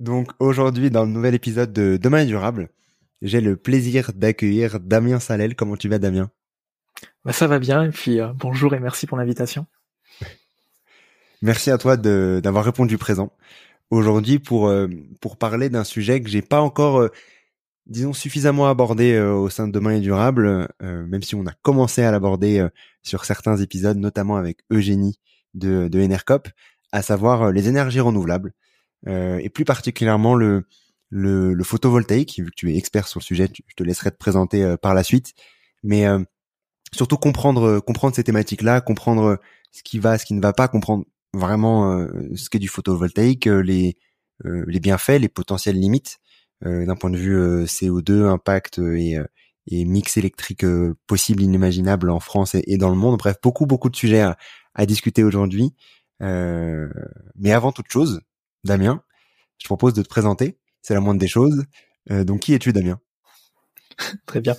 [0.00, 2.68] Donc aujourd'hui, dans le nouvel épisode de Demain est durable,
[3.20, 5.56] j'ai le plaisir d'accueillir Damien Salel.
[5.56, 6.30] Comment tu vas, Damien?
[7.24, 9.66] Bah, Ça va bien, et puis euh, bonjour et merci pour l'invitation.
[11.42, 13.32] Merci à toi d'avoir répondu présent
[13.90, 14.88] aujourd'hui pour euh,
[15.20, 17.12] pour parler d'un sujet que j'ai pas encore euh,
[17.86, 22.10] disons suffisamment abordé au sein de Demain est durable, même si on a commencé à
[22.10, 22.68] l'aborder
[23.02, 25.18] sur certains épisodes, notamment avec Eugénie
[25.54, 26.48] de, de Enercop,
[26.92, 28.52] à savoir les énergies renouvelables.
[29.06, 30.64] Euh, et plus particulièrement le,
[31.10, 34.16] le, le, photovoltaïque, vu que tu es expert sur le sujet, je te laisserai te
[34.16, 35.34] présenter euh, par la suite.
[35.82, 36.18] Mais euh,
[36.92, 39.38] surtout comprendre comprendre ces thématiques-là, comprendre
[39.70, 41.04] ce qui va, ce qui ne va pas, comprendre
[41.34, 43.96] vraiment ce qu'est du photovoltaïque, les
[44.44, 46.18] les bienfaits, les potentielles limites
[46.64, 49.18] d'un point de vue CO2, impact et,
[49.66, 50.64] et mix électrique
[51.06, 53.18] possible, inimaginable en France et, et, dans le monde.
[53.18, 54.38] Bref, beaucoup beaucoup de sujets à,
[54.74, 55.74] à discuter aujourd'hui.
[56.20, 58.22] mais avant toute chose,
[58.68, 59.02] Damien,
[59.56, 60.58] je te propose de te présenter.
[60.82, 61.64] C'est la moindre des choses.
[62.10, 63.00] Euh, donc, qui es-tu, Damien?
[64.26, 64.56] Très bien.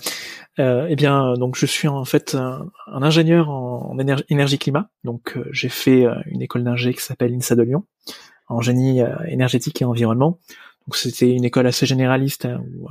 [0.58, 3.96] Euh, eh bien, donc je suis en fait un, ingénieur en,
[4.28, 4.90] énergie, climat.
[5.04, 7.86] Donc, euh, j'ai fait une école d'ingé qui s'appelle INSA de Lyon,
[8.48, 10.38] en génie énergétique et environnement.
[10.86, 12.88] Donc, c'était une école assez généraliste hein, où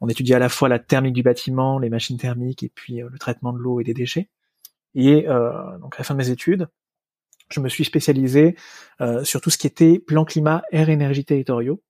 [0.00, 3.18] on étudiait à la fois la thermique du bâtiment, les machines thermiques et puis le
[3.18, 4.28] traitement de l'eau et des déchets.
[4.94, 6.68] Et donc, à la fin de mes études,
[7.50, 8.56] je me suis spécialisé
[9.00, 11.82] euh, sur tout ce qui était plan climat, air, énergie territoriaux.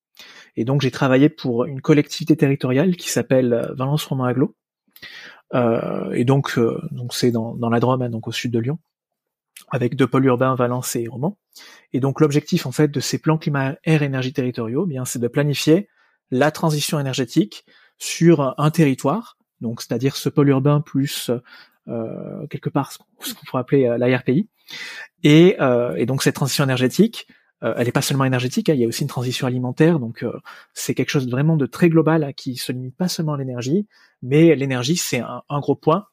[0.56, 4.56] Et donc j'ai travaillé pour une collectivité territoriale qui s'appelle euh, Valence Romain Aglo.
[5.54, 8.58] Euh, et donc euh, donc c'est dans, dans la Drôme, hein, donc au sud de
[8.58, 8.78] Lyon,
[9.70, 11.38] avec deux pôles urbains, Valence et Romans.
[11.92, 15.18] Et donc l'objectif en fait de ces plans climat, air, énergie territoriaux, eh bien c'est
[15.18, 15.88] de planifier
[16.30, 17.64] la transition énergétique
[17.98, 21.30] sur un territoire, donc c'est-à-dire ce pôle urbain plus
[21.88, 22.98] euh, quelque part ce
[23.34, 24.48] qu'on pourrait appeler euh, l'ARPI.
[25.22, 27.26] Et, euh, et donc cette transition énergétique,
[27.62, 30.24] elle n'est pas seulement énergétique, hein, il y a aussi une transition alimentaire, donc
[30.72, 33.86] c'est quelque chose vraiment de très global hein, qui se limite pas seulement à l'énergie,
[34.22, 36.06] mais l'énergie c'est un, un, gros point.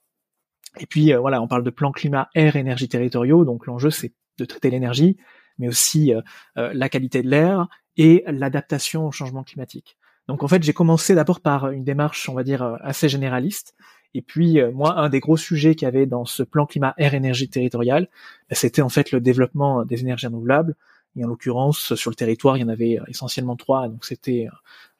[0.77, 4.43] Et puis voilà, on parle de plan climat, air, énergie territoriaux, donc l'enjeu c'est de
[4.43, 5.15] traiter l'énergie,
[5.57, 6.11] mais aussi
[6.55, 9.97] la qualité de l'air et l'adaptation au changement climatique.
[10.27, 13.73] Donc en fait, j'ai commencé d'abord par une démarche, on va dire, assez généraliste,
[14.17, 16.95] et puis, euh, moi, un des gros sujets qu'il y avait dans ce plan climat
[16.97, 18.09] air énergie territorial,
[18.49, 20.75] bah, c'était en fait le développement des énergies renouvelables.
[21.15, 23.87] Et en l'occurrence, sur le territoire, il y en avait euh, essentiellement trois.
[23.89, 24.47] Donc, c'était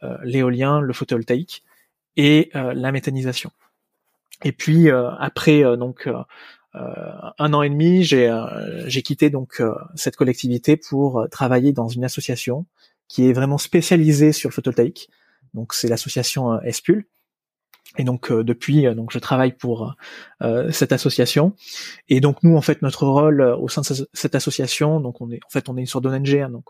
[0.03, 1.63] euh, l'éolien, le photovoltaïque
[2.15, 3.51] et la méthanisation.
[4.43, 6.09] Et puis après donc
[6.73, 9.61] un an et demi, j'ai quitté donc
[9.93, 12.65] cette collectivité pour travailler dans une association
[13.07, 15.11] qui est vraiment spécialisée sur le photovoltaïque.
[15.53, 17.05] Donc c'est l'association Espul
[17.97, 19.95] et donc euh, depuis, euh, donc je travaille pour
[20.41, 21.55] euh, cette association.
[22.09, 25.39] Et donc nous, en fait, notre rôle au sein de cette association, donc on est,
[25.45, 26.65] en fait, on est une sorte d'ONG, hein, donc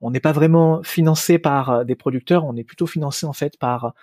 [0.00, 3.94] on n'est pas vraiment financé par des producteurs, on est plutôt financé en fait par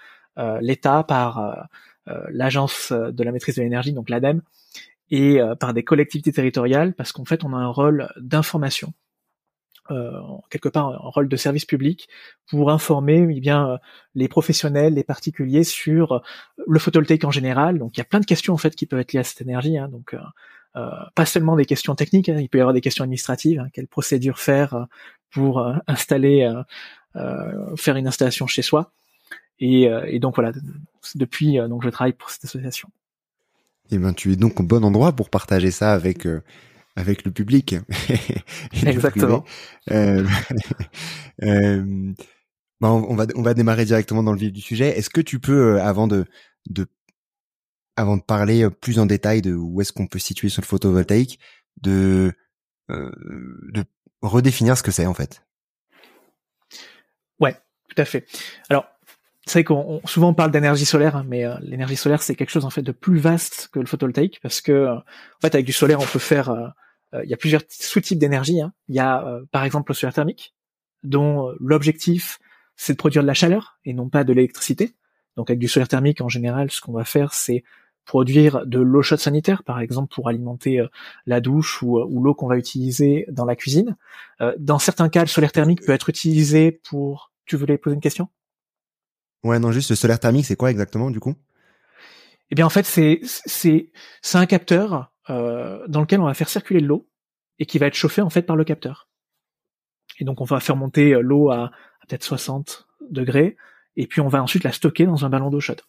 [0.61, 1.67] l'État, par
[2.07, 4.41] l'agence de la maîtrise de l'énergie, donc l'ADEME,
[5.11, 8.93] et par des collectivités territoriales, parce qu'en fait, on a un rôle d'information
[9.91, 12.07] euh, quelque part un rôle de service public
[12.47, 13.77] pour informer eh bien euh,
[14.15, 16.19] les professionnels, les particuliers sur euh,
[16.67, 17.79] le photovoltaïque en général.
[17.79, 19.41] Donc il y a plein de questions en fait qui peuvent être liées à cette
[19.41, 19.77] énergie.
[19.77, 19.89] Hein.
[19.89, 20.15] donc
[20.75, 22.37] euh, pas seulement des questions techniques, hein.
[22.39, 23.59] il peut y avoir des questions administratives.
[23.59, 23.67] Hein.
[23.73, 24.87] quelle procédure faire
[25.31, 26.51] pour installer
[27.75, 28.91] faire une installation chez soi.
[29.59, 30.51] Et, et donc voilà,
[31.15, 32.89] depuis donc je travaille pour cette association.
[33.91, 36.27] Et eh ben tu es donc au bon endroit pour partager ça avec
[36.95, 37.75] avec le public.
[38.85, 39.43] Exactement.
[39.91, 40.25] Euh,
[41.43, 42.13] euh,
[42.79, 44.97] bah, on, va on va démarrer directement dans le vif du sujet.
[44.97, 46.25] Est-ce que tu peux euh, avant de
[46.69, 46.87] de
[47.95, 51.39] avant de parler plus en détail de où est-ce qu'on peut situer sur le photovoltaïque,
[51.81, 52.33] de
[52.89, 53.83] de
[54.21, 55.43] redéfinir ce que c'est en fait?
[57.39, 57.55] Ouais,
[57.89, 58.25] tout à fait.
[58.69, 58.85] Alors
[59.45, 62.65] c'est vrai qu'on souvent on parle d'énergie solaire, hein, mais l'énergie solaire c'est quelque chose
[62.65, 65.03] en fait de plus vaste que le photovoltaïque parce que en
[65.41, 66.73] fait avec du solaire on peut faire
[67.13, 68.61] euh, il y a plusieurs sous-types d'énergie.
[68.61, 68.73] Hein.
[68.87, 70.55] Il y a euh, par exemple le solaire thermique,
[71.03, 72.39] dont euh, l'objectif
[72.75, 74.95] c'est de produire de la chaleur et non pas de l'électricité.
[75.37, 77.63] Donc avec du solaire thermique en général, ce qu'on va faire c'est
[78.05, 80.85] produire de l'eau chaude sanitaire, par exemple pour alimenter
[81.25, 83.95] la douche ou, l'eau qu'on va utiliser dans la cuisine.
[84.57, 87.31] dans certains cas, le solaire thermique peut être utilisé pour.
[87.45, 88.27] Tu voulais poser une question?
[89.43, 91.35] Ouais, non, juste le solaire thermique, c'est quoi exactement du coup?
[92.51, 93.91] Eh bien, en fait, c'est c'est
[94.21, 97.09] c'est un capteur euh, dans lequel on va faire circuler de l'eau
[97.59, 99.09] et qui va être chauffé en fait par le capteur.
[100.19, 101.71] Et donc on va faire monter euh, l'eau à,
[102.07, 103.55] peut-être 60 degrés
[103.95, 105.81] et puis on va ensuite la stocker dans un ballon d'eau chaude.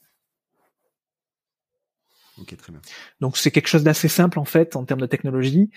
[2.39, 2.81] Ok, très bien.
[3.21, 5.71] Donc c'est quelque chose d'assez simple en fait en termes de technologie,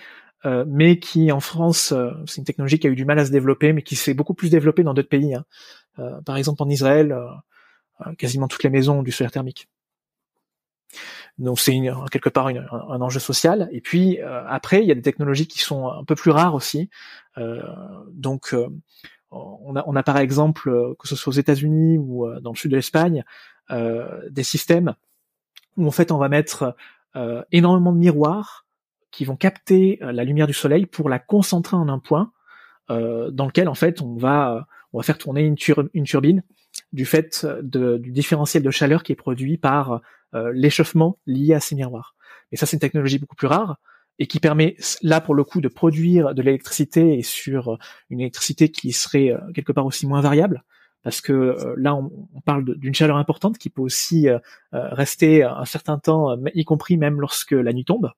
[0.44, 3.24] euh, mais qui en France, euh, c'est une technologie qui a eu du mal à
[3.24, 5.34] se développer, mais qui s'est beaucoup plus développée dans d'autres pays.
[5.34, 5.44] Hein.
[5.98, 7.16] Euh, par exemple en Israël,
[8.16, 9.68] quasiment toutes les maisons ont du solaire thermique.
[11.38, 11.78] Donc c'est
[12.10, 13.68] quelque part un, enjeu social.
[13.72, 16.54] Et puis euh, après, il y a des technologies qui sont un peu plus rares
[16.54, 16.90] aussi.
[17.38, 17.62] Euh,
[18.12, 18.68] donc euh,
[19.30, 23.24] on, a, par exemple, que ce soit aux États-Unis ou dans le sud de l'Espagne,
[23.70, 24.94] des systèmes
[25.76, 26.74] où en fait on va mettre
[27.52, 28.64] énormément de miroirs
[29.10, 32.32] qui vont capter la lumière du soleil pour la concentrer en un point,
[32.88, 35.56] dans lequel en fait on va on va faire tourner une
[36.04, 36.42] turbine
[36.92, 40.00] du fait de, du différentiel de chaleur qui est produit par
[40.34, 42.14] euh, l'échauffement lié à ces miroirs.
[42.52, 43.78] Et ça, c'est une technologie beaucoup plus rare
[44.18, 47.76] et qui permet là pour le coup de produire de l'électricité et sur euh,
[48.10, 50.64] une électricité qui serait euh, quelque part aussi moins variable
[51.02, 52.10] parce que là on,
[52.44, 54.26] parle d'une chaleur importante qui peut aussi
[54.72, 58.10] rester un certain temps, y compris même lorsque la nuit tombe.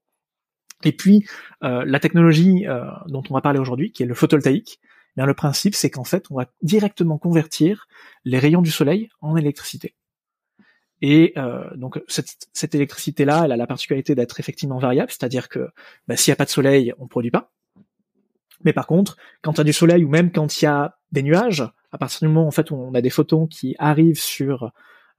[0.82, 1.24] Et puis
[1.60, 2.64] la technologie
[3.06, 4.80] dont on va parler aujourd'hui, qui est le photovoltaïque,
[5.16, 7.86] bien le principe c'est qu'en fait on va directement convertir
[8.24, 9.94] les rayons du soleil en électricité.
[11.02, 15.70] Et euh, donc cette, électricité-là, elle a la particularité d'être effectivement variable, c'est-à-dire que
[16.06, 17.52] bah, s'il n'y a pas de soleil, on ne produit pas.
[18.64, 20.98] Mais par contre, quand il y a du soleil ou même quand il y a
[21.12, 24.20] des nuages, à partir du moment en fait où on a des photons qui arrivent
[24.20, 24.72] sur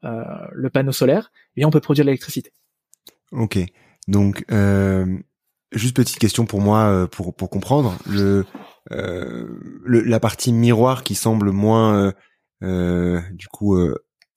[0.04, 2.54] euh, le panneau solaire, eh on peut produire de l'électricité.
[3.32, 3.58] Ok.
[4.08, 5.18] Donc euh,
[5.72, 7.98] juste petite question pour moi euh, pour pour comprendre
[8.90, 12.14] le la partie miroir qui semble moins
[12.64, 13.78] euh, du coup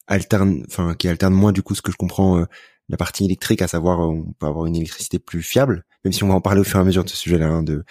[0.06, 2.44] alterne, enfin qui alterne moins du coup ce que je comprends euh,
[2.88, 6.24] la partie électrique, à savoir euh, on peut avoir une électricité plus fiable, même si
[6.24, 7.84] on va en parler au fur et à mesure de ce sujet-là, hein, de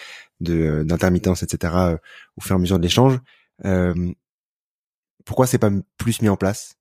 [0.48, 1.96] euh, d'intermittence, etc.
[2.36, 3.18] au fur et à mesure de l'échange.
[5.24, 6.76] pourquoi c'est pas plus mis en place?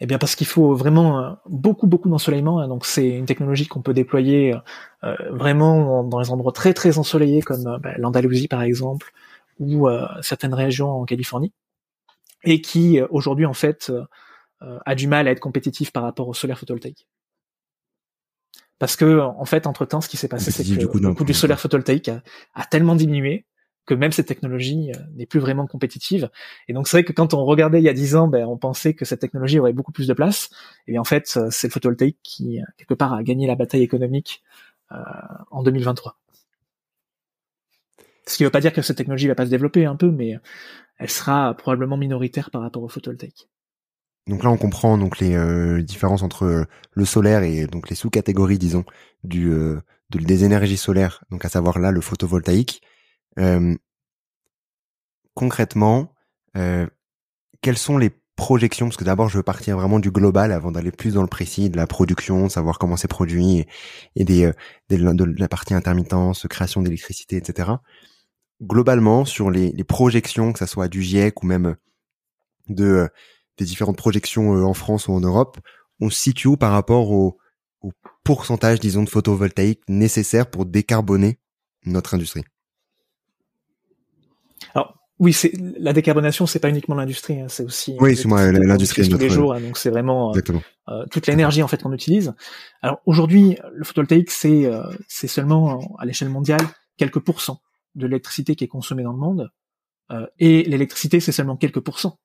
[0.00, 2.60] Eh bien parce qu'il faut vraiment beaucoup beaucoup d'ensoleillement.
[2.60, 2.68] Hein.
[2.68, 4.54] donc c'est une technologie qu'on peut déployer
[5.30, 9.12] vraiment dans les endroits très très ensoleillés comme bah, l'Andalousie par exemple
[9.58, 9.88] ou
[10.22, 11.52] certaines régions en Californie
[12.44, 13.92] et qui aujourd'hui en fait
[14.62, 17.06] euh, a du mal à être compétitif par rapport au solaire photovoltaïque.
[18.80, 21.34] Parce que en fait, entre temps, ce qui s'est passé, c'est que le coût du
[21.34, 22.10] solaire photovoltaïque
[22.54, 23.44] a, tellement diminué
[23.88, 26.30] que même cette technologie euh, n'est plus vraiment compétitive.
[26.68, 28.56] Et donc c'est vrai que quand on regardait il y a dix ans, ben, on
[28.56, 30.50] pensait que cette technologie aurait beaucoup plus de place.
[30.86, 34.42] Et en fait, euh, c'est le photovoltaïque qui quelque part a gagné la bataille économique
[34.92, 34.96] euh,
[35.50, 36.16] en 2023.
[38.26, 40.10] Ce qui ne veut pas dire que cette technologie va pas se développer un peu,
[40.10, 40.36] mais
[40.98, 43.48] elle sera probablement minoritaire par rapport au photovoltaïque.
[44.28, 47.96] Donc là, on comprend donc les euh, différences entre euh, le solaire et donc les
[47.96, 48.84] sous-catégories, disons,
[49.24, 49.80] du euh,
[50.10, 51.24] des énergies solaires.
[51.30, 52.82] Donc à savoir là le photovoltaïque.
[55.34, 56.12] Concrètement,
[56.54, 58.86] quelles sont les projections?
[58.86, 61.70] Parce que d'abord, je veux partir vraiment du global avant d'aller plus dans le précis
[61.70, 63.66] de la production, savoir comment c'est produit
[64.16, 64.52] et, des,
[64.88, 67.70] de la partie intermittence, création d'électricité, etc.
[68.62, 71.76] Globalement, sur les, les projections, que ça soit du GIEC ou même
[72.68, 73.08] de
[73.58, 75.58] des différentes projections euh, en France ou en Europe,
[76.00, 77.38] on se situe par rapport au,
[78.24, 81.38] pourcentage, disons, de photovoltaïque nécessaire pour décarboner
[81.84, 82.44] notre industrie?
[85.18, 89.08] Oui, c'est la décarbonation, c'est pas uniquement l'industrie, hein, c'est aussi oui, c'est moi l'industrie
[89.08, 90.40] tous les jours, hein, donc c'est vraiment euh,
[90.88, 92.34] euh, toute l'énergie en fait qu'on utilise.
[92.82, 94.70] Alors aujourd'hui, le photovoltaïque c'est
[95.08, 96.60] c'est seulement à l'échelle mondiale
[96.96, 97.60] quelques pourcents
[97.94, 99.50] de l'électricité qui est consommée dans le monde.
[100.38, 102.18] et l'électricité c'est seulement quelques pourcents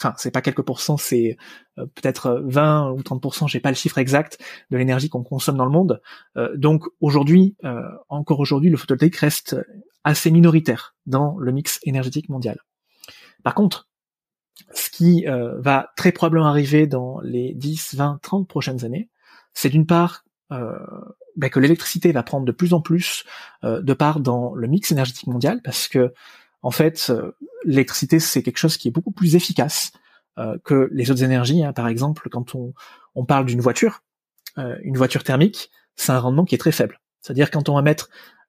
[0.00, 1.36] enfin c'est pas quelques pourcents, c'est
[1.78, 4.38] euh, peut-être 20 ou 30% j'ai pas le chiffre exact
[4.70, 6.00] de l'énergie qu'on consomme dans le monde.
[6.36, 9.56] Euh, donc aujourd'hui, euh, encore aujourd'hui, le photovoltaïque reste
[10.02, 12.58] assez minoritaire dans le mix énergétique mondial.
[13.42, 13.88] Par contre,
[14.72, 19.10] ce qui va très probablement arriver dans les 10, 20, 30 prochaines années,
[19.52, 23.24] c'est d'une part ben, que l'électricité va prendre de plus en plus
[23.62, 26.12] de part dans le mix énergétique mondial parce que
[26.64, 27.32] en fait, euh,
[27.64, 29.92] l'électricité, c'est quelque chose qui est beaucoup plus efficace
[30.38, 31.62] euh, que les autres énergies.
[31.62, 31.74] Hein.
[31.74, 34.02] Par exemple, quand on, parle d'une voiture,
[34.56, 37.00] euh, une voiture thermique, c'est un rendement qui est très faible.
[37.20, 38.08] C'est-à-dire quand on va mettre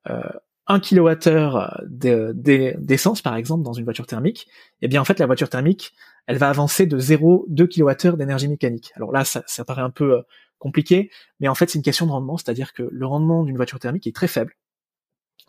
[0.10, 0.22] euh,
[0.68, 2.34] 1 kWh
[2.80, 4.48] d'essence, par exemple, dans une voiture thermique,
[4.82, 5.94] eh bien en fait la voiture thermique,
[6.26, 8.94] elle va avancer de 0,2 kWh d'énergie mécanique.
[8.96, 10.24] Alors là, ça, ça paraît un peu
[10.58, 13.78] compliqué, mais en fait c'est une question de rendement, c'est-à-dire que le rendement d'une voiture
[13.78, 14.56] thermique est très faible.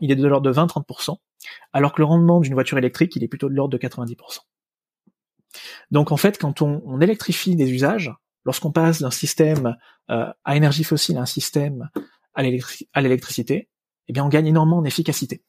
[0.00, 1.16] Il est de l'ordre de 20-30%,
[1.72, 4.40] alors que le rendement d'une voiture électrique, il est plutôt de l'ordre de 90%.
[5.90, 8.12] Donc en fait, quand on, électrifie des usages,
[8.44, 9.76] lorsqu'on passe d'un système
[10.10, 11.88] euh, à énergie fossile à un système
[12.34, 12.42] à
[13.00, 13.68] l'électricité,
[14.08, 15.42] eh bien on gagne énormément en efficacité.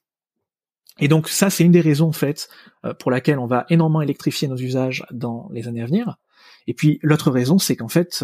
[1.00, 2.50] Et donc ça, c'est une des raisons en fait
[2.86, 6.18] euh, pour laquelle on va énormément électrifier nos usages dans les années à venir.
[6.66, 8.24] Et puis l'autre raison, c'est qu'en fait,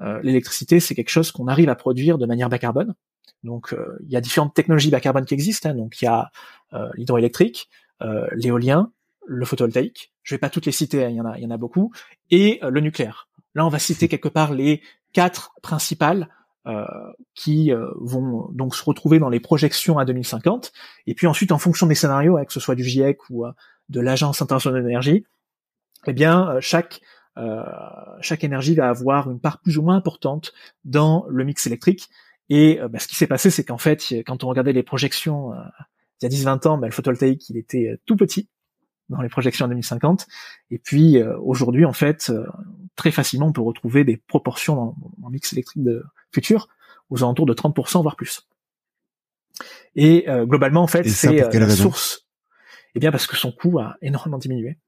[0.00, 2.94] euh, l'électricité, c'est quelque chose qu'on arrive à produire de manière bas carbone.
[3.42, 5.70] Donc euh, il y a différentes technologies bas carbone qui existent.
[5.70, 5.74] Hein.
[5.74, 6.30] donc il y a
[6.72, 7.68] euh, l'hydroélectrique,
[8.02, 8.92] euh, l'éolien,
[9.26, 10.12] le photovoltaïque.
[10.22, 11.56] Je vais pas toutes les citer, hein, il y en a, il y en a
[11.56, 11.92] beaucoup,
[12.30, 13.28] et le nucléaire.
[13.54, 16.28] Là, on va citer quelque part les quatre principales
[16.66, 16.84] euh,
[17.34, 20.72] qui vont donc se retrouver dans les projections à 2050.
[21.06, 23.44] Et puis ensuite, en fonction des scénarios, hein, que ce soit du GIEC ou
[23.88, 25.24] de l'Agence internationale de l'énergie,
[26.06, 27.00] eh bien chaque
[28.20, 30.52] chaque énergie va avoir une part plus ou moins importante
[30.84, 32.08] dans le mix électrique.
[32.50, 35.54] Et euh, bah, ce qui s'est passé, c'est qu'en fait, quand on regardait les projections
[35.54, 35.56] euh,
[36.20, 38.50] il y a 10-20 ans, bah, le photovoltaïque, il était euh, tout petit
[39.08, 40.26] dans les projections en 2050.
[40.70, 42.30] Et puis aujourd'hui, en fait,
[42.94, 46.68] très facilement, on peut retrouver des proportions dans, le mix électrique de futur
[47.08, 48.46] aux alentours de 30%, voire plus.
[49.96, 52.28] Et globalement, en fait, c'est la source.
[52.94, 54.78] Eh bien, parce que son coût a énormément diminué.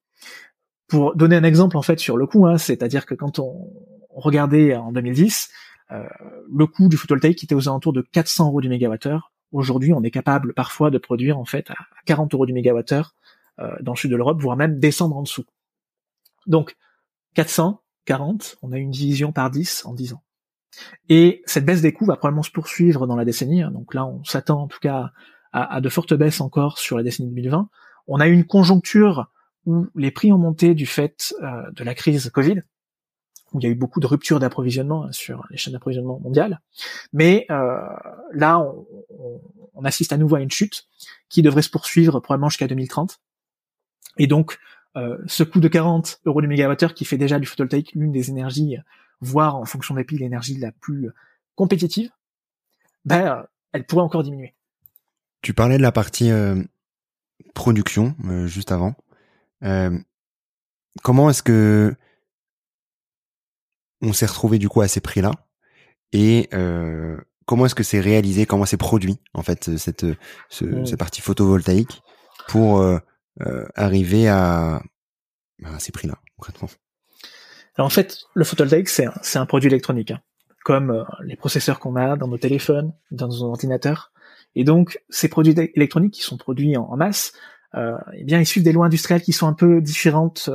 [0.87, 3.73] Pour donner un exemple, en fait, sur le coût, hein, c'est-à-dire que quand on
[4.15, 8.69] regardait en 2010, euh, le coût du photovoltaïque était aux alentours de 400 euros du
[8.69, 9.33] mégawattheure.
[9.53, 13.15] Aujourd'hui, on est capable parfois de produire en fait à 40 euros du mégawattheure
[13.61, 15.45] euh, dans le sud de l'Europe, voire même descendre en dessous.
[16.47, 16.75] Donc
[17.35, 20.23] 400, 40, on a une division par 10 en 10 ans.
[21.11, 23.63] Et cette baisse des coûts va probablement se poursuivre dans la décennie.
[23.63, 23.71] Hein.
[23.71, 25.13] Donc là, on s'attend en tout cas
[25.53, 27.69] à, de fortes baisses encore sur la décennie 2020.
[28.07, 29.31] On a eu une conjoncture
[29.67, 32.63] où les prix ont monté du fait euh, de la crise Covid
[33.53, 36.61] où il y a eu beaucoup de ruptures d'approvisionnement hein, sur les chaînes d'approvisionnement mondiales.
[37.13, 37.79] Mais euh,
[38.33, 38.87] là, on,
[39.75, 40.85] on, assiste à nouveau à une chute
[41.29, 43.21] qui devrait se poursuivre probablement jusqu'à 2030.
[44.19, 44.59] Et donc,
[44.97, 48.29] euh, ce coût de 40 euros du mégawattheure qui fait déjà du photovoltaïque l'une des
[48.29, 48.77] énergies,
[49.21, 51.11] voire en fonction des pays, l'énergie la plus
[51.55, 52.11] compétitive,
[53.05, 53.43] ben, euh,
[53.73, 54.55] elle pourrait encore diminuer.
[55.41, 56.63] Tu parlais de la partie euh,
[57.55, 58.15] production
[58.47, 58.95] juste avant.
[61.03, 61.95] comment est-ce que
[64.03, 65.33] on s'est retrouvé du coup à ces prix-là
[66.13, 67.17] et euh,
[67.47, 70.05] comment est-ce que c'est réalisé, comment c'est produit en fait cette
[70.49, 70.87] ce, mmh.
[70.87, 72.03] cette partie photovoltaïque
[72.49, 72.99] pour euh,
[73.41, 74.83] euh, arriver à,
[75.65, 76.69] à ces prix-là concrètement?
[77.77, 80.21] Alors en fait, le photovoltaïque c'est un, c'est un produit électronique, hein,
[80.65, 84.13] comme les processeurs qu'on a dans nos téléphones, dans nos ordinateurs.
[84.55, 87.33] Et donc ces produits électroniques qui sont produits en, masse,
[87.75, 90.51] eh bien ils suivent des lois industrielles qui sont un peu différentes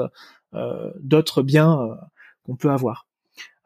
[1.00, 1.98] d'autres biens
[2.44, 3.07] qu'on peut avoir.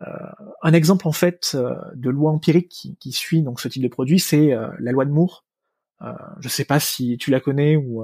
[0.07, 0.31] Euh,
[0.61, 4.19] un exemple en fait euh, de loi empirique qui, suit donc ce type de produit,
[4.19, 5.45] c'est euh, la loi de Moore.
[6.01, 8.03] je ne sais pas si tu la connais ou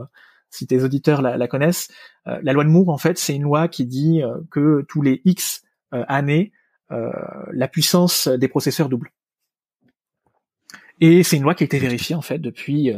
[0.49, 1.89] si tes auditeurs la, connaissent.
[2.25, 5.63] la loi de Moore, en fait, c'est une loi qui dit que tous les X
[5.91, 6.51] années,
[6.89, 9.11] la puissance des processeurs double.
[11.01, 12.91] Et c'est une loi qui a été vérifiée en fait depuis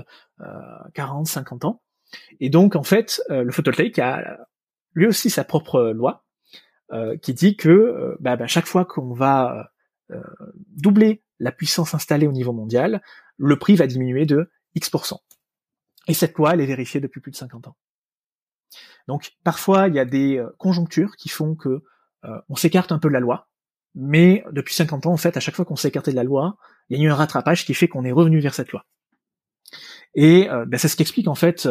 [0.94, 1.82] 40, 50 ans.
[2.42, 4.38] Et donc en fait, le photovoltaïque a
[4.94, 6.29] lui aussi sa propre loi euh,
[7.22, 9.72] qui dit que euh, bah, bah, chaque fois qu'on va
[10.12, 10.22] euh,
[10.76, 13.02] doubler la puissance installée au niveau mondial,
[13.38, 15.20] le prix va diminuer de X%.
[16.08, 17.78] Et cette loi, elle est vérifiée depuis plus de 50 ans.
[19.08, 21.84] Donc parfois, il y a des conjonctures qui font que
[22.50, 23.48] on s'écarte un peu de la loi,
[23.96, 26.58] mais depuis 50 ans, en fait, à chaque fois qu'on s'est écarté de la loi,
[26.90, 28.86] il y a eu un rattrapage qui fait qu'on est revenu vers cette loi.
[30.14, 31.68] Et bah, c'est ce qui explique en fait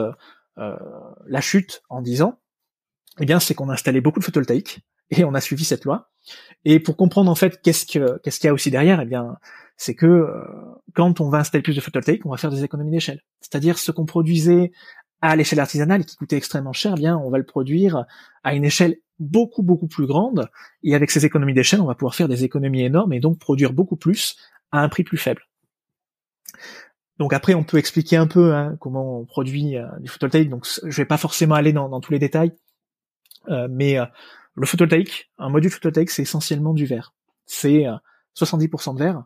[0.56, 2.40] la chute en 10 ans.
[3.20, 6.10] Eh bien, c'est qu'on a installé beaucoup de photovoltaïques, et on a suivi cette loi.
[6.64, 9.36] Et pour comprendre en fait qu'est-ce que qu'est-ce qu'il y a aussi derrière, eh bien
[9.76, 10.44] c'est que euh,
[10.94, 13.22] quand on va installer plus de photovoltaïque, on va faire des économies d'échelle.
[13.40, 14.72] C'est-à-dire ce qu'on produisait
[15.20, 18.04] à l'échelle artisanale qui coûtait extrêmement cher, eh bien on va le produire
[18.44, 20.48] à une échelle beaucoup beaucoup plus grande
[20.82, 23.72] et avec ces économies d'échelle, on va pouvoir faire des économies énormes et donc produire
[23.72, 24.36] beaucoup plus
[24.70, 25.42] à un prix plus faible.
[27.18, 30.50] Donc après, on peut expliquer un peu hein, comment on produit euh, du photovoltaïque.
[30.50, 32.52] Donc je vais pas forcément aller dans, tous les détails,
[33.48, 34.04] euh, mais euh,
[34.58, 37.14] le photovoltaïque, un module photovoltaïque, c'est essentiellement du verre.
[37.46, 37.84] C'est
[38.36, 39.24] 70% de verre.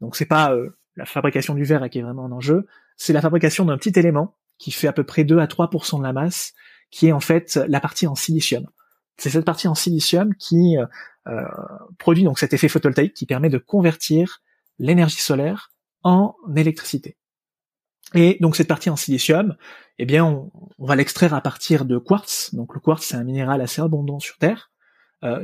[0.00, 0.54] Donc c'est pas
[0.96, 4.36] la fabrication du verre qui est vraiment en enjeu, c'est la fabrication d'un petit élément
[4.58, 6.52] qui fait à peu près 2 à 3% de la masse,
[6.90, 8.66] qui est en fait la partie en silicium.
[9.16, 10.76] C'est cette partie en silicium qui
[11.28, 11.44] euh,
[11.98, 14.42] produit donc cet effet photovoltaïque qui permet de convertir
[14.78, 15.72] l'énergie solaire
[16.02, 17.16] en électricité.
[18.14, 19.56] Et donc cette partie en silicium,
[19.98, 22.54] eh bien on, va l'extraire à partir de quartz.
[22.54, 24.71] Donc le quartz c'est un minéral assez abondant sur Terre euh,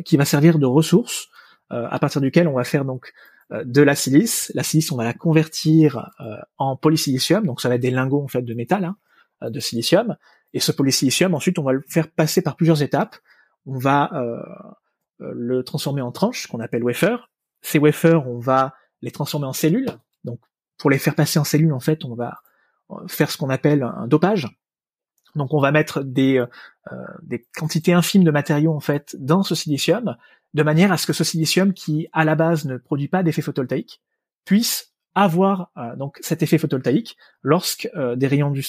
[0.04, 1.28] qui va servir de ressource
[1.70, 3.12] euh, à partir duquel on va faire donc
[3.52, 4.50] euh, de la silice.
[4.54, 6.10] La silice on va la convertir
[6.56, 7.46] en polysilicium.
[7.46, 8.96] Donc ça va être des lingots en fait de métal hein,
[9.50, 10.16] de silicium.
[10.54, 13.16] Et ce polysilicium ensuite on va le faire passer par plusieurs étapes.
[13.66, 14.10] On va
[15.18, 17.28] le transformer en tranches qu'on appelle wafer.
[17.60, 19.90] Ces wafers on va les transformer en cellules.
[20.24, 20.40] Donc
[20.78, 22.40] pour les faire passer en cellules en fait on va
[23.08, 24.48] faire ce qu'on appelle un dopage.
[25.34, 29.54] Donc on va mettre des, euh, des quantités infimes de matériaux en fait dans ce
[29.54, 30.16] silicium,
[30.54, 33.42] de manière à ce que ce silicium qui à la base ne produit pas d'effet
[33.42, 34.00] photovoltaïque
[34.44, 38.64] puisse avoir euh, donc cet effet photovoltaïque lorsque euh, des rayons du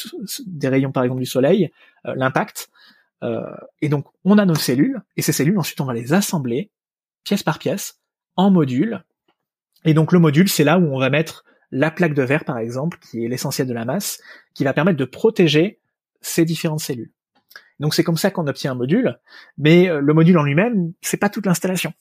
[0.45, 1.71] des rayons par exemple du soleil
[2.03, 2.69] l'impact
[3.81, 6.71] et donc on a nos cellules et ces cellules ensuite on va les assembler
[7.25, 7.99] pièce par pièce
[8.37, 9.03] en modules.
[9.85, 12.57] Et donc le module c'est là où on va mettre la plaque de verre par
[12.57, 14.19] exemple, qui est l'essentiel de la masse,
[14.53, 15.78] qui va permettre de protéger
[16.21, 17.11] ces différentes cellules.
[17.79, 19.19] Donc c'est comme ça qu'on obtient un module,
[19.57, 21.93] mais euh, le module en lui-même, c'est pas toute l'installation.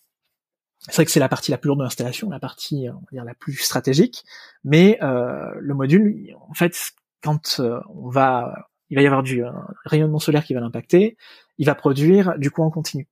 [0.81, 3.09] C'est vrai que c'est la partie la plus lourde de l'installation, la partie on va
[3.13, 4.25] dire la plus stratégique,
[4.65, 9.43] mais euh, le module, en fait, quand euh, on va, il va y avoir du
[9.85, 11.17] rayonnement solaire qui va l'impacter,
[11.59, 13.09] il va produire du courant continu.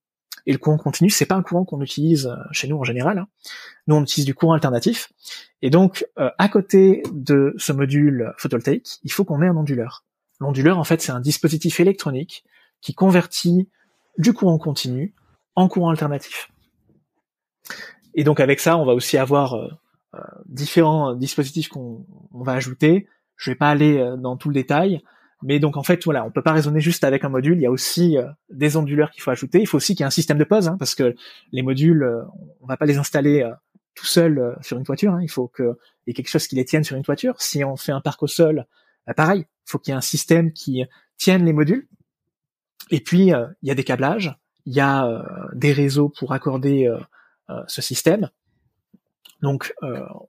[0.46, 3.18] Et le courant continu, c'est pas un courant qu'on utilise euh, chez nous en général.
[3.18, 3.28] Hein.
[3.88, 5.12] Nous, on utilise du courant alternatif.
[5.60, 10.04] Et donc, euh, à côté de ce module photovoltaïque, il faut qu'on ait un onduleur.
[10.40, 12.44] L'onduleur, en fait, c'est un dispositif électronique
[12.80, 13.68] qui convertit
[14.18, 15.14] du courant continu
[15.54, 16.50] en courant alternatif.
[18.14, 19.68] Et donc, avec ça, on va aussi avoir euh,
[20.46, 23.08] différents dispositifs qu'on va ajouter.
[23.36, 25.02] Je vais pas aller dans tout le détail,
[25.42, 27.58] mais donc en fait voilà, on peut pas raisonner juste avec un module.
[27.58, 29.60] Il y a aussi euh, des onduleurs qu'il faut ajouter.
[29.60, 31.14] Il faut aussi qu'il y ait un système de pause, hein, parce que
[31.52, 32.22] les modules, euh,
[32.60, 33.52] on va pas les installer euh,
[33.94, 35.12] tout seul sur une toiture.
[35.12, 35.20] Hein.
[35.22, 35.74] Il faut qu'il
[36.06, 37.40] y ait quelque chose qui les tienne sur une toiture.
[37.40, 38.66] Si on fait un parc au sol,
[39.06, 40.84] bah, pareil, il faut qu'il y ait un système qui
[41.16, 41.88] tienne les modules.
[42.90, 46.88] Et puis il y a des câblages, il y a des réseaux pour accorder
[47.66, 48.30] ce système.
[49.42, 49.74] Donc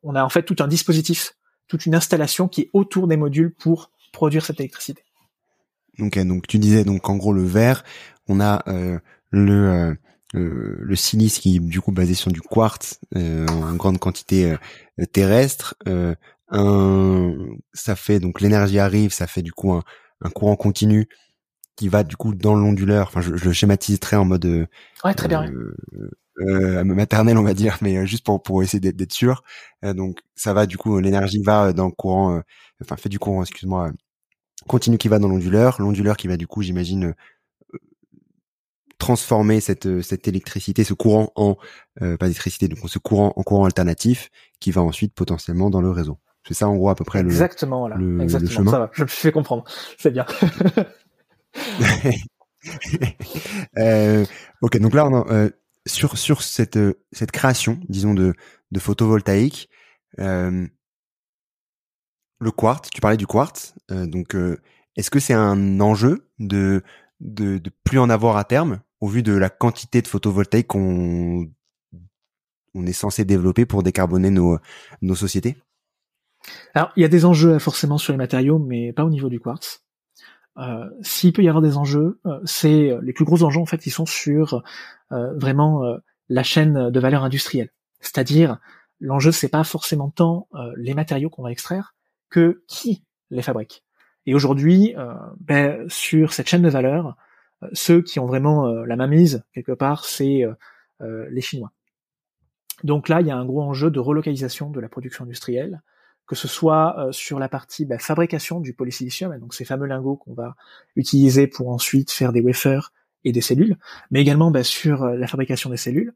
[0.01, 1.35] on a en fait tout un dispositif,
[1.67, 5.03] toute une installation qui est autour des modules pour produire cette électricité.
[5.99, 7.83] Donc, donc tu disais donc en gros le verre,
[8.27, 8.99] on a euh,
[9.31, 9.95] le,
[10.35, 14.55] euh, le silice qui est du coup basé sur du quartz euh, en grande quantité
[15.11, 15.75] terrestre.
[16.49, 17.33] Un,
[17.73, 19.83] ça fait donc l'énergie arrive, ça fait du coup un,
[20.21, 21.07] un, courant continu
[21.75, 23.07] qui va du coup dans l'onduleur.
[23.07, 24.67] Enfin, je, je le schématiserai en mode
[25.03, 25.51] ouais, très bien.
[26.39, 29.41] Euh, maternelle on va dire mais juste pour pour essayer d'être sûr
[29.81, 32.43] donc ça va du coup l'énergie va dans le courant
[32.79, 33.91] enfin fait du courant excuse-moi
[34.67, 37.05] continue qui va dans l'onduleur, l'onduleur qui va du coup, j'imagine,
[37.73, 37.77] euh,
[38.97, 41.57] transformer cette euh, cette électricité, ce courant en
[42.01, 44.29] euh, pas d'électricité, donc ce courant en courant alternatif
[44.59, 46.17] qui va ensuite potentiellement dans le réseau.
[46.47, 47.95] C'est ça en gros à peu près le exactement voilà.
[47.97, 48.71] le, exactement, chemin.
[48.71, 49.63] Ça va, je me fais comprendre,
[49.97, 50.25] c'est bien.
[53.77, 54.25] euh,
[54.61, 55.49] ok, donc là on a,
[55.85, 56.79] sur sur cette
[57.11, 58.33] cette création, disons de
[58.71, 59.69] de photovoltaïque.
[60.19, 60.67] Euh,
[62.39, 64.57] le quartz, tu parlais du quartz, euh, donc euh,
[64.95, 66.83] est-ce que c'est un enjeu de,
[67.19, 71.49] de, de plus en avoir à terme au vu de la quantité de photovoltaïque qu'on
[72.73, 74.59] on est censé développer pour décarboner nos,
[75.01, 75.57] nos sociétés?
[76.73, 79.39] Alors il y a des enjeux forcément sur les matériaux, mais pas au niveau du
[79.39, 79.83] quartz.
[80.57, 83.85] Euh, S'il peut y avoir des enjeux, euh, c'est les plus gros enjeux en fait,
[83.85, 84.63] ils sont sur
[85.09, 85.83] vraiment
[86.29, 87.69] la chaîne de valeur industrielle.
[88.01, 88.57] C'est-à-dire
[88.99, 91.95] l'enjeu c'est pas forcément tant les matériaux qu'on va extraire,
[92.29, 93.83] que qui les fabrique.
[94.27, 97.15] Et aujourd'hui, euh, ben, sur cette chaîne de valeur,
[97.63, 100.43] euh, ceux qui ont vraiment euh, la mainmise quelque part, c'est
[100.99, 101.71] les Chinois.
[102.83, 105.83] Donc là, il y a un gros enjeu de relocalisation de la production industrielle,
[106.27, 110.33] que ce soit sur la partie ben, fabrication du polysilicium, donc ces fameux lingots qu'on
[110.33, 110.55] va
[110.95, 112.91] utiliser pour ensuite faire des wafers
[113.23, 113.77] et des cellules,
[114.11, 116.13] mais également ben, sur la fabrication des cellules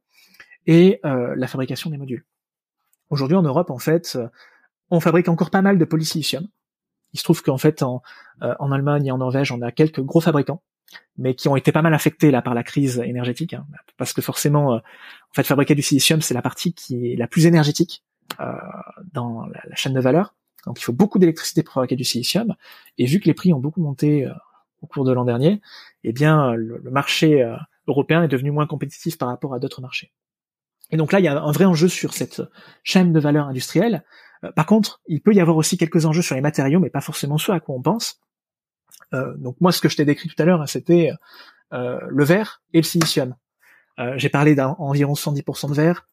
[0.68, 2.26] et la fabrication des modules.
[3.10, 4.18] Aujourd'hui en Europe, en fait,
[4.90, 6.48] on fabrique encore pas mal de polysilicium.
[7.14, 8.02] Il se trouve qu'en fait, en,
[8.42, 10.62] Allemagne et en Norvège, on a quelques gros fabricants
[11.18, 14.22] mais qui ont été pas mal affectés là par la crise énergétique, hein, parce que
[14.22, 14.82] forcément, en
[15.34, 18.11] fait, fabriquer du silicium, c'est la partie qui est la plus énergétique euh,
[19.14, 20.36] dans la, chaîne de valeur.
[20.66, 22.56] Donc, il faut beaucoup d'électricité pour fabriquer du silicium,
[22.98, 24.28] et vu que les prix ont beaucoup monté
[24.82, 25.62] au cours de l'an dernier,
[26.04, 27.46] eh bien, le, le marché
[27.88, 30.12] européen est devenu moins compétitif par rapport à d'autres marchés.
[30.92, 32.42] Et donc là, il y a un vrai enjeu sur cette
[32.84, 34.04] chaîne de valeur industrielle.
[34.44, 37.02] Euh, par contre, il peut y avoir aussi quelques enjeux sur les matériaux, mais pas
[37.02, 38.20] forcément ceux à quoi on pense.
[39.14, 41.12] Euh, donc moi, ce que je t'ai décrit tout à l'heure, c'était
[41.74, 43.36] euh, le verre et le silicium.
[44.00, 46.08] Euh, J'ai parlé d'environ 110% de verre,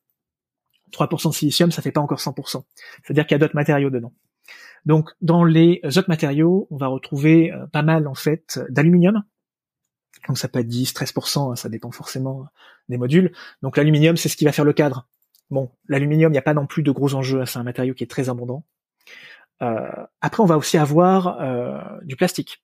[0.92, 2.62] 3% de silicium, ça fait pas encore 100%.
[3.02, 4.12] C'est-à-dire qu'il y a d'autres matériaux dedans.
[4.86, 9.22] Donc dans les autres matériaux, on va retrouver euh, pas mal en fait d'aluminium,
[10.26, 12.46] donc ça peut être 10, 13%, hein, ça dépend forcément
[12.88, 13.32] des modules.
[13.62, 15.06] Donc l'aluminium, c'est ce qui va faire le cadre.
[15.50, 17.94] Bon, l'aluminium, il n'y a pas non plus de gros enjeux, hein, c'est un matériau
[17.94, 18.64] qui est très abondant.
[19.62, 19.88] Euh,
[20.20, 22.62] après, on va aussi avoir euh, du plastique.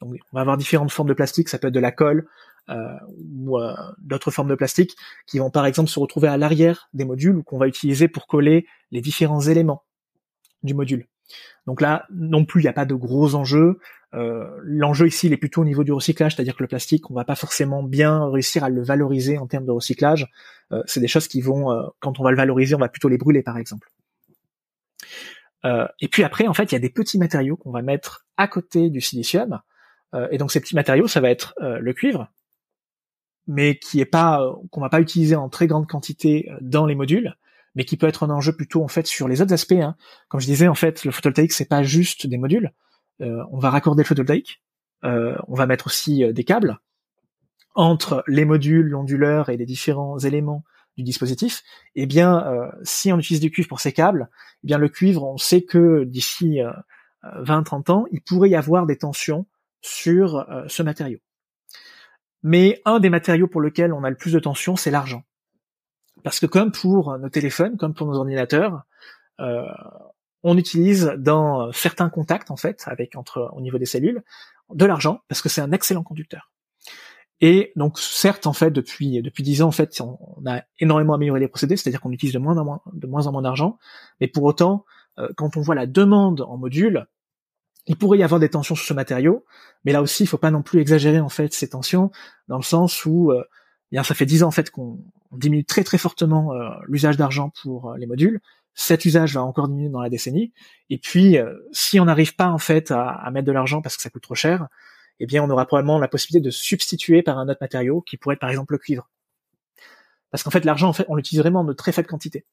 [0.00, 2.28] On va avoir différentes formes de plastique, ça peut être de la colle euh,
[2.68, 4.96] ou euh, d'autres formes de plastique
[5.26, 8.26] qui vont par exemple se retrouver à l'arrière des modules ou qu'on va utiliser pour
[8.26, 9.84] coller les différents éléments
[10.62, 11.06] du module.
[11.66, 13.78] Donc là, non plus, il n'y a pas de gros enjeux.
[14.14, 17.14] Euh, L'enjeu ici, il est plutôt au niveau du recyclage, c'est-à-dire que le plastique, on
[17.14, 20.26] va pas forcément bien réussir à le valoriser en termes de recyclage.
[20.72, 23.08] Euh, c'est des choses qui vont, euh, quand on va le valoriser, on va plutôt
[23.08, 23.90] les brûler, par exemple.
[25.64, 28.26] Euh, et puis après, en fait, il y a des petits matériaux qu'on va mettre
[28.36, 29.60] à côté du silicium.
[30.14, 32.28] Euh, et donc ces petits matériaux, ça va être le cuivre,
[33.46, 37.36] mais qui est pas, qu'on va pas utiliser en très grande quantité dans les modules
[37.76, 39.72] mais qui peut être un enjeu plutôt en fait sur les autres aspects.
[39.72, 39.96] Hein.
[40.28, 42.72] Comme je disais, en fait, le photovoltaïque c'est pas juste des modules.
[43.20, 44.62] Euh, on va raccorder le photovoltaïque,
[45.04, 46.78] euh, on va mettre aussi euh, des câbles
[47.74, 50.64] entre les modules, l'onduleur et les différents éléments
[50.96, 51.62] du dispositif.
[51.96, 54.30] Eh bien, euh, si on utilise du cuivre pour ces câbles,
[54.62, 56.60] eh bien le cuivre, on sait que d'ici
[57.24, 59.46] 20-30 ans, il pourrait y avoir des tensions
[59.80, 61.18] sur ce matériau.
[62.44, 65.24] Mais un des matériaux pour lequel on a le plus de tensions, c'est l'argent.
[66.22, 68.84] Parce que comme pour nos téléphones, comme pour nos ordinateurs,
[69.40, 69.66] euh,
[70.44, 74.22] on utilise dans certains contacts en fait, avec entre au niveau des cellules,
[74.72, 76.52] de l'argent parce que c'est un excellent conducteur.
[77.40, 81.40] Et donc certes en fait depuis depuis dix ans en fait on, a énormément amélioré
[81.40, 83.78] les procédés, c'est-à-dire qu'on utilise de moins en moins de moins en moins d'argent,
[84.20, 84.84] mais pour autant
[85.18, 87.06] euh, quand on voit la demande en module,
[87.86, 89.44] il pourrait y avoir des tensions sur ce matériau,
[89.84, 92.10] mais là aussi il faut pas non plus exagérer en fait ces tensions
[92.48, 93.44] dans le sens où euh,
[93.92, 95.00] bien ça fait dix ans en fait qu'on
[95.32, 98.40] diminue très très fortement euh, l'usage d'argent pour euh, les modules.
[98.74, 100.52] Cet usage va encore diminuer dans la décennie.
[100.90, 101.36] Et puis,
[101.70, 104.34] si on n'arrive pas en fait à, mettre de l'argent parce que ça coûte trop
[104.34, 104.66] cher,
[105.20, 108.34] eh bien, on aura probablement la possibilité de substituer par un autre matériau qui pourrait
[108.34, 109.08] être par exemple le cuivre.
[110.32, 112.46] Parce qu'en fait, l'argent, en fait, on l'utilise vraiment de très faible quantité.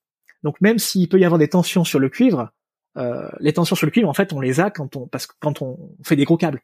[0.44, 2.52] Donc, même s'il peut y avoir des tensions sur le cuivre,
[2.95, 5.62] les tensions sur le cuivre, en fait, on les a quand on parce que quand
[5.62, 6.62] on fait des gros câbles.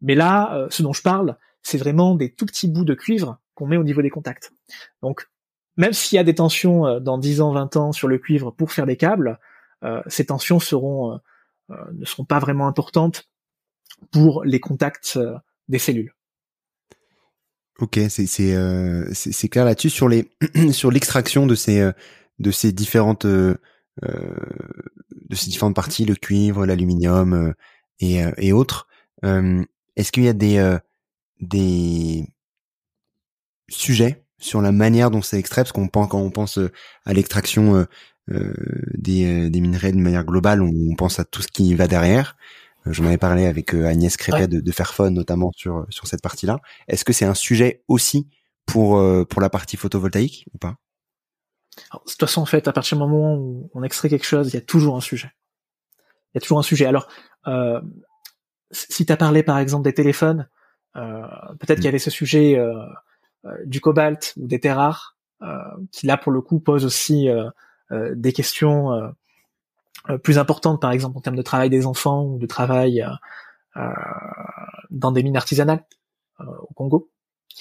[0.00, 3.66] Mais là, ce dont je parle, c'est vraiment des tout petits bouts de cuivre qu'on
[3.66, 4.52] met au niveau des contacts.
[5.02, 5.28] Donc,
[5.76, 8.50] même s'il y a des tensions euh, dans 10 ans, 20 ans sur le cuivre
[8.50, 9.38] pour faire des câbles,
[9.84, 11.14] euh, ces tensions seront
[11.70, 13.28] euh, ne seront pas vraiment importantes
[14.10, 15.18] pour les contacts
[15.68, 16.14] des cellules.
[17.78, 18.54] Ok, c'est c'est
[19.14, 20.30] c'est clair là-dessus sur les
[20.72, 21.90] sur l'extraction de ces
[22.38, 23.26] de ces différentes
[25.32, 27.54] de ces différentes parties, le cuivre, l'aluminium
[27.98, 28.86] et et autres.
[29.24, 30.78] Est-ce qu'il y a des
[31.40, 32.26] des
[33.68, 36.70] sujets sur la manière dont c'est extrait, parce qu'on pense quand on pense euh,
[37.06, 37.84] à l'extraction euh,
[38.30, 38.52] euh,
[38.94, 42.36] des, des, minerais d'une manière globale, on, pense à tout ce qui va derrière.
[42.86, 46.58] J'en avais parlé avec Agnès Crépet de, de Fairphone notamment sur sur cette partie-là.
[46.88, 48.28] Est-ce que c'est un sujet aussi
[48.66, 50.76] pour pour la partie photovoltaïque ou pas?
[51.76, 54.54] De toute façon, en fait, à partir du moment où on extrait quelque chose, il
[54.54, 55.32] y a toujours un sujet.
[55.98, 56.86] Il y a toujours un sujet.
[56.86, 57.08] Alors,
[57.46, 57.80] euh,
[58.70, 60.48] si tu as parlé par exemple des téléphones,
[60.96, 61.26] euh,
[61.58, 62.74] peut-être qu'il y avait ce sujet euh,
[63.44, 65.16] euh, du cobalt ou des terres rares,
[65.90, 67.28] qui là pour le coup pose aussi
[67.90, 69.12] des questions
[70.22, 73.04] plus importantes, par exemple en termes de travail des enfants ou de travail
[74.90, 75.84] dans des mines artisanales
[76.38, 77.10] au Congo.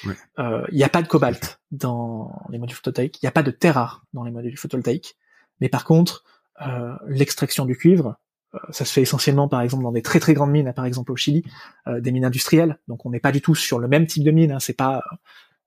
[0.04, 3.52] Il n'y a pas de cobalt dans les modules photovoltaïques, il n'y a pas de
[3.52, 5.18] terres rares dans les modules photovoltaïques,
[5.60, 6.24] mais par contre,
[6.62, 8.20] euh, l'extraction du cuivre,
[8.54, 11.12] euh, ça se fait essentiellement, par exemple, dans des très très grandes mines, par exemple
[11.12, 11.44] au Chili,
[11.88, 12.78] euh, des mines industrielles.
[12.88, 14.52] Donc, on n'est pas du tout sur le même type de mine.
[14.52, 15.02] Hein, c'est pas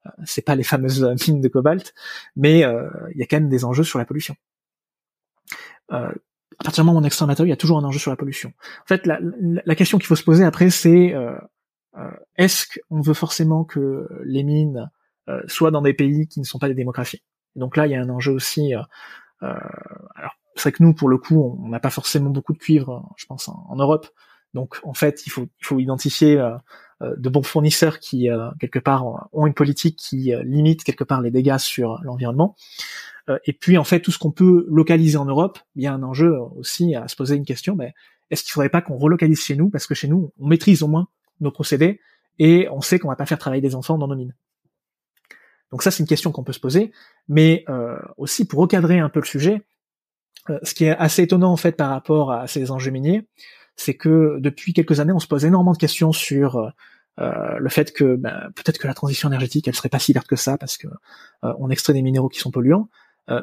[0.07, 1.95] euh, c'est pas les fameuses mines de cobalt,
[2.37, 4.37] mais il y a quand même des enjeux sur la pollution.
[5.89, 6.13] à
[6.63, 8.11] partir du moment où on extrait un matériau, il y a toujours un enjeu sur
[8.11, 8.53] la pollution.
[8.83, 11.15] En fait, la question qu'il faut se poser après, c'est
[12.37, 14.91] est-ce qu'on veut forcément que les mines
[15.47, 17.23] soient dans des pays qui ne sont pas des démocraties?
[17.57, 18.75] Donc là, il y a un enjeu aussi.
[19.41, 23.13] alors, c'est vrai que nous, pour le coup, on n'a pas forcément beaucoup de cuivre,
[23.17, 24.09] je pense, en, Europe.
[24.55, 26.37] Donc en fait, il faut, il faut identifier
[27.01, 28.29] de bons fournisseurs qui
[28.61, 32.57] quelque part ont une politique qui limite quelque part les dégâts sur l'environnement.
[33.47, 36.03] et puis en fait, tout ce qu'on peut localiser en Europe, il y a un
[36.03, 37.75] enjeu aussi à se poser une question.
[37.77, 37.95] Mais
[38.31, 39.71] est-ce qu'il faudrait pas qu'on relocalise chez nous?
[39.71, 41.09] Parce que chez nous, on maîtrise au moins
[41.41, 42.01] nos procédés
[42.39, 44.35] et on sait qu'on va pas faire travailler des enfants dans nos mines.
[45.71, 46.93] Donc ça, c'est une question qu'on peut se poser,
[47.29, 49.63] mais euh, aussi pour recadrer un peu le sujet,
[50.51, 53.27] euh, ce qui est assez étonnant en fait par rapport à ces enjeux miniers,
[53.77, 56.73] c'est que depuis quelques années, on se pose énormément de questions sur
[57.19, 60.29] euh, le fait que ben, peut-être que la transition énergétique, elle serait pas si verte
[60.29, 60.87] que ça parce que
[61.43, 62.89] on extrait des minéraux qui sont polluants.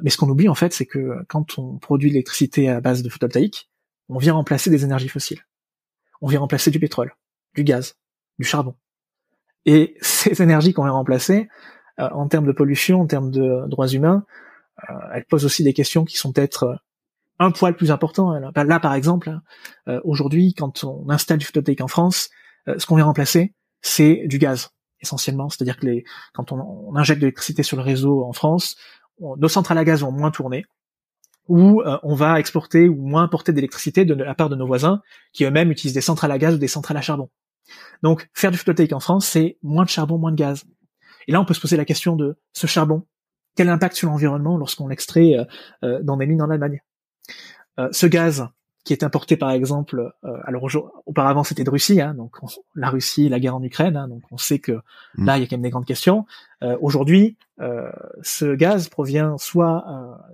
[0.01, 3.09] mais ce qu'on oublie en fait, c'est que quand on produit l'électricité à base de
[3.09, 3.69] photovoltaïque,
[4.07, 5.45] on vient remplacer des énergies fossiles.
[6.21, 7.13] On vient remplacer du pétrole,
[7.55, 7.95] du gaz,
[8.39, 8.75] du charbon.
[9.65, 11.49] Et ces énergies qu'on vient remplacer,
[11.99, 14.25] euh, en termes de pollution, en termes de droits humains,
[14.89, 16.75] euh, elles posent aussi des questions qui sont peut-être euh,
[17.39, 18.33] un poil plus importants.
[18.33, 19.35] Là, par exemple,
[20.03, 22.29] aujourd'hui, quand on installe du photovoltaïque en France,
[22.67, 25.49] ce qu'on vient remplacer, c'est du gaz essentiellement.
[25.49, 26.03] C'est-à-dire que les,
[26.35, 28.75] quand on, injecte de l'électricité sur le réseau en France,
[29.19, 30.29] nos centrales à gaz vont moins
[31.47, 35.01] tourner, ou on va exporter ou moins importer d'électricité de la part de nos voisins
[35.33, 37.29] qui eux-mêmes utilisent des centrales à gaz ou des centrales à charbon.
[38.03, 40.63] Donc faire du photovoltaïque en France, c'est moins de charbon, moins de gaz.
[41.27, 43.05] Et là, on peut se poser la question de ce charbon,
[43.55, 45.45] quel impact sur l'environnement lorsqu'on l'extrait euh,
[45.83, 46.81] euh, dans des mines en Allemagne?
[47.79, 48.47] Euh, Ce gaz
[48.83, 50.11] qui est importé par exemple,
[50.43, 50.67] alors
[51.05, 52.37] auparavant c'était de Russie, hein, donc
[52.75, 55.25] la Russie, la guerre en Ukraine, hein, donc on sait que mmh.
[55.25, 56.25] là il y a quand même des grandes questions.
[56.81, 59.85] Aujourd'hui, ce gaz provient soit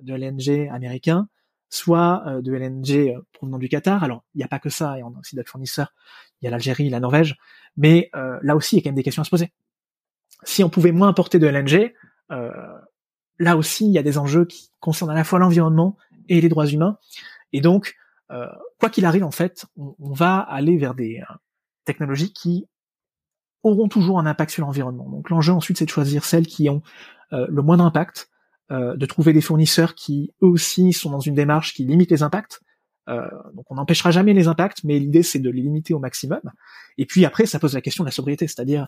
[0.02, 1.28] de LNG américain,
[1.70, 4.04] soit de LNG provenant du Qatar.
[4.04, 5.94] Alors il n'y a pas que ça, il y a aussi d'autres fournisseurs.
[6.42, 7.38] Il y a l'Algérie, la Norvège,
[7.76, 9.52] mais là aussi il y a quand même des questions à se poser
[10.44, 11.94] si on pouvait moins importer de LNG,
[12.32, 12.52] euh,
[13.40, 15.98] là aussi, il y a des enjeux qui concernent à la fois l'environnement
[16.30, 16.98] et les droits humains.
[17.54, 18.07] Et donc, euh,
[18.80, 21.34] quoi qu'il arrive, en fait, on, va aller vers des euh,
[21.86, 22.66] technologies qui
[23.64, 25.10] auront toujours un impact sur l'environnement.
[25.10, 26.82] Donc l'enjeu ensuite, c'est de choisir celles qui ont
[27.32, 28.30] le moindre impact,
[28.70, 32.62] de trouver des fournisseurs qui, eux aussi, sont dans une démarche qui limite les impacts.
[33.08, 36.40] donc on n'empêchera jamais les impacts, mais l'idée, c'est de les limiter au maximum.
[36.98, 38.88] Et puis après, ça pose la question de la sobriété, c'est-à-dire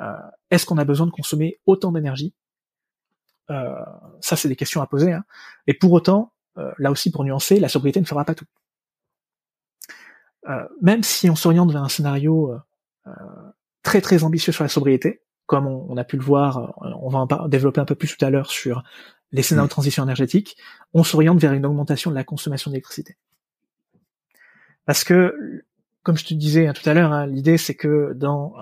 [0.00, 0.12] euh,
[0.50, 2.34] est-ce qu'on a besoin de consommer autant d'énergie?
[3.50, 3.74] Euh,
[4.20, 5.12] Ça, c'est des questions à poser.
[5.12, 5.24] Hein.
[5.66, 8.46] Et pour autant, euh, là aussi pour nuancer, la sobriété ne fera pas tout.
[10.80, 12.54] Même si on s'oriente vers un scénario
[13.82, 17.48] très très ambitieux sur la sobriété, comme on, a pu le voir, on va en
[17.48, 18.82] développer un peu plus tout à l'heure sur
[19.32, 20.56] les scénarios de transition énergétique,
[20.92, 23.16] on s'oriente vers une augmentation de la consommation d'électricité.
[24.86, 25.64] Parce que,
[26.02, 28.54] comme je te disais hein, tout à l'heure, hein, l'idée c'est que dans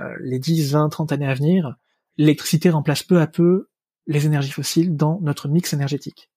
[0.00, 1.76] euh, les 10, 20, 30 années à venir,
[2.16, 3.68] l'électricité remplace peu à peu
[4.06, 6.30] les énergies fossiles dans notre mix énergétique.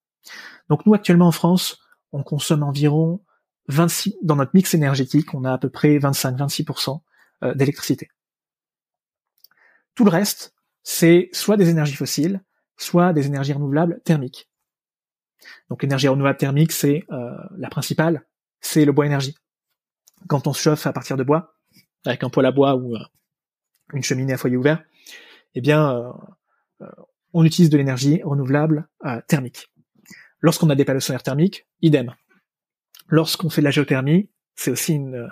[0.69, 1.79] Donc nous actuellement en France,
[2.11, 3.21] on consomme environ
[3.69, 7.01] 26 dans notre mix énergétique, on a à peu près 25-26%
[7.43, 8.09] euh, d'électricité.
[9.95, 10.53] Tout le reste,
[10.83, 12.43] c'est soit des énergies fossiles,
[12.77, 14.49] soit des énergies renouvelables thermiques.
[15.69, 18.25] Donc l'énergie renouvelable thermique, c'est euh, la principale,
[18.59, 19.35] c'est le bois énergie.
[20.27, 21.55] Quand on se chauffe à partir de bois,
[22.05, 22.97] avec un poêle à bois ou
[23.93, 24.83] une cheminée à foyer ouvert,
[25.55, 26.11] eh bien, euh,
[26.81, 26.91] euh,
[27.33, 29.71] on utilise de l'énergie renouvelable euh, thermique.
[30.41, 32.13] Lorsqu'on a des panneaux solaires thermiques, idem.
[33.09, 35.29] Lorsqu'on fait de la géothermie, c'est aussi une,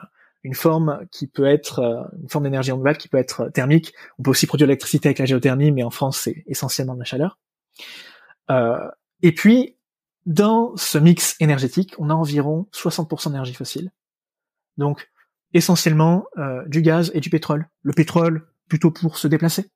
[0.54, 3.94] forme qui peut être une forme d'énergie renouvelable qui peut être thermique.
[4.18, 7.06] On peut aussi produire l'électricité avec la géothermie, mais en France c'est essentiellement de la
[7.06, 7.38] chaleur.
[9.22, 9.78] et puis
[10.28, 13.92] dans ce mix énergétique, on a environ 60% d'énergie fossile.
[14.78, 15.10] Donc
[15.54, 17.70] essentiellement euh, du gaz et du pétrole.
[17.82, 19.72] Le pétrole plutôt pour se déplacer,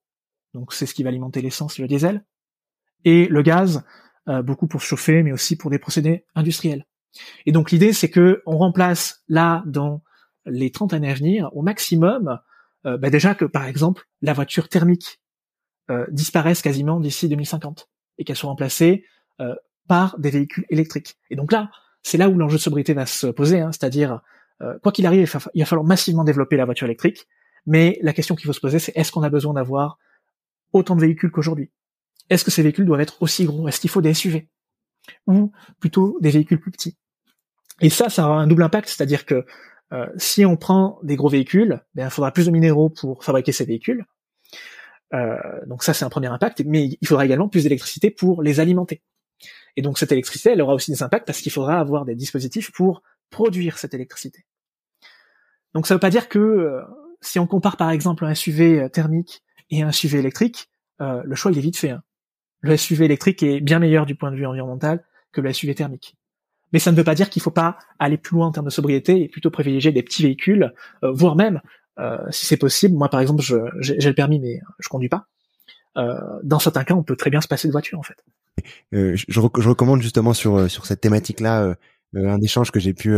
[0.54, 2.26] donc c'est ce qui va alimenter l'essence et le diesel,
[3.06, 3.84] et le gaz
[4.28, 6.86] euh, beaucoup pour chauffer, mais aussi pour des procédés industriels.
[7.46, 10.02] Et donc l'idée c'est que on remplace là dans
[10.46, 12.40] les 30 années à venir au maximum,
[12.86, 15.20] euh, bah déjà que par exemple la voiture thermique
[16.10, 19.04] disparaisse quasiment d'ici 2050 et qu'elle soit remplacée
[19.90, 21.18] par des véhicules électriques.
[21.30, 21.70] Et donc là,
[22.02, 24.22] c'est là où l'enjeu de sobriété va se poser, hein, c'est-à-dire
[24.62, 27.28] euh, quoi qu'il arrive, il va falloir massivement développer la voiture électrique.
[27.66, 30.00] Mais la question qu'il faut se poser, c'est est-ce qu'on a besoin d'avoir
[30.74, 31.72] autant de véhicules qu'aujourd'hui?
[32.30, 33.68] Est-ce que ces véhicules doivent être aussi gros?
[33.68, 34.48] Est-ce qu'il faut des SUV
[35.28, 36.98] Ou plutôt des véhicules plus petits?
[37.82, 39.46] Et ça, ça aura un double impact, c'est-à-dire que
[39.94, 43.52] euh, si on prend des gros véhicules, ben, il faudra plus de minéraux pour fabriquer
[43.52, 44.06] ces véhicules.
[45.14, 48.60] Euh, donc ça, c'est un premier impact, mais il faudra également plus d'électricité pour les
[48.60, 49.02] alimenter.
[49.76, 52.72] Et donc cette électricité, elle aura aussi des impacts parce qu'il faudra avoir des dispositifs
[52.72, 54.46] pour produire cette électricité.
[55.74, 56.82] Donc ça veut pas dire que euh,
[57.22, 61.58] si on compare par exemple un SUV thermique et un SUV électrique, le choix il
[61.58, 61.90] est vite fait.
[61.90, 62.04] Hein.
[62.60, 66.16] Le SUV électrique est bien meilleur du point de vue environnemental que le SUV thermique.
[66.74, 68.72] Mais ça ne veut pas dire qu'il faut pas aller plus loin en termes de
[68.72, 71.62] sobriété et plutôt privilégier des petits véhicules, euh, voire même,
[72.00, 73.44] euh, si c'est possible, moi par exemple,
[73.80, 75.28] j'ai le permis mais je conduis pas.
[75.98, 78.24] Euh, dans certains cas, on peut très bien se passer de voiture en fait.
[78.92, 81.76] Je, je, recommande justement sur sur cette thématique-là
[82.14, 83.16] un échange que j'ai pu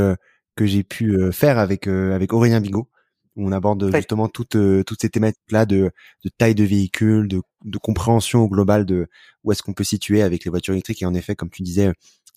[0.56, 2.88] que j'ai pu faire avec avec Aurélien Bigot
[3.36, 5.92] où on aborde justement toutes toutes ces thématiques-là de,
[6.24, 9.08] de taille de véhicule, de, de compréhension globale de
[9.44, 11.92] où est-ce qu'on peut situer avec les voitures électriques et en effet, comme tu disais,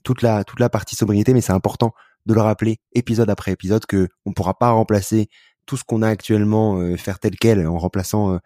[0.06, 1.92] toute la toute la partie sobriété, mais c'est important
[2.26, 5.28] de le rappeler épisode après épisode que on pourra pas remplacer
[5.66, 8.38] tout ce qu'on a actuellement, euh, faire tel quel en remplaçant euh,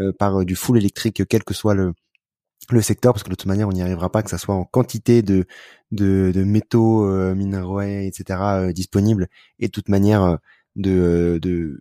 [0.00, 1.94] euh, par du full électrique, quel que soit le
[2.70, 4.64] le secteur, parce que de toute manière, on n'y arrivera pas, que ça soit en
[4.64, 5.46] quantité de
[5.92, 8.72] de, de métaux, minéraux, etc.
[8.72, 9.28] disponibles,
[9.60, 10.38] et de toute manière
[10.76, 11.80] de de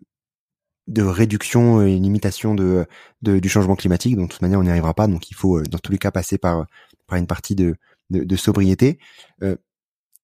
[0.87, 2.85] de réduction et limitation de,
[3.21, 4.17] de, du changement climatique.
[4.17, 5.07] Donc, de toute manière, on n'y arrivera pas.
[5.07, 6.65] Donc, il faut dans tous les cas passer par
[7.07, 7.75] par une partie de
[8.13, 8.99] de, sobriété.
[9.41, 9.55] Euh,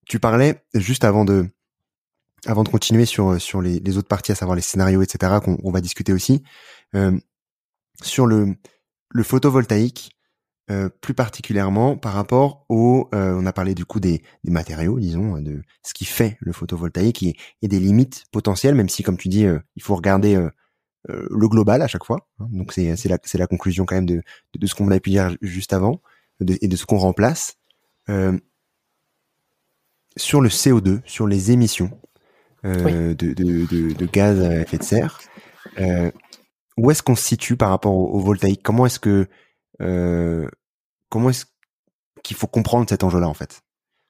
[0.06, 1.48] tu parlais juste avant de
[2.46, 5.40] avant de continuer sur sur les, autres parties, à savoir les scénarios, etc.
[5.44, 6.44] qu'on va discuter aussi
[6.96, 7.18] euh,
[8.02, 8.56] sur le
[9.10, 10.16] le photovoltaïque.
[10.72, 15.64] Euh, plus particulièrement par rapport au, on a parlé du coup des, matériaux, disons, de
[15.82, 19.82] ce qui fait le photovoltaïque et, des limites potentielles, même si, comme tu dis, il
[19.82, 20.38] faut regarder
[21.08, 22.28] le global à chaque fois.
[22.40, 22.46] Hein.
[22.52, 24.22] donc c'est la la conclusion quand même de
[24.60, 26.04] de, ce qu'on a pu dire juste avant
[26.40, 27.59] et de ce qu'on remplace.
[28.10, 28.38] Euh,
[30.18, 31.92] sur le CO2, sur les émissions
[32.66, 35.22] euh, de, gaz à effet de serre,
[35.78, 36.12] euh,
[36.78, 38.62] où est-ce qu'on se situe par rapport au, voltaïque?
[38.64, 39.28] Comment est-ce que
[41.10, 41.46] comment est-ce
[42.24, 43.62] qu'il faut comprendre cet enjeu-là en fait?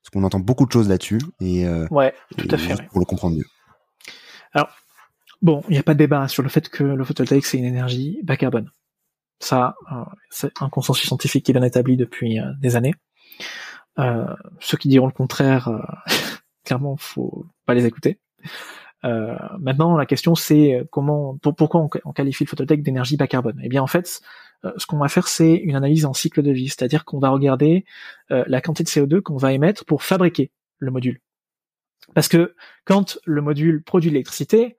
[0.01, 3.35] Parce qu'on entend beaucoup de choses là-dessus et ouais, tout à fait, pour le comprendre
[3.35, 3.45] mieux.
[4.53, 4.69] Alors
[5.41, 7.65] bon, il n'y a pas de débat sur le fait que le photovoltaïque c'est une
[7.65, 8.71] énergie bas carbone.
[9.41, 9.75] Ça,
[10.29, 12.95] c'est un consensus scientifique qui est bien établi depuis des années.
[13.99, 15.79] Euh, ceux qui diront le contraire, euh,
[16.65, 18.19] clairement, faut pas les écouter.
[19.05, 23.59] Euh, maintenant, la question c'est comment, pourquoi on, qualifie le photovoltaïque d'énergie bas carbone?
[23.63, 24.21] Eh bien, en fait,
[24.63, 27.85] ce qu'on va faire, c'est une analyse en cycle de vie, c'est-à-dire qu'on va regarder
[28.29, 31.21] la quantité de CO2 qu'on va émettre pour fabriquer le module.
[32.13, 34.77] Parce que quand le module produit de l'électricité,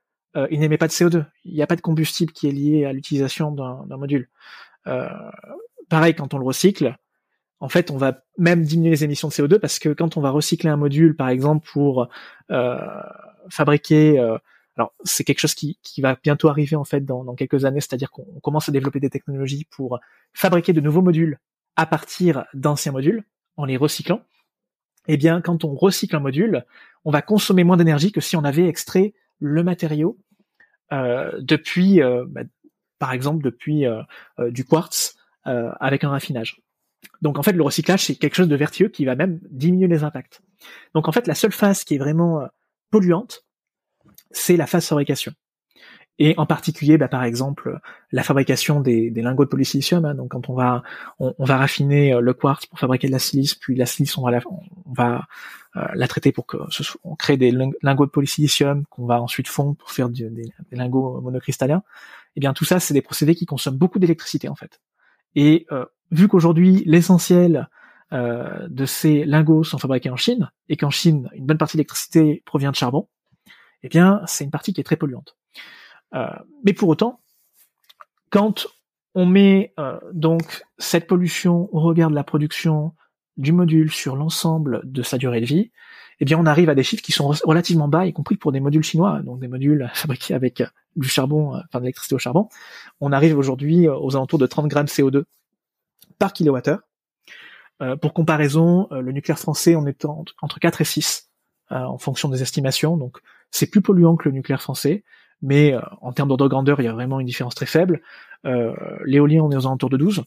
[0.51, 1.25] il n'émet pas de CO2.
[1.45, 4.29] Il n'y a pas de combustible qui est lié à l'utilisation d'un module.
[5.89, 6.95] pareil, quand on le recycle,
[7.61, 10.31] en fait, on va même diminuer les émissions de CO2 parce que quand on va
[10.31, 12.09] recycler un module, par exemple, pour
[12.51, 12.79] euh,
[13.51, 14.39] fabriquer, euh,
[14.77, 18.41] alors c'est quelque chose qui, va bientôt arriver en fait dans, quelques années, c'est-à-dire qu'on
[18.41, 20.01] commence à développer des technologies pour
[20.33, 21.39] fabriquer de nouveaux modules
[21.77, 23.25] à partir d'anciens modules
[23.59, 24.23] en les recyclant.
[25.07, 26.65] Eh bien, quand on recycle un module,
[27.05, 30.19] on va consommer moins d'énergie que si on avait extrait le matériau
[30.93, 32.43] euh, depuis, bah,
[32.99, 33.85] par exemple, depuis
[34.49, 36.63] du quartz avec un raffinage.
[37.23, 40.05] Donc en fait, le recyclage, c'est quelque chose de vertueux qui va même diminuer les
[40.05, 40.41] impacts.
[40.95, 42.47] Donc en fait, la seule phase qui est vraiment euh,
[42.91, 43.45] polluante,
[44.31, 45.33] c'est la phase fabrication.
[46.23, 47.81] Et en particulier, bah, par exemple,
[48.13, 50.05] la fabrication des, lingots de polysilicium.
[50.05, 50.15] Hein.
[50.15, 50.83] donc quand on va
[51.19, 54.23] on, va raffiner euh, le quartz pour fabriquer de la silice, puis la silice on
[54.23, 55.27] va la, on va
[55.77, 56.59] euh, la traiter pour que
[57.05, 61.23] on crée des lingots de polysilicium qu'on va ensuite fondre pour faire des, des, lingots
[61.23, 61.79] monocristallins.
[61.79, 64.79] Et eh bien tout ça, c'est des procédés qui consomment beaucoup d'électricité en fait.
[65.37, 65.67] Et
[66.11, 67.69] vu qu'aujourd'hui l'essentiel
[68.13, 71.79] euh, de ces lingots sont fabriqués en Chine et qu'en Chine une bonne partie de
[71.79, 73.09] l'électricité provient de charbon,
[73.83, 75.37] eh bien c'est une partie qui est très polluante.
[76.15, 76.27] Euh,
[76.65, 77.21] mais pour autant,
[78.31, 78.67] quand
[79.15, 82.95] on met euh, donc cette pollution au regard de la production
[83.37, 85.71] du module sur l'ensemble de sa durée de vie,
[86.19, 88.61] eh bien on arrive à des chiffres qui sont relativement bas, y compris pour des
[88.61, 90.65] modules chinois, donc des modules fabriqués avec
[90.97, 92.49] du charbon, enfin de l'électricité au charbon.
[93.01, 95.25] On arrive aujourd'hui aux alentours de 30 grammes CO2
[96.19, 96.81] par kilowattheure.
[97.83, 101.31] Euh, pour comparaison, euh, le nucléaire français, on est entre 4 et 6
[101.73, 102.97] euh, en fonction des estimations.
[102.97, 103.19] Donc
[103.51, 105.03] c'est plus polluant que le nucléaire français,
[105.43, 108.03] mais en termes d'ordre de grandeur, il y a vraiment une différence très faible.
[108.45, 110.23] L'éolien, on est aux alentours de 12.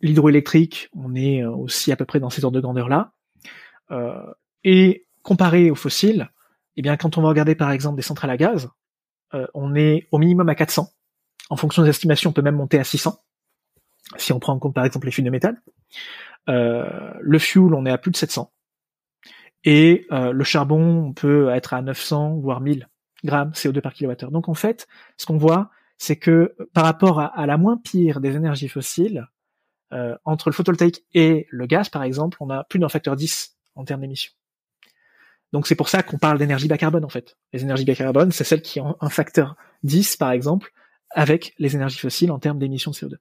[0.00, 3.12] L'hydroélectrique, on est aussi à peu près dans ces ordres de grandeur-là.
[4.64, 6.30] et comparé aux fossiles,
[6.80, 8.68] eh bien, quand on va regarder par exemple des centrales à gaz,
[9.54, 10.90] on est au minimum à 400
[11.50, 13.22] en fonction des estimations, on peut même monter à 600,
[14.16, 15.60] si on prend en compte par exemple les fuels de métal.
[16.48, 18.50] Euh, le fuel, on est à plus de 700.
[19.64, 22.88] Et euh, le charbon, on peut être à 900, voire 1000
[23.24, 24.30] grammes CO2 par kilowattheure.
[24.30, 28.36] Donc en fait, ce qu'on voit, c'est que par rapport à, la moins pire des
[28.36, 29.26] énergies fossiles,
[29.92, 33.58] euh, entre le photovoltaïque et le gaz, par exemple, on a plus d'un facteur 10
[33.74, 34.32] en termes d'émissions.
[35.52, 37.36] Donc c'est pour ça qu'on parle d'énergie bas carbone en fait.
[37.52, 40.72] Les énergies bas carbone, c'est celles qui ont un facteur 10 par exemple
[41.10, 43.16] avec les énergies fossiles en termes d'émissions de CO2.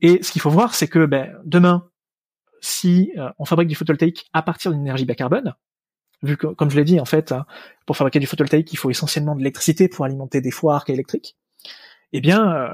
[0.00, 1.88] Et ce qu'il faut voir, c'est que ben, demain,
[2.60, 5.54] si on fabrique du photovoltaïque à partir d'une énergie bas carbone,
[6.22, 7.46] vu que, comme je l'ai dit, en fait, hein,
[7.86, 11.36] pour fabriquer du photovoltaïque, il faut essentiellement de l'électricité pour alimenter des fours électriques,
[12.12, 12.72] eh bien,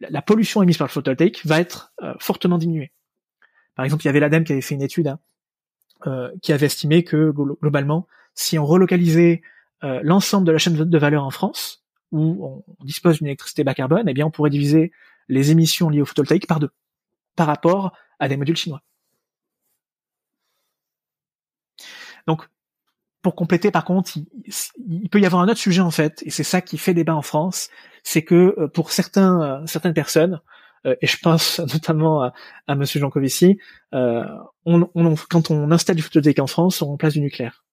[0.00, 2.92] la pollution émise par le photovoltaïque va être fortement diminuée.
[3.74, 5.20] Par exemple, il y avait l'ADEME qui avait fait une étude hein, euh,
[6.42, 9.42] qui avait estimé que globalement, si on relocalisait
[9.82, 13.74] euh, l'ensemble de la chaîne de valeur en France, où on dispose d'une électricité bas
[13.74, 14.92] carbone, eh bien on pourrait diviser
[15.28, 16.70] les émissions liées au photovoltaïque par deux,
[17.36, 18.82] par rapport à des modules chinois.
[22.26, 22.48] Donc,
[23.22, 26.44] pour compléter, par contre, il, peut y avoir un autre sujet en fait, et c'est
[26.44, 27.70] ça qui fait débat en France,
[28.02, 30.38] c'est que euh, pour certains, certaines personnes, euh,
[30.84, 32.32] et je pense notamment à,
[32.66, 33.58] à Monsieur Jancovici,
[33.94, 34.24] euh,
[34.64, 37.64] on, on, quand on installe du photovoltaïque en France, on remplace du nucléaire.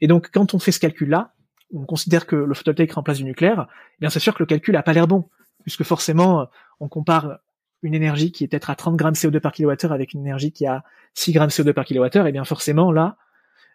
[0.00, 1.34] Et donc, quand on fait ce calcul-là,
[1.74, 4.74] on considère que le photovoltaïque remplace du nucléaire, eh bien c'est sûr que le calcul
[4.74, 5.28] n'a pas l'air bon,
[5.62, 6.48] puisque forcément,
[6.80, 7.40] on compare
[7.82, 10.66] une énergie qui est peut-être à 30 grammes CO2 par kWh avec une énergie qui
[10.66, 10.82] a
[11.14, 13.16] 6 grammes CO2 par kWh, et bien forcément là,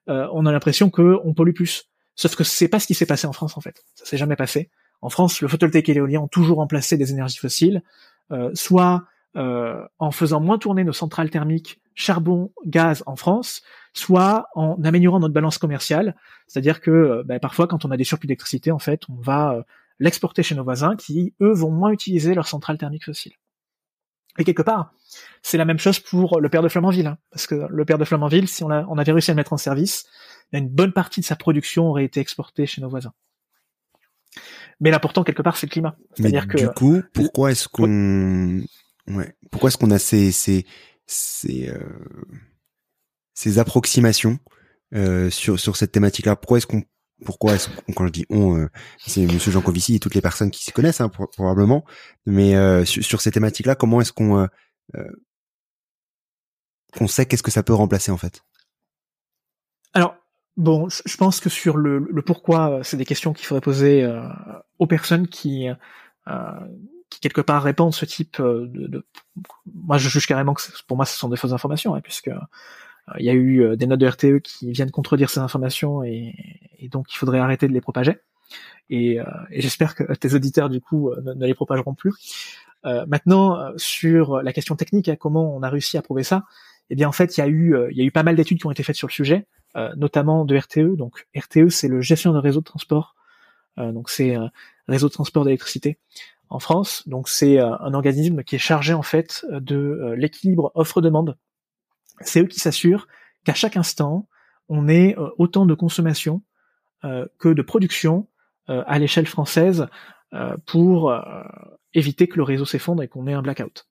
[0.10, 1.90] euh, on a l'impression qu'on pollue plus.
[2.16, 3.84] Sauf que c'est pas ce qui s'est passé en France en fait.
[3.96, 4.70] Ça s'est jamais passé.
[5.02, 7.82] En France, le photovoltaïque et l'éolien ont toujours remplacé des énergies fossiles.
[8.32, 9.06] Euh, soit
[9.36, 13.62] euh, en faisant moins tourner nos centrales thermiques charbon, gaz en France,
[13.94, 16.16] soit en améliorant notre balance commerciale,
[16.48, 19.66] c'est-à-dire que euh, ben, parfois quand on a des surplus d'électricité, en fait, on va
[20.00, 23.34] l'exporter chez nos voisins qui, eux, vont moins utiliser leurs centrales thermiques fossiles.
[24.38, 24.94] Et quelque part,
[25.42, 28.06] c'est la même chose pour le père de Flamanville, hein, parce que le père de
[28.06, 30.08] Flamanville, si on, on avait réussi à le mettre en service,
[30.54, 33.14] une bonne partie de sa production aurait été exportée chez nos voisins.
[34.80, 35.96] Mais l'important quelque part c'est le climat.
[36.16, 38.62] C'est-à-dire que du coup, pourquoi est-ce qu'on
[39.08, 40.66] ouais, pourquoi est-ce qu'on a ces ces
[41.06, 41.80] ces, euh...
[43.34, 44.40] ces approximations
[44.96, 46.36] euh, sur sur cette thématique-là?
[46.36, 46.84] Pourquoi est-ce qu'on
[47.26, 48.68] pourquoi est-ce qu'on quand je dis on euh,
[49.06, 51.86] c'est Monsieur Jean Covici et toutes les personnes qui s'y connaissent hein, probablement,
[52.26, 54.48] mais euh, sur, sur, ces thématiques-là, comment est-ce qu'on
[56.98, 58.42] qu'on sait qu'est-ce que ça peut remplacer en fait?
[60.62, 64.04] Bon, je pense que sur le, le pourquoi, euh, c'est des questions qu'il faudrait poser
[64.04, 64.22] euh,
[64.78, 66.52] aux personnes qui, euh,
[67.10, 69.04] qui quelque part répondent ce type de, de,
[69.74, 72.30] Moi, je juge carrément que pour moi, ce sont des fausses informations, hein, puisque
[73.18, 76.36] il y a eu des notes de RTE qui viennent contredire ces informations, et,
[76.78, 78.20] et donc il faudrait arrêter de les propager.
[78.92, 79.18] Et,
[79.50, 82.14] et j'espère que tes auditeurs du coup ne, les propageront plus.
[82.84, 86.44] maintenant, sur la question technique, hein, comment on a réussi à prouver ça
[86.92, 88.68] Eh bien, en fait, il y eu, il y a eu pas mal d'études qui
[88.68, 89.48] ont été faites sur le sujet.
[89.78, 90.98] Euh, notamment de RTE.
[90.98, 93.16] Donc RTE, c'est le gestionnaire de réseau de transport.
[93.78, 94.52] Euh, donc c'est un
[94.90, 95.98] réseau de transport d'électricité
[96.50, 97.08] en France.
[97.08, 101.38] Donc c'est euh, un organisme qui est chargé en fait de l'équilibre offre-demande.
[102.20, 103.08] C'est eux qui s'assurent
[103.46, 104.28] qu'à chaque instant,
[104.68, 106.42] on ait autant de consommation
[107.02, 108.28] que de production
[108.68, 109.88] à l'échelle française
[110.66, 111.14] pour
[111.94, 113.91] éviter que le réseau s'effondre et qu'on ait un blackout.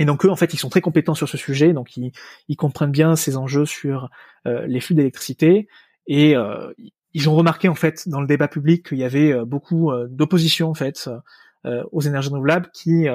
[0.00, 2.10] Et donc eux, en fait, ils sont très compétents sur ce sujet, donc ils,
[2.48, 4.08] ils comprennent bien ces enjeux sur
[4.46, 5.68] euh, les flux d'électricité,
[6.06, 6.72] et euh,
[7.12, 10.70] ils ont remarqué en fait dans le débat public qu'il y avait euh, beaucoup d'opposition
[10.70, 11.08] en fait
[11.92, 13.06] aux énergies renouvelables qui,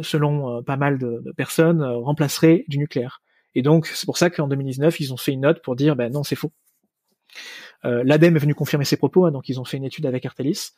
[0.00, 3.20] selon pas mal de, de, personnes, remplaceraient du nucléaire.
[3.54, 6.10] Et donc c'est pour ça qu'en 2019, ils ont fait une note pour dire ben
[6.10, 6.52] non, c'est faux.
[7.84, 10.70] L'ADEME est venu confirmer ses propos, hein, donc ils ont fait une étude avec Artelis.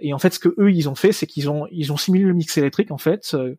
[0.00, 2.24] et en fait, ce que eux ils ont fait, c'est qu'ils ont ils ont simulé
[2.24, 3.54] le mix électrique en fait euh,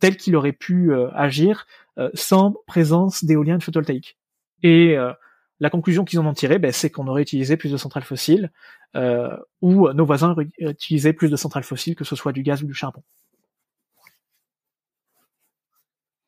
[0.00, 1.66] tel qu'il aurait pu euh, agir
[1.98, 4.18] euh, sans présence d'éoliennes photovoltaïques.
[4.62, 4.96] Et
[5.60, 8.50] la conclusion qu'ils en ont tirée, ben, c'est qu'on aurait utilisé plus de centrales fossiles,
[8.94, 12.66] ou nos voisins auraient utilisé plus de centrales fossiles, que ce soit du gaz ou
[12.66, 13.02] du charbon.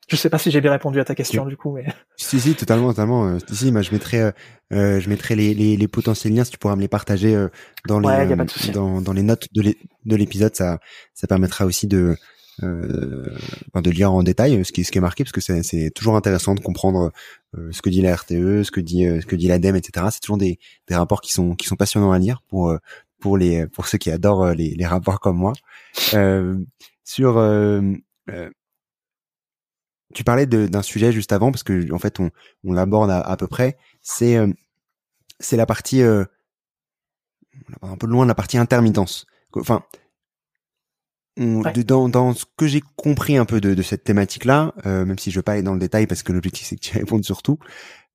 [0.08, 2.54] Je sais pas si j'ai bien répondu à ta question du coup, mais si si
[2.54, 3.38] totalement totalement.
[3.50, 4.30] si moi je mettrai
[4.70, 7.48] je mettrai les, les, les, potentiels liens si tu pourras me les partager
[7.86, 8.36] dans les
[8.72, 10.78] dans, dans les notes de l'épisode ça
[11.14, 12.14] ça permettra aussi de
[12.62, 13.36] euh,
[13.74, 16.54] de lire en détail ce qui, ce qui est marqué parce que c'est toujours intéressant
[16.54, 17.12] de comprendre
[17.56, 20.06] euh, ce que dit la RTE, ce que dit euh, ce que dit l'ADEME, etc.
[20.10, 22.78] C'est toujours des, des rapports qui sont qui sont passionnants à lire pour euh,
[23.20, 25.52] pour les pour ceux qui adorent les, les rapports comme moi.
[27.04, 27.34] sur
[30.14, 32.30] tu parlais d'un sujet juste avant parce que en fait on,
[32.64, 33.76] on l'aborde à, à, peu près.
[34.02, 34.38] C'est
[35.38, 36.26] c'est la partie un
[37.98, 39.26] peu loin de la partie intermittence.
[39.54, 39.82] Enfin,
[41.38, 45.30] dans, dans, ce que j'ai compris un peu de, de cette thématique-là, euh, même si
[45.30, 47.58] je veux pas aller dans le détail parce que l'objectif c'est que tu répondes surtout,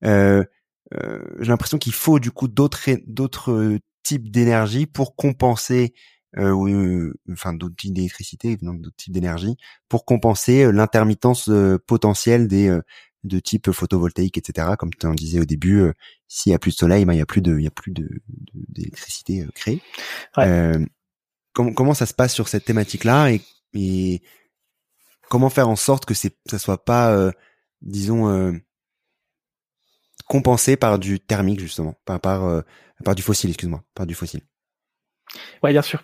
[0.03, 0.43] euh,
[0.95, 5.93] euh, j'ai l'impression qu'il faut du coup d'autres d'autres types d'énergie pour compenser,
[6.38, 9.55] euh, enfin d'autres types d'électricité, donc d'autres types d'énergie
[9.88, 11.49] pour compenser l'intermittence
[11.88, 12.78] potentielle des
[13.24, 14.76] de type photovoltaïque, etc.
[14.78, 15.84] Comme tu en disais au début,
[16.28, 17.71] s'il y a plus de soleil, ben il y a plus de il y a
[17.71, 18.09] plus de
[18.53, 19.82] d'électricité créée.
[20.36, 20.86] Ouais
[21.53, 23.31] comment, ça se passe sur cette thématique-là
[23.73, 24.21] et,
[25.29, 27.31] comment faire en sorte que ça soit pas,
[27.81, 28.53] disons,
[30.27, 32.63] compensé par du thermique justement, par par
[33.03, 34.41] par du fossile, excuse-moi, par du fossile?
[35.61, 36.03] Ouais, bien sûr.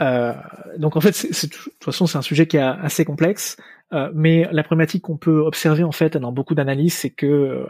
[0.00, 0.34] Euh,
[0.76, 3.56] donc en fait, c'est, de toute façon, c'est un sujet qui est assez complexe.
[3.92, 7.66] Euh, mais la problématique qu'on peut observer en fait dans beaucoup d'analyses, c'est que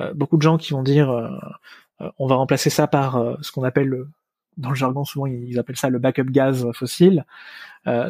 [0.00, 1.10] euh, beaucoup de gens qui vont dire
[2.18, 4.08] on va remplacer ça par ce qu'on appelle le,
[4.56, 7.24] dans le jargon souvent ils appellent ça le backup gaz fossile,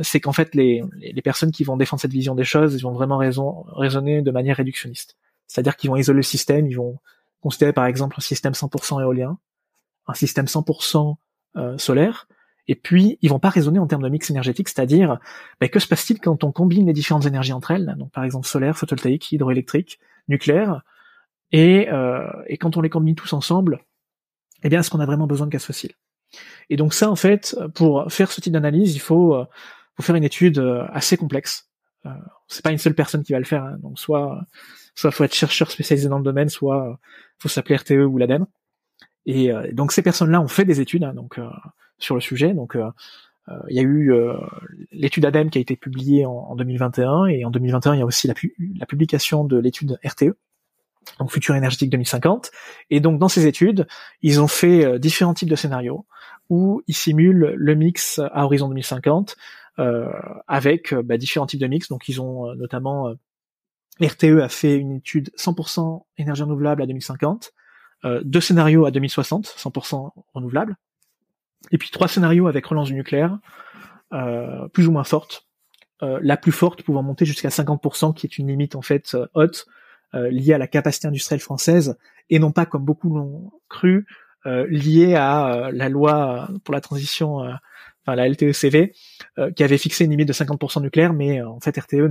[0.02, 2.92] c'est qu'en fait les, les, personnes qui vont défendre cette vision des choses, ils vont
[2.92, 5.16] vraiment raison, raisonner de manière réductionniste.
[5.46, 6.98] C'est-à-dire qu'ils vont isoler le système, ils vont
[7.40, 9.38] considérer par exemple un système 100% éolien,
[10.06, 11.16] un système 100%
[11.78, 12.26] solaire,
[12.68, 15.18] et puis, ils vont pas raisonner en termes de mix énergétique, c'est-à-dire,
[15.60, 18.46] ben, que se passe-t-il quand on combine les différentes énergies entre elles, donc par exemple
[18.46, 20.82] solaire, photovoltaïque, hydroélectrique, nucléaire,
[21.50, 23.84] et, euh, et quand on les combine tous ensemble,
[24.62, 25.92] eh bien, est-ce qu'on a vraiment besoin de gaz fossile?
[26.70, 29.44] Et donc ça, en fait, pour faire ce type d'analyse, il faut, euh,
[29.96, 31.68] faut faire une étude euh, assez complexe.
[32.06, 32.10] Euh,
[32.48, 33.76] c'est pas une seule personne qui va le faire, hein.
[33.82, 34.42] donc soit,
[34.94, 36.98] soit faut être chercheur spécialisé dans le domaine, soit
[37.38, 38.46] faut s'appeler RTE ou l'ADEME.
[39.24, 41.38] Et donc ces personnes-là ont fait des études, hein, donc
[42.02, 42.52] sur le sujet.
[42.52, 42.90] Donc euh,
[43.48, 44.34] euh, il y a eu euh,
[44.90, 48.28] l'étude ADEME qui a été publiée en, 2021 et en 2021 il y a aussi
[48.28, 48.34] la,
[48.78, 50.36] la publication de l'étude RTE
[51.18, 52.50] donc Futur énergétique 2050.
[52.90, 53.86] Et donc dans ces études,
[54.22, 56.06] ils ont fait différents types de scénarios
[56.48, 59.36] où ils simulent le mix à horizon 2050
[59.78, 60.08] euh,
[60.48, 61.88] avec bah, différents types de mix.
[61.88, 63.12] Donc ils ont notamment
[64.00, 67.52] RTE a fait une étude 100% énergie renouvelable à 2050,
[68.22, 70.76] deux scénarios à 2060, 100% renouvelable,
[71.70, 73.38] et puis trois scénarios avec relance du nucléaire,
[74.12, 75.46] euh, plus ou moins forte.
[76.02, 79.26] Euh, la plus forte pouvant monter jusqu'à 50%, qui est une limite en fait euh,
[79.34, 79.66] haute,
[80.14, 81.96] liée à la capacité industrielle française,
[82.30, 84.06] et non pas comme beaucoup l'ont cru,
[84.44, 88.92] liée à la loi pour la transition, enfin la LTECV,
[89.56, 92.10] qui avait fixé une limite de 50% nucléaire, mais en fait RTE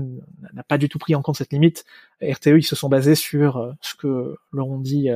[0.54, 1.86] n'a pas du tout pris en compte cette limite.
[2.22, 5.10] RTE, ils se sont basés sur ce que leur ont dit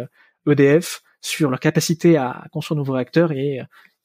[0.48, 3.62] EDF, sur leur capacité à construire de nouveaux réacteurs et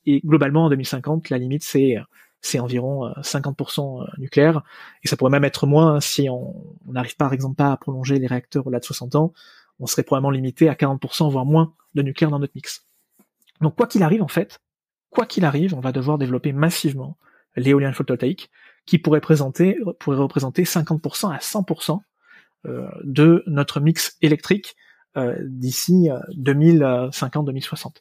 [0.07, 1.97] et globalement, en 2050, la limite, c'est
[2.43, 4.63] c'est environ 50% euh, euh, nucléaire,
[5.03, 6.55] et ça pourrait même être moins si on
[6.87, 9.33] n'arrive pas, par exemple, pas à prolonger les réacteurs au-delà de 60 ans,
[9.79, 12.87] on serait probablement limité à 40%, voire moins, de nucléaire dans notre mix.
[13.61, 14.61] Donc quoi qu'il arrive, en fait,
[15.11, 17.17] quoi qu'il arrive, on va devoir développer massivement
[17.57, 18.51] l'éolien photovoltaïque,
[18.87, 22.01] qui pourrait, présenter, pourrait représenter 50% à 100%
[22.67, 24.77] euh, de notre mix électrique
[25.41, 27.97] d'ici 2050-2060.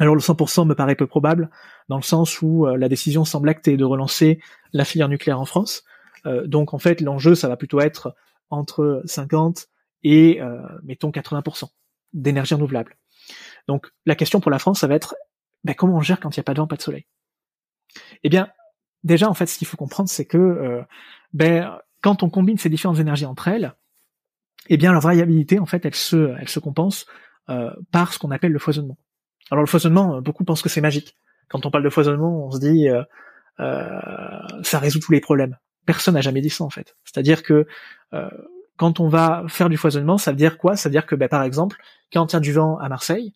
[0.00, 1.50] Alors le 100% me paraît peu probable,
[1.88, 4.40] dans le sens où euh, la décision semble actée de relancer
[4.72, 5.84] la filière nucléaire en France.
[6.26, 8.14] Euh, donc en fait, l'enjeu, ça va plutôt être
[8.50, 9.68] entre 50
[10.02, 11.70] et, euh, mettons, 80%
[12.12, 12.96] d'énergie renouvelable.
[13.68, 15.14] Donc la question pour la France, ça va être,
[15.62, 17.06] ben, comment on gère quand il n'y a pas de vent, pas de soleil?
[18.24, 18.48] Eh bien,
[19.04, 20.84] déjà, en fait, ce qu'il faut comprendre, c'est que
[21.32, 23.74] ben, quand on combine ces différentes énergies entre elles,
[24.68, 27.06] eh bien, leur variabilité, en fait, elle se, elle se compense
[27.92, 28.98] par ce qu'on appelle le foisonnement.
[29.50, 31.16] Alors le foisonnement, euh, beaucoup pensent que c'est magique.
[31.48, 33.02] Quand on parle de foisonnement, on se dit euh,
[33.60, 34.00] euh,
[34.62, 35.56] ça résout tous les problèmes.
[35.86, 36.96] Personne n'a jamais dit ça en fait.
[37.04, 37.66] C'est-à-dire que
[38.12, 38.30] euh,
[38.76, 40.76] quand on va faire du foisonnement, ça veut dire quoi?
[40.76, 41.76] Ça veut dire que bah, par exemple,
[42.12, 43.34] quand il y a du vent à Marseille,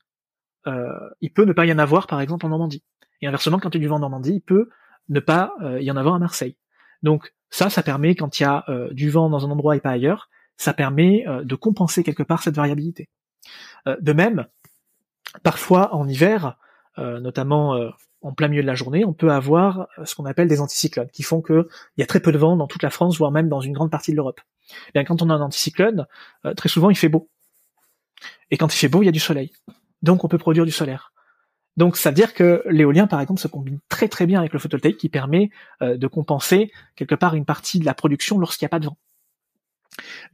[1.23, 2.83] il peut ne pas y en avoir par exemple en Normandie.
[3.23, 4.69] Et inversement, quand il y a du vent en Normandie, il peut
[5.09, 6.59] ne pas y en avoir à Marseille.
[7.03, 9.93] Donc ça, ça permet quand il y a du vent dans un endroit et pas
[9.93, 10.29] ailleurs,
[10.59, 13.09] ça permet de compenser quelque part cette variabilité.
[13.87, 14.47] de même,
[15.43, 16.57] parfois en hiver,
[16.99, 17.91] euh, notamment euh,
[18.22, 21.11] en plein milieu de la journée, on peut avoir euh, ce qu'on appelle des anticyclones,
[21.11, 21.64] qui font qu'il
[21.97, 23.91] y a très peu de vent dans toute la France, voire même dans une grande
[23.91, 24.41] partie de l'Europe.
[24.89, 26.07] Eh bien, quand on a un anticyclone,
[26.57, 27.31] très souvent il fait beau.
[28.51, 29.53] Et quand il fait beau, il y a du soleil.
[30.03, 31.12] Donc on peut produire du solaire.
[31.79, 34.59] Donc ça veut dire que l'éolien, par exemple, se combine très très bien avec le
[34.59, 35.51] photovoltaïque qui permet
[35.81, 38.99] de compenser quelque part une partie de la production lorsqu'il n'y a pas de vent.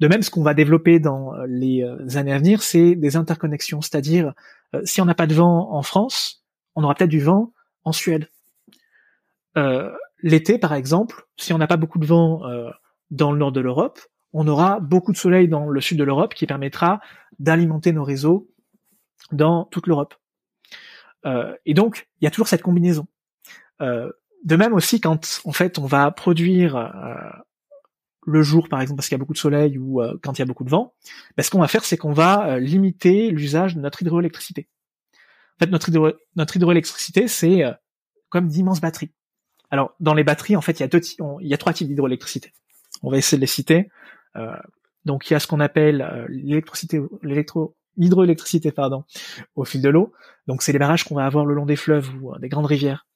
[0.01, 1.85] De même, ce qu'on va développer dans les
[2.17, 4.35] années à venir, c'est des interconnexions, c'est-à-dire
[4.75, 6.45] euh, si on n'a pas de vent en France,
[6.75, 7.53] on aura peut-être du vent
[7.85, 8.29] en Suède.
[9.57, 9.93] Euh,
[10.23, 12.71] l'été, par exemple, si on n'a pas beaucoup de vent euh,
[13.11, 14.01] dans le nord de l'Europe,
[14.33, 17.01] on aura beaucoup de soleil dans le sud de l'Europe qui permettra
[17.39, 18.49] d'alimenter nos réseaux
[19.31, 20.15] dans toute l'Europe.
[21.65, 23.07] et donc, il y a toujours cette combinaison.
[23.81, 26.75] de même aussi, quand en fait on va produire
[28.27, 30.41] le jour, par exemple, parce qu'il y a beaucoup de soleil ou euh, quand il
[30.41, 30.95] y a beaucoup de vent,
[31.37, 34.69] ben, ce qu'on va faire, c'est qu'on va euh, limiter l'usage de notre hydroélectricité.
[35.57, 37.73] En fait, notre, hydroélectricité, c'est euh,
[38.29, 39.13] comme d'immenses batteries.
[39.71, 41.01] Alors, dans les batteries, en fait, il y a deux,
[41.41, 42.53] il y a trois types d'hydroélectricité.
[43.03, 43.91] On va essayer de les citer.
[45.05, 49.05] donc, il y a ce qu'on appelle l'électricité, l'électro, l'hydroélectricité, pardon,
[49.57, 50.13] au fil de l'eau.
[50.47, 53.07] Donc, c'est les barrages qu'on va avoir le long des fleuves ou des grandes rivières.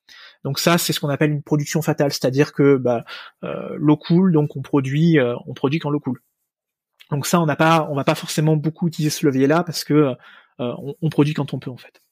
[0.44, 3.04] Donc ça, c'est ce qu'on appelle une production fatale, c'est-à-dire que bah,
[3.44, 6.22] euh, l'eau coule, donc on produit, euh, on produit quand l'eau coule.
[7.10, 10.14] Donc ça, on n'a pas, on va pas forcément beaucoup utiliser ce levier-là parce que
[10.60, 12.02] euh, on, produit quand on peut en fait.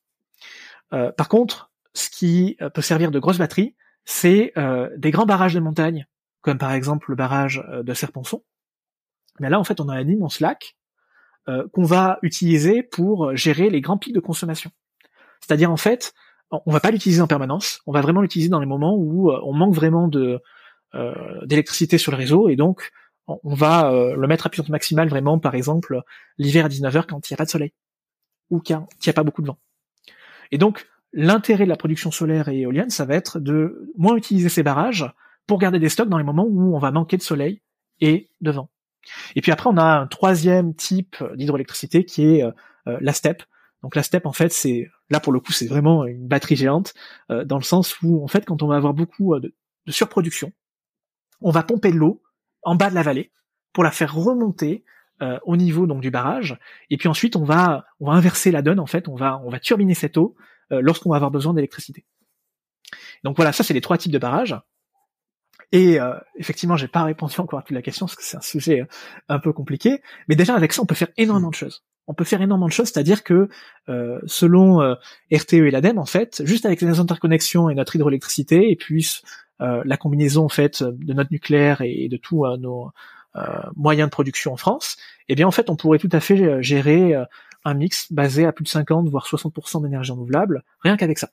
[1.16, 3.74] par contre, ce qui peut servir de grosse batterie,
[4.04, 4.52] c'est
[4.96, 6.06] des grands barrages de montagne,
[6.42, 8.44] comme par exemple le barrage de Serponçon.
[9.40, 10.76] Mais là, en fait, on a un immense lac
[11.46, 14.70] qu'on va utiliser pour gérer les grands pics de consommation.
[15.40, 16.14] C'est-à-dire en fait,
[16.50, 19.40] on va pas l'utiliser en permanence, on va vraiment l'utiliser dans les moments où euh,
[19.44, 20.40] on manque vraiment de
[20.94, 22.92] euh, d'électricité sur le réseau et donc
[23.26, 26.02] on va euh, le mettre à puissance maximale vraiment par exemple
[26.38, 27.72] l'hiver à 19h quand il n'y a pas de soleil
[28.50, 29.58] ou quand il n'y a pas beaucoup de vent.
[30.52, 34.48] Et donc l'intérêt de la production solaire et éolienne, ça va être de moins utiliser
[34.48, 35.10] ces barrages
[35.46, 37.62] pour garder des stocks dans les moments où on va manquer de soleil
[38.00, 38.70] et de vent.
[39.34, 42.44] Et puis après, on a un troisième type d'hydroélectricité qui est
[42.84, 43.44] la steppe.
[43.82, 46.94] Donc la steppe, en fait, c'est là pour le coup, c'est vraiment une batterie géante
[47.30, 49.52] euh, dans le sens où, en fait, quand on va avoir beaucoup euh, de,
[49.88, 50.52] surproduction,
[51.40, 52.22] on va pomper de l'eau
[52.62, 53.30] en bas de la vallée
[53.72, 54.84] pour la faire remonter
[55.22, 56.58] euh, au niveau donc du barrage,
[56.90, 59.48] et puis ensuite on va on va inverser la donne en fait, on va on
[59.48, 60.34] va turbiner cette eau
[60.70, 62.04] lorsqu'on va avoir besoin d'électricité.
[63.22, 64.56] Donc voilà, ça c'est les trois types de barrages.
[65.72, 68.42] Et euh, effectivement, j'ai pas répondu encore à toute la question parce que c'est un
[68.42, 68.86] sujet
[69.28, 70.00] un peu compliqué.
[70.28, 72.72] Mais déjà avec ça, on peut faire énormément de choses on peut faire énormément de
[72.72, 73.48] choses, c'est-à-dire que
[73.88, 74.94] euh, selon euh,
[75.32, 79.20] RTE et l'ADEME, en fait, juste avec les interconnexions et notre hydroélectricité, et puis
[79.60, 82.92] euh, la combinaison en fait de notre nucléaire et de tous nos
[83.74, 84.96] moyens de production en France,
[85.28, 87.14] eh bien en fait, on pourrait tout à fait gérer
[87.64, 91.28] un mix basé à plus de 50 voire 60% d'énergie renouvelable, rien qu'avec ça.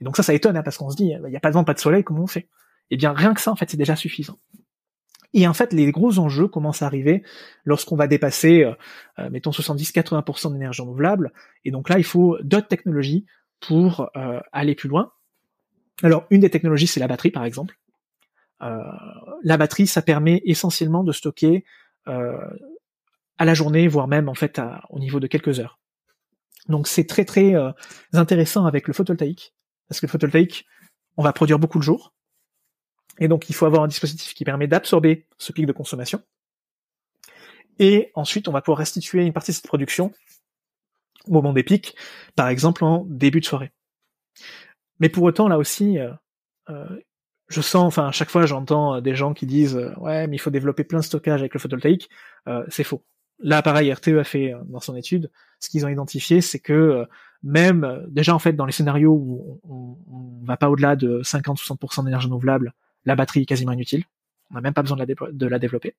[0.00, 1.54] Et donc ça, ça étonne hein, parce qu'on se dit, il n'y a pas de
[1.54, 2.48] vent, pas de soleil, comment on fait?
[2.90, 4.38] Eh bien rien que ça, en fait, c'est déjà suffisant.
[5.34, 7.24] Et en fait, les gros enjeux commencent à arriver
[7.64, 8.72] lorsqu'on va dépasser, euh,
[9.18, 11.32] euh mettons 70-80% d'énergie renouvelable.
[11.64, 13.26] Et donc là, il faut d'autres technologies
[13.60, 15.12] pour euh, aller plus loin.
[16.02, 17.76] Alors, une des technologies, c'est la batterie, par exemple.
[18.62, 18.78] Euh,
[19.42, 21.64] la batterie, ça permet essentiellement de stocker
[22.06, 24.60] à la journée, voire même en fait
[24.90, 25.80] au niveau de quelques heures.
[26.68, 27.54] Donc c'est très très
[28.12, 29.54] intéressant avec le photovoltaïque,
[29.88, 30.66] parce que le photovoltaïque,
[31.16, 32.13] on va produire beaucoup le jour,
[33.18, 36.22] et donc, il faut avoir un dispositif qui permet d'absorber ce pic de consommation.
[37.78, 40.12] Et ensuite, on va pouvoir restituer une partie de cette production
[41.26, 41.96] au moment des pics,
[42.36, 43.72] par exemple en début de soirée.
[45.00, 46.12] Mais pour autant, là aussi, euh,
[46.70, 47.00] euh,
[47.48, 50.50] je sens, enfin, à chaque fois, j'entends des gens qui disent ouais, mais il faut
[50.50, 52.10] développer plein de stockage avec le photovoltaïque.
[52.46, 53.04] Euh, c'est faux.
[53.40, 57.04] Là, pareil, RTE a fait dans son étude, ce qu'ils ont identifié, c'est que
[57.42, 62.04] même déjà en fait dans les scénarios où on, on va pas au-delà de 50-60%
[62.04, 62.74] d'énergie renouvelable
[63.04, 64.04] la batterie est quasiment inutile.
[64.50, 65.96] On n'a même pas besoin de la, développer.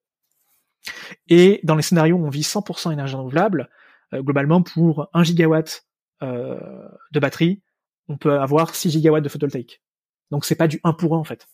[1.28, 3.68] Et dans les scénarios où on vit 100% énergie renouvelable,
[4.12, 5.86] euh, globalement pour 1 gigawatt
[6.22, 7.62] euh, de batterie,
[8.08, 9.82] on peut avoir 6 gigawatts de photovoltaïque.
[10.30, 11.48] Donc c'est pas du 1 pour 1 en fait.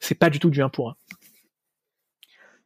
[0.00, 0.96] C'est pas du tout du 1 pour 1.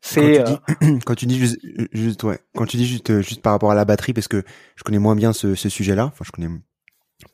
[0.01, 0.45] C'est
[1.07, 1.59] quand, tu dis juste,
[1.93, 4.43] juste ouais, quand tu dis juste juste par rapport à la batterie parce que
[4.77, 6.49] je connais moins bien ce, ce sujet-là, enfin je connais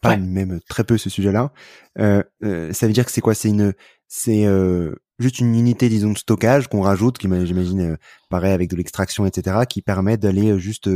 [0.00, 1.52] pas même très peu ce sujet-là.
[1.98, 3.34] Euh, euh, ça veut dire que c'est quoi?
[3.34, 3.74] C'est une,
[4.08, 7.96] c'est euh, juste une unité, disons, de stockage qu'on rajoute, qui j'imagine
[8.28, 10.88] pareil avec de l'extraction, etc., qui permet d'aller juste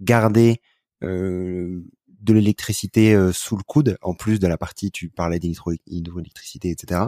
[0.00, 0.60] garder
[1.02, 7.00] de l'électricité sous le coude, en plus de la partie, tu parlais d'hydroélectricité, etc.,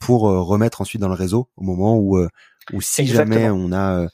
[0.00, 2.18] pour remettre ensuite dans le réseau au moment où,
[2.72, 4.08] où si jamais on a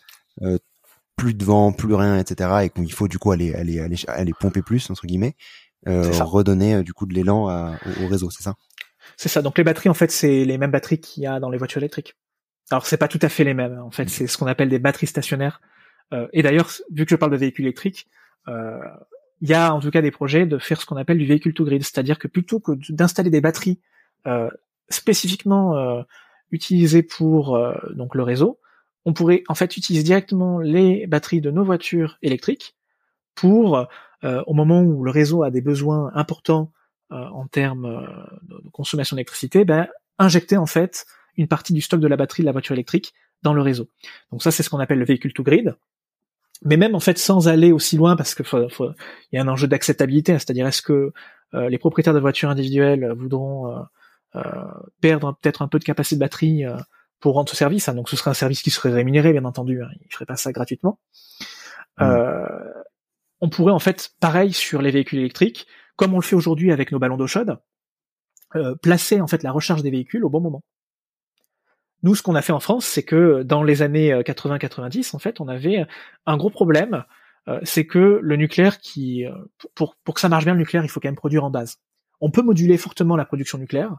[1.16, 4.32] plus de vent, plus rien, etc., et qu'il faut du coup aller, aller, aller, aller
[4.38, 5.36] pomper plus entre guillemets, euh,
[5.86, 8.54] redonner euh, du coup de l'élan au, réseau, c'est ça?
[9.16, 9.42] C'est ça.
[9.42, 11.80] Donc les batteries, en fait, c'est les mêmes batteries qu'il y a dans les voitures
[11.80, 12.16] électriques.
[12.70, 13.78] Alors c'est pas tout à fait les mêmes.
[13.80, 15.60] En fait, c'est ce qu'on appelle des batteries stationnaires.
[16.12, 18.08] Euh, et d'ailleurs, vu que je parle de véhicules électriques,
[18.48, 21.54] il y a en tout cas des projets de faire ce qu'on appelle du véhicule
[21.54, 23.80] to grid, c'est-à-dire que plutôt que d'installer des batteries
[24.88, 26.04] spécifiquement
[26.50, 27.60] utilisées pour
[27.94, 28.60] donc le réseau,
[29.04, 32.76] on pourrait en fait utiliser directement les batteries de nos voitures électriques
[33.34, 33.86] pour
[34.24, 36.72] euh, au moment où le réseau a des besoins importants
[37.10, 41.06] euh, en termes euh, de consommation d'électricité, ben, injecter en fait
[41.36, 43.88] une partie du stock de la batterie de la voiture électrique dans le réseau.
[44.30, 45.74] Donc ça, c'est ce qu'on appelle le véhicule to grid.
[46.64, 48.44] Mais même en fait, sans aller aussi loin, parce que
[49.32, 51.12] il y a un enjeu d'acceptabilité, hein, c'est-à-dire est-ce que
[51.54, 53.84] les propriétaires de voitures individuelles voudront
[55.00, 56.64] perdre peut-être un peu de capacité de batterie
[57.18, 57.88] pour rendre ce service.
[57.88, 57.94] Hein.
[57.94, 59.82] donc ce serait un service qui serait rémunéré, bien entendu.
[59.82, 61.00] Hein, ils feraient pas ça gratuitement.
[61.98, 62.04] Mmh
[63.42, 65.66] on pourrait en fait, pareil sur les véhicules électriques,
[65.96, 67.58] comme on le fait aujourd'hui avec nos ballons d'eau chaude,
[68.54, 70.62] euh, placer en fait la recharge des véhicules au bon moment.
[72.02, 75.18] Nous, ce qu'on a fait en France, c'est que dans les années 80-90, euh, en
[75.18, 75.86] fait, on avait
[76.26, 77.04] un gros problème,
[77.48, 79.24] euh, c'est que le nucléaire, qui
[79.74, 81.78] pour, pour que ça marche bien le nucléaire, il faut quand même produire en base.
[82.20, 83.96] on peut moduler fortement la production nucléaire.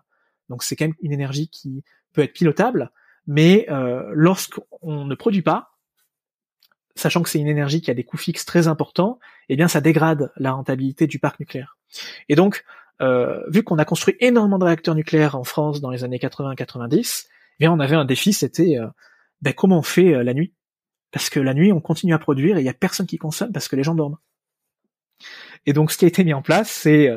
[0.49, 1.83] Donc c'est quand même une énergie qui
[2.13, 2.91] peut être pilotable,
[3.27, 5.72] mais euh, lorsqu'on ne produit pas,
[6.95, 9.19] sachant que c'est une énergie qui a des coûts fixes très importants,
[9.49, 11.77] eh bien ça dégrade la rentabilité du parc nucléaire.
[12.29, 12.63] Et donc,
[13.01, 17.25] euh, vu qu'on a construit énormément de réacteurs nucléaires en France dans les années 80-90,
[17.25, 17.29] eh
[17.59, 18.87] bien on avait un défi, c'était euh,
[19.41, 20.53] ben, comment on fait euh, la nuit?
[21.11, 23.51] Parce que la nuit, on continue à produire et il y a personne qui consomme
[23.51, 24.17] parce que les gens dorment.
[25.65, 27.09] Et donc ce qui a été mis en place, c'est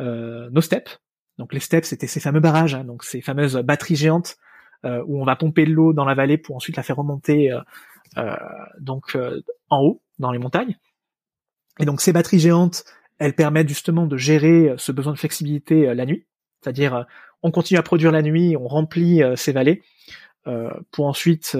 [0.00, 1.00] nos steps.
[1.38, 4.36] Donc les steps, c'était ces fameux barrages, hein, donc ces fameuses batteries géantes
[4.82, 7.52] où on va pomper de l'eau dans la vallée pour ensuite la faire remonter
[8.78, 9.40] donc euh,
[9.70, 10.78] en haut, dans les montagnes.
[11.78, 12.84] Et donc ces batteries géantes,
[13.18, 16.26] elles permettent justement de gérer euh, ce besoin de flexibilité la nuit.
[16.60, 17.06] C'est-à-dire,
[17.42, 19.82] on continue à produire la nuit, on remplit ces vallées
[20.90, 21.58] pour ensuite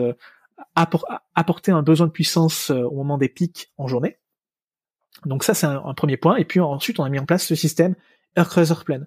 [0.74, 4.16] apporter un besoin de puissance au moment des pics en journée.
[5.26, 6.36] Donc ça, c'est un, premier point.
[6.36, 7.96] Et puis ensuite, on a mis en place ce système
[8.34, 9.06] Air Cruiser Plane.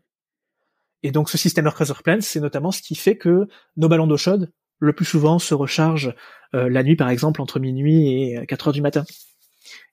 [1.01, 4.05] Et donc ce système Air Cruiser Plane, c'est notamment ce qui fait que nos ballons
[4.05, 6.13] d'eau chaude le plus souvent se recharge
[6.55, 9.05] euh, la nuit, par exemple, entre minuit et 4 heures du matin.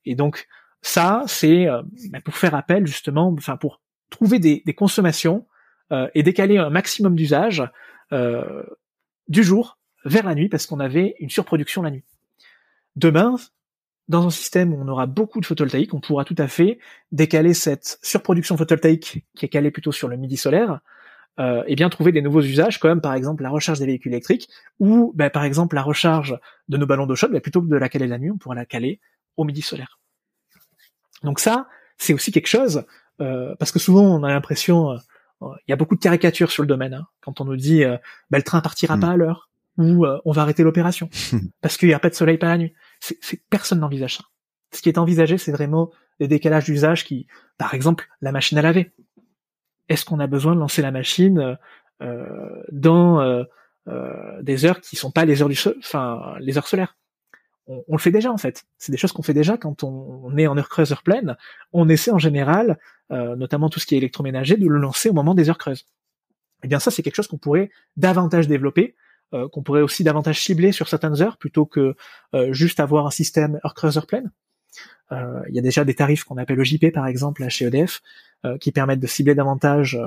[0.04, 0.46] Et donc,
[0.82, 3.80] ça, c'est euh, bah, pour faire appel, justement, enfin, pour
[4.10, 5.46] trouver des, consommations
[5.92, 7.62] euh, et décaler un maximum d'usage
[9.26, 12.04] du jour vers la nuit, parce qu'on avait une surproduction la nuit.
[12.94, 13.34] Demain,
[14.06, 16.78] dans un système où on aura beaucoup de photovoltaïque, on pourra tout à fait
[17.10, 20.78] décaler cette surproduction photovoltaïque qui est calée plutôt sur le midi solaire
[21.40, 24.48] euh, et bien trouver des nouveaux usages comme par exemple la recharge des véhicules électriques
[24.78, 27.76] ou ben, par exemple la recharge de nos ballons d'eau chaude, ben, plutôt que de
[27.76, 29.00] la caler la nuit, on pourra la caler
[29.36, 29.98] au midi solaire.
[31.24, 31.66] Donc ça,
[31.98, 32.84] c'est aussi quelque chose
[33.20, 34.96] euh, parce que souvent on a l'impression, euh,
[35.66, 37.98] il y a beaucoup de caricatures sur le domaine hein, quand on nous dit ben,
[38.38, 41.10] le train partira pas à l'heure ou on va arrêter l'opération
[41.60, 42.74] parce qu'il n'y a pas de soleil pas la nuit.
[43.00, 44.24] C'est, personne n'envisage ça.
[44.72, 47.26] Ce qui est envisagé, c'est vraiment des décalages d'usage qui,
[47.58, 48.92] par exemple, la machine à laver
[49.88, 51.58] est-ce qu'on a besoin de lancer la machine
[52.02, 53.44] euh, dans euh,
[53.88, 56.96] euh, des heures qui sont pas les heures du enfin les heures solaires?
[57.66, 58.64] On, le fait déjà en fait.
[58.76, 61.38] C'est des choses qu'on fait déjà quand on, est en heure creuse, heure pleine.
[61.72, 62.78] On essaie en général,
[63.08, 65.80] notamment tout ce qui est électroménager, de le lancer au moment des heures creuses.
[65.80, 68.96] Et eh bien ça, c'est quelque chose qu'on pourrait davantage développer,
[69.30, 71.96] qu'on pourrait aussi davantage cibler sur certaines heures plutôt que
[72.50, 74.30] juste avoir un système heure creuse, heure pleine.
[75.14, 78.02] Euh, il y a déjà des tarifs qu'on appelle EJP par exemple chez EDF
[78.44, 79.98] euh, qui permettent de cibler davantage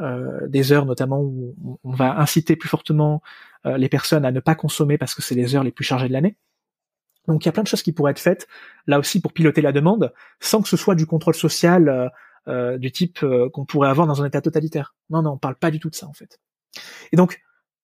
[0.00, 3.22] euh, des heures notamment où on va inciter plus fortement
[3.64, 6.12] les personnes à ne pas consommer parce que c'est les heures les plus chargées de
[6.12, 6.36] l'année.
[7.28, 8.48] Donc il y a plein de choses qui pourraient être faites
[8.88, 12.10] là aussi pour piloter la demande sans que ce soit du contrôle social
[12.48, 14.96] du type qu'on pourrait avoir dans un état totalitaire.
[15.10, 16.40] Non, non, on parle pas du tout de ça en fait.
[17.12, 17.40] Et donc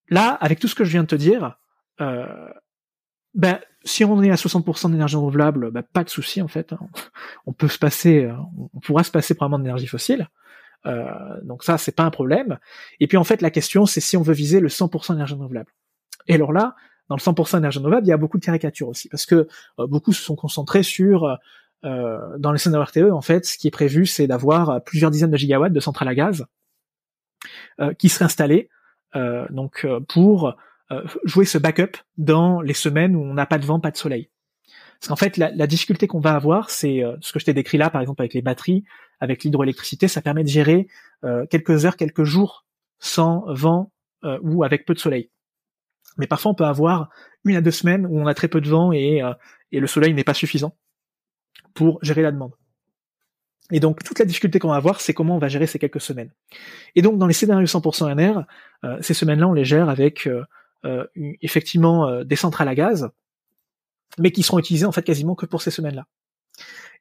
[0.09, 1.61] là, avec tout ce que je viens de te dire,
[3.35, 6.73] ben si on est à 60% d'énergie renouvelable, bah, pas de souci en fait.
[6.73, 6.79] Hein.
[7.47, 8.35] On peut se passer, euh,
[8.75, 10.29] on pourra se passer probablement d'énergie fossile.
[10.87, 11.07] Euh,
[11.43, 12.59] donc ça, c'est pas un problème.
[13.01, 15.73] Et puis en fait, la question, c'est si on veut viser le 100% d'énergie renouvelable.
[16.29, 16.77] Et alors là,
[17.09, 19.87] dans le 100% d'énergie renouvelable, il y a beaucoup de caricatures aussi, parce que euh,
[19.87, 21.39] beaucoup se sont concentrés sur
[21.85, 25.37] dans les scénarios RTE, en fait, ce qui est prévu, c'est d'avoir plusieurs dizaines de
[25.37, 26.45] gigawatts de centrales à gaz
[27.99, 28.69] qui seraient installées
[29.15, 30.53] donc pour euh,
[31.25, 34.31] jouer ce backup dans les semaines où on n'a pas de vent, pas de soleil.
[35.01, 37.79] Parce qu'en fait, la, difficulté qu'on va avoir, c'est euh, ce que je t'ai décrit
[37.79, 38.85] là, par exemple avec les batteries,
[39.21, 40.89] avec l'hydroélectricité, ça permet de gérer
[41.25, 42.67] euh, quelques heures, quelques jours
[42.99, 43.93] sans vent
[44.43, 45.31] ou avec peu de soleil.
[46.17, 47.09] Mais parfois, on peut avoir
[47.45, 49.23] une à deux semaines où on a très peu de vent et,
[49.71, 50.77] et le soleil n'est pas suffisant
[51.73, 52.51] pour gérer la demande.
[53.71, 56.01] Et donc toute la difficulté qu'on va avoir, c'est comment on va gérer ces quelques
[56.01, 56.33] semaines.
[56.97, 58.45] Et donc dans les scénarios 100% NR,
[59.03, 60.43] ces semaines-là, on les gère avec euh,
[61.43, 63.09] effectivement euh, des centrales à gaz,
[64.19, 66.07] mais qui seront utilisées en fait quasiment que pour ces semaines-là.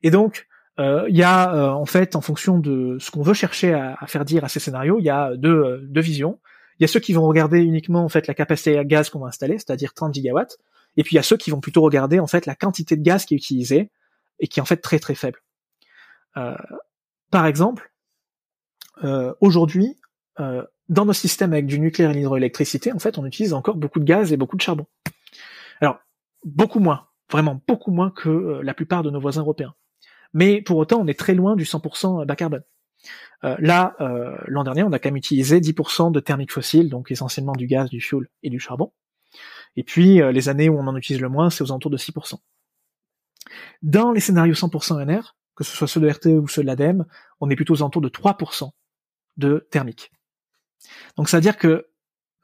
[0.04, 0.48] Et donc,
[0.80, 4.26] euh, il y a en fait, en fonction de ce qu'on veut chercher à, faire
[4.26, 6.40] dire à ces scénarios, il y a deux, deux visions.
[6.80, 9.20] Il y a ceux qui vont regarder uniquement en fait la capacité à gaz qu'on
[9.20, 10.58] va installer, c'est-à-dire 30 gigawatts,
[10.96, 13.04] et puis il y a ceux qui vont plutôt regarder en fait la quantité de
[13.04, 13.90] gaz qui est utilisée
[14.40, 15.42] et qui est en fait très très faible.
[16.38, 16.56] Euh,
[17.32, 17.92] par exemple,
[19.04, 19.98] euh, aujourd'hui,
[20.40, 24.00] euh, dans nos systèmes avec du nucléaire et l'hydroélectricité, en fait, on utilise encore beaucoup
[24.00, 24.86] de gaz et beaucoup de charbon.
[25.82, 26.00] Alors,
[26.44, 29.76] beaucoup moins, vraiment beaucoup moins que euh, la plupart de nos voisins européens.
[30.34, 32.64] Mais pour autant, on est très loin du 100% bas carbone.
[33.44, 37.12] Euh, là, euh, l'an dernier, on a quand même utilisé 10% de thermique fossile, donc
[37.12, 38.92] essentiellement du gaz, du fuel et du charbon.
[39.76, 42.40] Et puis, les années où on en utilise le moins, c'est aux alentours de 6%.
[43.84, 47.06] Dans les scénarios 100% NR, que ce soit ceux de RTE ou ceux de l'ADEME,
[47.40, 48.72] on est plutôt aux alentours de 3%
[49.38, 50.12] de thermique.
[51.16, 51.88] Donc ça veut dire que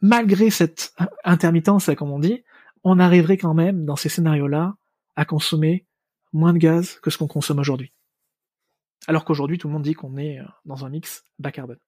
[0.01, 2.43] malgré cette intermittence, comme on dit,
[2.83, 4.75] on arriverait quand même dans ces scénarios-là
[5.15, 5.85] à consommer
[6.33, 7.93] moins de gaz que ce qu'on consomme aujourd'hui.
[9.07, 11.79] Alors qu'aujourd'hui, tout le monde dit qu'on est euh, dans un mix bas carbone.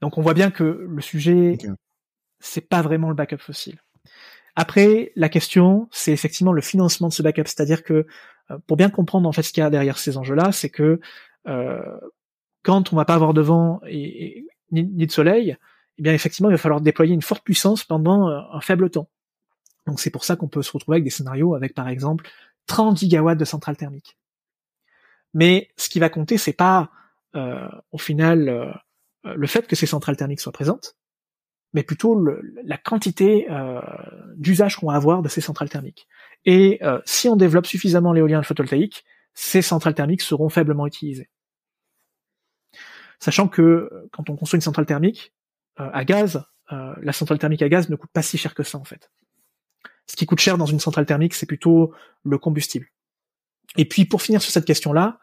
[0.00, 1.58] Donc on voit bien que le sujet,
[2.40, 3.80] c'est pas vraiment le backup fossile.
[4.54, 8.06] Après, la question, c'est effectivement le financement de ce backup, c'est-à-dire que
[8.50, 11.00] euh, pour bien comprendre en fait ce qu'il y a derrière ces enjeux-là, c'est que
[11.46, 11.98] euh,
[12.62, 15.56] quand on va pas avoir de vent et, ni, de soleil,
[15.98, 19.08] eh bien effectivement, il va falloir déployer une forte puissance pendant euh, un faible temps.
[19.86, 22.28] Donc c'est pour ça qu'on peut se retrouver avec des scénarios avec par exemple
[22.66, 24.16] 30 gigawatts de centrales thermiques.
[25.32, 26.90] Mais ce qui va compter, c'est pas
[27.34, 28.48] euh, au final
[29.26, 30.96] euh, le fait que ces centrales thermiques soient présentes,
[31.72, 32.26] mais plutôt
[32.64, 33.80] la quantité euh,
[34.36, 36.06] d'usage qu'on va avoir de ces centrales thermiques.
[36.44, 39.04] Et euh, si on développe suffisamment l'éolien et le photovoltaïque,
[39.34, 41.28] ces centrales thermiques seront faiblement utilisées.
[43.18, 45.32] Sachant que quand on construit une centrale thermique
[45.76, 48.84] à gaz, la centrale thermique à gaz ne coûte pas si cher que ça en
[48.84, 49.10] fait.
[50.06, 51.92] Ce qui coûte cher dans une centrale thermique, c'est plutôt
[52.24, 52.86] le combustible.
[53.76, 55.18] Et puis pour finir sur cette question-là,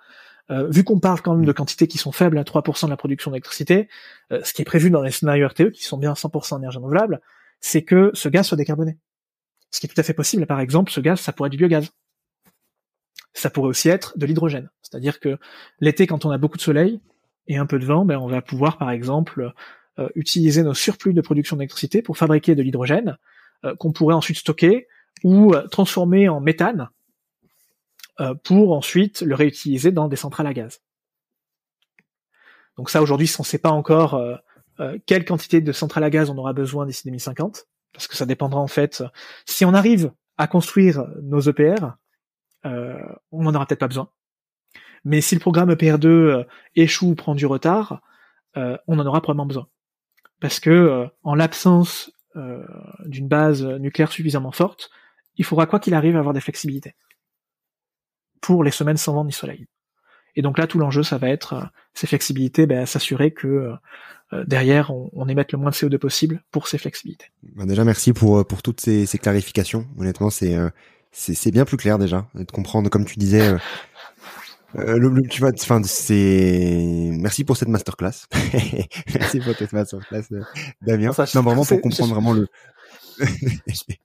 [0.51, 2.97] euh, vu qu'on parle quand même de quantités qui sont faibles à 3% de la
[2.97, 3.87] production d'électricité,
[4.31, 7.21] euh, ce qui est prévu dans les scénarios RTE, qui sont bien 100% énergie renouvelable,
[7.61, 8.97] c'est que ce gaz soit décarboné.
[9.71, 11.57] Ce qui est tout à fait possible, par exemple, ce gaz, ça pourrait être du
[11.57, 11.89] biogaz.
[13.33, 14.69] Ça pourrait aussi être de l'hydrogène.
[14.81, 15.39] C'est-à-dire que
[15.79, 16.99] l'été, quand on a beaucoup de soleil
[17.47, 19.51] et un peu de vent, ben, on va pouvoir, par exemple,
[19.99, 23.17] euh, utiliser nos surplus de production d'électricité pour fabriquer de l'hydrogène
[23.79, 24.87] qu'on pourrait ensuite stocker
[25.23, 26.89] ou transformer en méthane
[28.21, 30.81] euh, pour ensuite le réutiliser dans des centrales à gaz.
[32.77, 34.35] Donc ça, aujourd'hui, on ne sait pas encore euh,
[34.79, 38.27] euh, quelle quantité de centrales à gaz on aura besoin d'ici 2050, parce que ça
[38.27, 39.03] dépendra en fait.
[39.47, 41.95] Si on arrive à construire nos EPR,
[42.63, 44.09] on n'en aura peut-être pas besoin.
[45.05, 46.45] Mais si le programme EPR2
[46.75, 48.01] échoue ou prend du retard,
[48.55, 49.67] on en aura probablement besoin.
[50.39, 52.11] Parce que en l'absence
[53.05, 54.89] d'une base nucléaire suffisamment forte,
[55.35, 56.95] il faudra quoi qu'il arrive avoir des flexibilités
[58.41, 59.65] pour les semaines sans vent ni soleil.
[60.35, 63.73] Et donc là, tout l'enjeu, ça va être euh, ces flexibilités, ben, s'assurer que euh,
[64.33, 67.27] euh, derrière, on, on, émette le moins de CO2 possible pour ces flexibilités.
[67.55, 69.87] Ben déjà, merci pour pour toutes ces, ces clarifications.
[69.97, 70.57] Honnêtement, c'est
[71.11, 73.55] c'est bien plus clair déjà de comprendre, comme tu disais.
[74.75, 77.09] Euh, le, tu vois, enfin, c'est.
[77.13, 78.27] Merci pour cette masterclass.
[79.13, 80.23] Merci pour cette masterclass,
[80.81, 81.11] Damien.
[81.35, 82.47] non, vraiment pour comprendre vraiment le,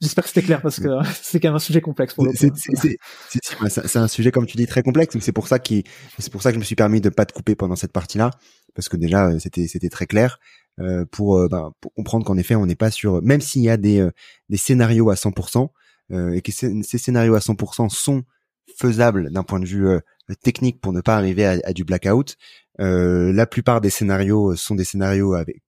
[0.00, 0.88] J'espère que c'était clair parce que
[1.22, 5.16] c'est quand même un sujet complexe pour C'est un sujet comme tu dis très complexe,
[5.20, 5.84] c'est pour ça qui
[6.18, 8.30] c'est pour ça que je me suis permis de pas te couper pendant cette partie-là
[8.74, 10.38] parce que déjà euh, c'était c'était très clair
[10.80, 13.70] euh, pour, euh, ben, pour comprendre qu'en effet on n'est pas sur même s'il y
[13.70, 14.10] a des euh,
[14.48, 15.68] des scénarios à 100%
[16.12, 18.24] euh, et que ces, scénarios à 100% sont
[18.76, 19.88] faisables d'un point de vue
[20.34, 22.36] technique pour ne pas arriver à, à du blackout.
[22.78, 25.62] la plupart des scénarios sont des scénarios avec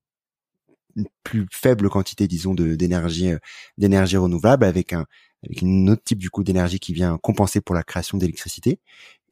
[0.95, 3.37] une plus faible quantité, disons, d'énergie euh,
[3.77, 5.05] d'énergie renouvelable avec un
[5.43, 8.79] avec une autre type du coup d'énergie qui vient compenser pour la création d'électricité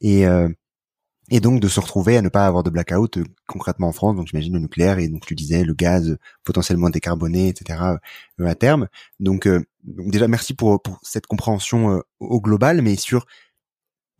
[0.00, 0.48] et euh,
[1.32, 4.16] et donc de se retrouver à ne pas avoir de blackout euh, concrètement en France.
[4.16, 7.78] Donc j'imagine le nucléaire et donc tu disais le gaz potentiellement décarboné, etc.
[8.40, 8.88] à terme.
[9.20, 9.46] Donc,
[9.84, 13.26] donc, déjà merci pour pour cette compréhension au global, mais sur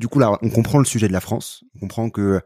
[0.01, 2.43] du coup là on comprend le sujet de la France, on comprend que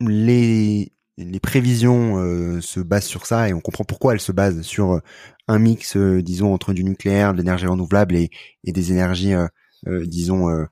[0.00, 4.92] les prévisions euh, se basent sur ça et on comprend pourquoi elles se basent sur
[4.92, 5.00] euh,
[5.48, 8.30] un mix, euh, disons, entre du nucléaire, de l'énergie renouvelable et,
[8.64, 9.34] et, des énergies,
[9.86, 10.66] disons,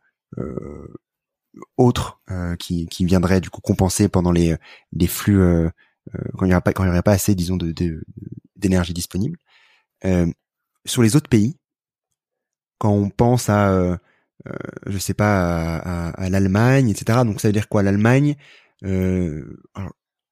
[1.76, 2.20] autres
[2.58, 4.56] qui, qui viendraient du coup compenser pendant les,
[5.06, 5.70] flux
[6.36, 7.72] quand il n'y aurait pas assez, disons, de
[8.56, 9.38] d'énergie disponible.
[10.84, 11.56] sur les autres pays,
[12.78, 14.00] quand on pense à
[14.86, 17.20] je sais pas à, à, l'Allemagne, etc.
[17.24, 18.36] Donc ça veut dire quoi L'Allemagne,
[18.84, 19.58] euh,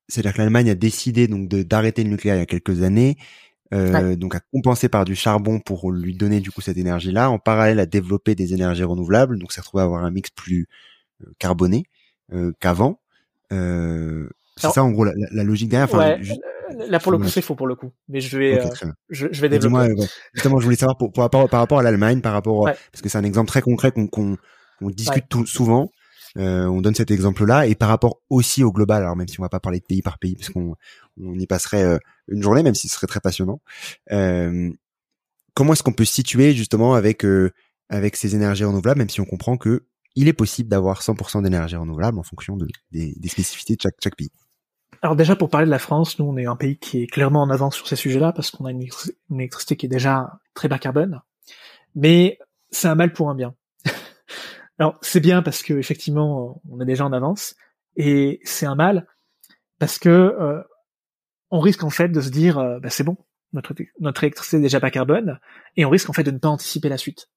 [0.09, 3.17] c'est-à-dire que l'Allemagne a décidé donc d'arrêter le nucléaire il y a quelques années,
[3.73, 7.31] euh, donc à compenser par du charbon pour lui donner du coup cette énergie-là.
[7.31, 10.69] En parallèle, à développer des énergies renouvelables, donc s'est retrouvé à avoir un mix plus
[11.23, 11.85] euh, carboné
[12.33, 13.01] euh, qu'avant.
[13.53, 14.29] Euh,
[14.63, 15.89] c'est ça en gros la, la logique derrière.
[15.93, 16.17] Enfin,
[16.89, 18.71] là pour le coup c'est faux pour le coup, mais je vais euh,
[19.11, 19.93] je, je, vais développer.
[19.93, 23.03] Ouais, justement, je voulais savoir pour, par, rapport, par rapport à l'Allemagne, par rapport parce
[23.03, 24.39] que c'est un exemple très concret qu'on qu'on
[24.91, 25.91] discute tout, souvent.
[26.39, 29.43] Euh, on donne cet exemple-là et par rapport aussi au global, alors même si on
[29.43, 30.77] va pas parler de pays par pays, parce qu'on
[31.21, 31.99] on y passerait euh,
[32.29, 33.61] une journée, même si ce serait très passionnant.
[34.13, 34.71] Euh,
[35.55, 37.27] comment est-ce qu'on peut se situer justement avec
[37.91, 39.85] avec ces énergies renouvelables, même si on comprend que
[40.15, 43.95] il est possible d'avoir 100% d'énergie renouvelable en fonction de, des, des, spécificités de chaque,
[44.03, 44.31] chaque pays?
[45.05, 47.43] Alors déjà pour parler de la France, nous on est un pays qui est clairement
[47.43, 48.87] en avance sur ces sujets-là parce qu'on a une,
[49.33, 51.21] électricité qui est déjà très bas carbone,
[51.97, 52.39] mais
[52.71, 53.57] c'est un mal pour un bien.
[54.79, 57.57] Alors c'est bien parce que effectivement on est déjà en avance
[57.97, 59.09] et c'est un mal
[59.81, 60.63] parce que euh,
[61.51, 63.17] on risque en fait de se dire euh, bah, c'est bon
[63.53, 65.41] notre notre électricité est déjà pas carbone
[65.77, 67.29] et on risque en fait de ne pas anticiper la suite.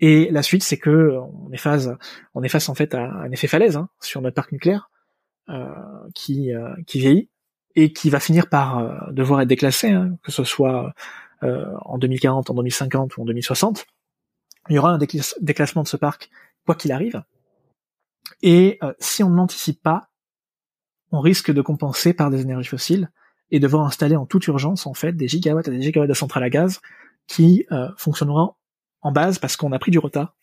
[0.00, 1.88] Et la suite c'est que on est face
[2.34, 4.90] on en fait à un effet falaise hein, sur notre parc nucléaire
[6.14, 6.50] qui
[6.86, 7.28] qui vieillit
[7.76, 10.94] et qui va finir par devoir être déclassé, hein, que ce soit
[11.42, 13.86] en 2040, en 2050 ou en 2060.
[14.70, 16.30] Il y aura un déclassement de ce parc
[16.64, 17.22] quoi qu'il arrive.
[18.42, 20.08] Et si on ne l'anticipe pas,
[21.14, 23.10] on risque de compenser par des énergies fossiles
[23.50, 26.42] et devoir installer en toute urgence en fait des gigawatts et des gigawatts de centrales
[26.42, 26.80] à gaz
[27.28, 28.54] qui euh, fonctionneront
[29.00, 30.34] en base parce qu'on a pris du retard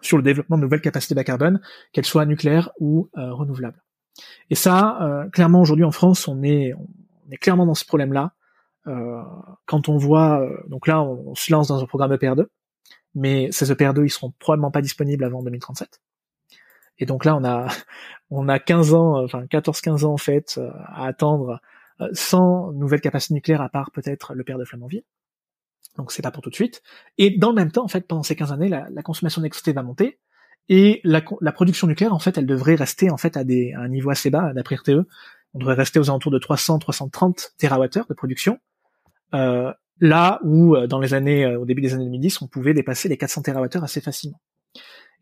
[0.00, 1.60] sur le développement de nouvelles capacités bas carbone,
[1.92, 3.83] qu'elles soient nucléaires ou euh, renouvelables.
[4.50, 8.32] Et ça, euh, clairement aujourd'hui en France, on est, on est clairement dans ce problème-là.
[9.66, 12.46] quand on voit, donc là, on, se lance dans un programme EPR2,
[13.14, 16.00] mais ces EPR2, ils seront probablement pas disponibles avant 2037.
[16.98, 17.68] Et donc là, on a,
[18.30, 21.60] on a 15 ans, enfin 14-15 ans en fait, à attendre
[22.12, 25.04] sans nouvelles capacités nucléaires à part peut-être le père de Flamanville.
[25.96, 26.82] Donc c'est pas pour tout de suite.
[27.18, 29.82] Et dans le même temps, en fait, pendant ces 15 années, la, consommation d'électricité va
[29.82, 30.18] monter
[30.68, 31.20] et la,
[31.52, 34.52] production nucléaire, en fait, elle devrait rester en fait à, des, un niveau assez bas
[34.54, 35.06] d'après RTE.
[35.52, 38.58] On devrait rester aux alentours de 300-330 TWh de production.
[39.34, 42.74] Euh, là où euh, dans les années, euh, au début des années 2010, on pouvait
[42.74, 44.40] dépasser les 400 TWh assez facilement.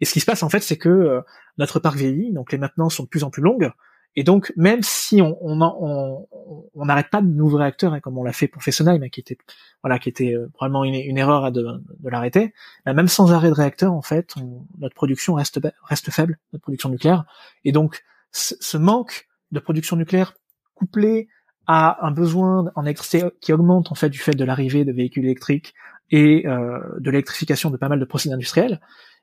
[0.01, 1.22] Et ce qui se passe en fait, c'est que
[1.59, 3.70] notre parc vieillit, donc les maintenances sont de plus en plus longues.
[4.14, 6.26] Et donc, même si on on
[6.74, 9.20] on n'arrête pas de nouveaux réacteurs, hein, comme on l'a fait pour Fessenheim, hein, qui
[9.20, 9.38] était
[9.82, 12.52] voilà, qui était euh, probablement une, une erreur de, de l'arrêter,
[12.84, 14.34] bah, même sans arrêt de réacteur, en fait,
[14.78, 17.24] notre production reste reste faible, notre production nucléaire.
[17.64, 18.02] Et donc,
[18.32, 20.34] ce manque de production nucléaire
[20.74, 21.28] couplé
[21.66, 25.24] à un besoin en électricité qui augmente en fait du fait de l'arrivée de véhicules
[25.24, 25.74] électriques
[26.10, 28.80] et euh, de l'électrification de pas mal de procédés industriels,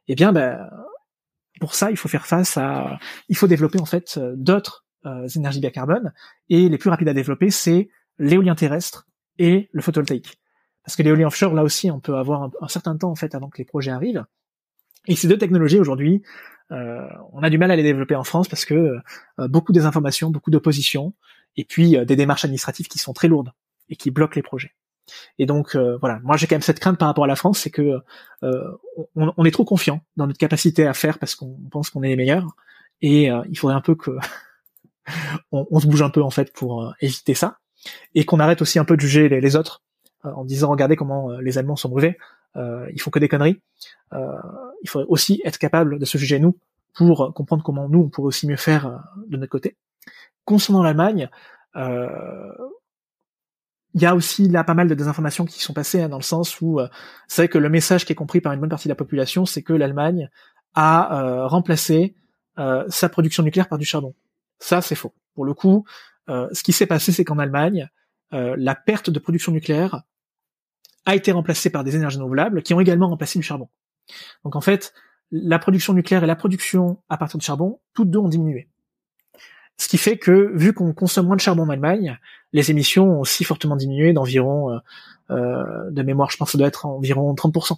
[0.08, 0.70] eh bien, ben,
[1.60, 5.28] pour ça, il faut faire face à, il faut développer en fait euh, d'autres euh,
[5.28, 6.14] énergies bas carbone
[6.50, 9.08] et les plus rapides à développer, c'est l'éolien terrestre
[9.38, 10.40] et le photovoltaïque.
[10.84, 13.50] Parce que l'éolien offshore, là aussi, on peut avoir un, certain temps en fait avant
[13.50, 14.26] que les projets arrivent.
[15.08, 16.24] Et ces deux technologies aujourd'hui,
[16.72, 18.98] euh, on a du mal à les développer en France parce que
[19.38, 21.14] beaucoup des informations, beaucoup d'opposition,
[21.56, 23.52] et puis des démarches administratives qui sont très lourdes
[23.90, 24.74] et qui bloquent les projets.
[25.38, 27.60] Et donc euh, voilà, moi j'ai quand même cette crainte par rapport à la France,
[27.60, 28.00] c'est que
[28.44, 28.72] euh,
[29.16, 32.16] on, est trop confiant dans notre capacité à faire parce qu'on pense qu'on est les
[32.16, 32.48] meilleurs,
[33.02, 34.12] et euh, il faudrait un peu que
[35.52, 37.58] on, se bouge un peu en fait pour éviter ça,
[38.16, 39.84] et qu'on arrête aussi un peu de juger les, autres
[40.24, 42.18] en disant regardez comment les Allemands sont mauvais,
[42.56, 43.62] ils font que des conneries.
[44.12, 46.58] il faudrait aussi être capable de se juger nous
[46.94, 49.78] pour comprendre comment nous on pourrait aussi mieux faire de notre côté.
[50.44, 51.30] Concernant l'Allemagne,
[53.96, 56.24] il y a aussi là pas mal de désinformations qui sont passées hein, dans le
[56.24, 56.88] sens où euh,
[57.28, 59.64] c'est que le message qui est compris par une bonne partie de la population, c'est
[59.64, 60.30] que l'Allemagne
[60.76, 62.16] a euh, remplacé
[62.60, 64.14] euh, sa production nucléaire par du charbon.
[64.60, 65.14] Ça, c'est faux.
[65.34, 65.86] Pour le coup,
[66.28, 67.88] ce qui s'est passé, c'est qu'en Allemagne,
[68.32, 70.04] la perte de production nucléaire
[71.06, 73.70] a été remplacée par des énergies renouvelables qui ont également remplacé du charbon.
[74.44, 74.94] Donc en fait,
[75.32, 78.70] la production nucléaire et la production à partir de charbon, toutes deux ont diminué.
[79.80, 82.20] Ce qui fait que, vu qu'on consomme moins de charbon en Allemagne,
[82.52, 84.80] les émissions ont aussi fortement diminué d'environ, euh,
[85.32, 87.78] euh, de mémoire, je pense que ça doit être environ 30%.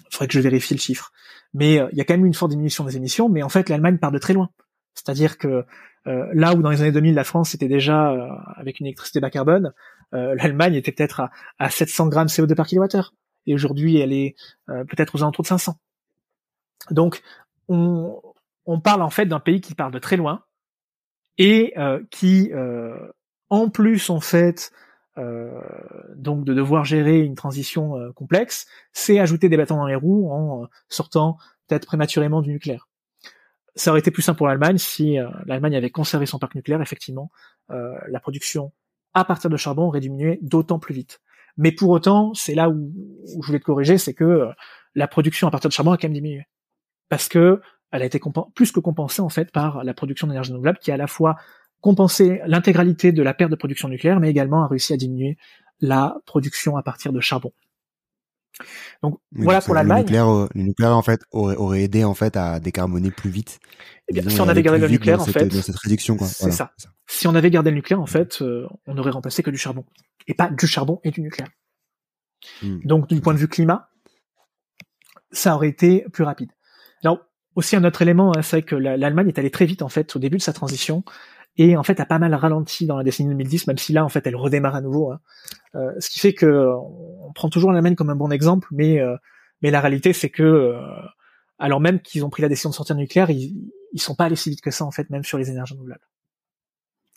[0.00, 1.12] Il faudrait que je vérifie le chiffre.
[1.54, 3.68] Mais euh, il y a quand même une forte diminution des émissions, mais en fait
[3.68, 4.50] l'Allemagne part de très loin.
[4.94, 5.64] C'est-à-dire que
[6.04, 8.10] là où dans les années 2000 la France était déjà
[8.56, 9.72] avec une électricité bas carbone,
[10.10, 13.14] l'Allemagne était peut-être à, à, 700 grammes CO2 par kilowattheure.
[13.46, 14.34] Et aujourd'hui elle est
[14.66, 15.78] peut-être aux alentours de 500.
[16.90, 17.22] Donc
[17.68, 18.20] on,
[18.66, 20.42] on parle en fait d'un pays qui part de très loin,
[21.38, 22.96] et euh, qui, euh,
[23.48, 24.72] en plus en fait,
[25.16, 25.60] euh,
[26.16, 30.68] donc de devoir gérer une transition complexe, c'est ajouter des bâtons dans les roues en
[30.88, 32.88] sortant peut-être prématurément du nucléaire.
[33.74, 35.16] Ça aurait été plus simple pour l'Allemagne si
[35.46, 36.82] l'Allemagne avait conservé son parc nucléaire.
[36.82, 37.30] Effectivement,
[37.68, 38.72] la production
[39.14, 41.20] à partir de charbon aurait diminué d'autant plus vite.
[41.56, 42.92] Mais pour autant, c'est là où,
[43.36, 44.48] où, je voulais te corriger, c'est que
[44.94, 46.44] la production à partir de charbon a quand même diminué.
[47.08, 47.60] Parce que
[47.90, 48.20] elle a été
[48.54, 51.36] plus que compensée en fait par la production d'énergie renouvelable qui a à la fois
[51.80, 55.36] compensé l'intégralité de la perte de production nucléaire, mais également a réussi à diminuer
[55.80, 57.52] la production à partir de charbon.
[59.02, 60.04] Donc voilà pour l'Allemagne.
[60.08, 63.60] Le nucléaire, en fait aurait, aidé en fait à décarboner plus vite.
[64.08, 66.72] Eh si on avait gardé le nucléaire, en fait, cette réduction, c'est ça.
[67.06, 69.84] Si on avait gardé le nucléaire, en fait, euh, on aurait remplacé que du charbon
[70.26, 71.50] et pas du charbon et du nucléaire.
[72.62, 72.80] Hmm.
[72.84, 73.88] Donc du point de vue climat,
[75.30, 76.50] ça aurait été plus rapide.
[77.02, 77.27] Alors
[77.58, 80.20] aussi un autre élément, hein, c'est que l'Allemagne est allée très vite en fait au
[80.20, 81.02] début de sa transition
[81.56, 84.08] et en fait a pas mal ralenti dans la décennie 2010, même si là en
[84.08, 85.10] fait elle redémarre à nouveau.
[85.10, 85.18] Hein.
[85.74, 89.16] Euh, ce qui fait que on prend toujours l'Allemagne comme un bon exemple, mais euh,
[89.60, 90.80] mais la réalité c'est que euh,
[91.58, 94.26] alors même qu'ils ont pris la décision de sortir du nucléaire, ils, ils sont pas
[94.26, 96.06] allés si vite que ça en fait, même sur les énergies renouvelables.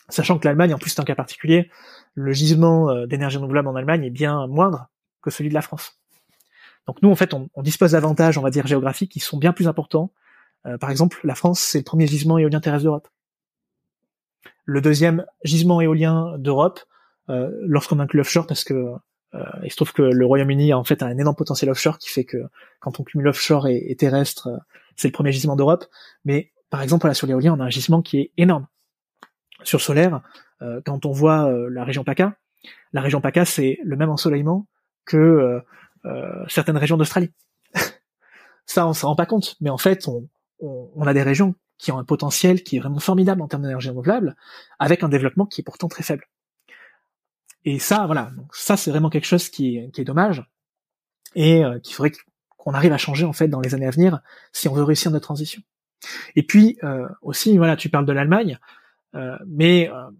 [0.08, 1.70] Sachant que l'Allemagne, en plus c'est un cas particulier,
[2.14, 4.88] le gisement d'énergie renouvelable en Allemagne est bien moindre
[5.22, 6.00] que celui de la France.
[6.88, 9.68] Donc nous en fait on dispose d'avantages, on va dire géographiques, qui sont bien plus
[9.68, 10.12] importants
[10.66, 13.08] euh, par exemple, la France, c'est le premier gisement éolien terrestre d'Europe.
[14.64, 16.80] le deuxième gisement éolien d'Europe,
[17.28, 18.92] lorsqu'on inclut l'offshore, parce que
[19.62, 22.24] il se trouve que le Royaume-Uni a en fait un énorme potentiel offshore qui fait
[22.24, 22.36] que
[22.80, 24.50] quand on cumule offshore et, terrestre,
[24.96, 25.86] c'est le premier gisement d'Europe.
[26.26, 28.66] Mais par exemple, là sur l'éolien, on a un gisement qui est énorme.
[29.64, 30.20] Sur solaire,
[30.84, 32.36] quand on voit la région PACA,
[32.92, 34.66] la région PACA c'est le même ensoleillement
[35.06, 35.62] que
[36.48, 37.32] certaines régions d'Australie.
[38.66, 40.28] Ça, on s'en rend pas compte, mais en fait, on,
[40.62, 43.88] on, a des régions qui ont un potentiel qui est vraiment formidable en termes d'énergie
[43.88, 44.36] renouvelable,
[44.78, 46.24] avec un développement qui est pourtant très faible.
[47.64, 50.44] Et ça, voilà, ça c'est vraiment quelque chose qui est, qui est dommage
[51.34, 52.12] et euh, qu'il faudrait
[52.56, 54.20] qu'on arrive à changer en fait dans les années à venir
[54.52, 55.62] si on veut réussir notre transition.
[56.36, 58.58] Et puis euh, aussi, voilà, tu parles de l'Allemagne,
[59.14, 60.10] euh, mais euh,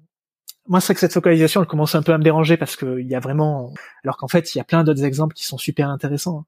[0.66, 3.14] moi c'est que cette focalisation elle commence un peu à me déranger parce qu'il y
[3.14, 3.72] a vraiment,
[4.04, 6.40] alors qu'en fait il y a plein d'autres exemples qui sont super intéressants.
[6.40, 6.46] Hein.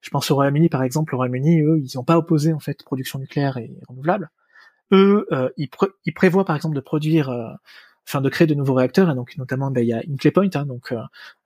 [0.00, 1.14] Je pense au Royaume-Uni par exemple.
[1.14, 4.30] Au Royaume-Uni, eux, ils n'ont pas opposé en fait production nucléaire et renouvelable.
[4.92, 7.50] Eux, euh, ils, prévoient par exemple de produire, euh,
[8.06, 9.14] enfin de créer de nouveaux réacteurs.
[9.14, 11.00] Donc notamment, ben, il y a Inclay Point, hein, donc euh,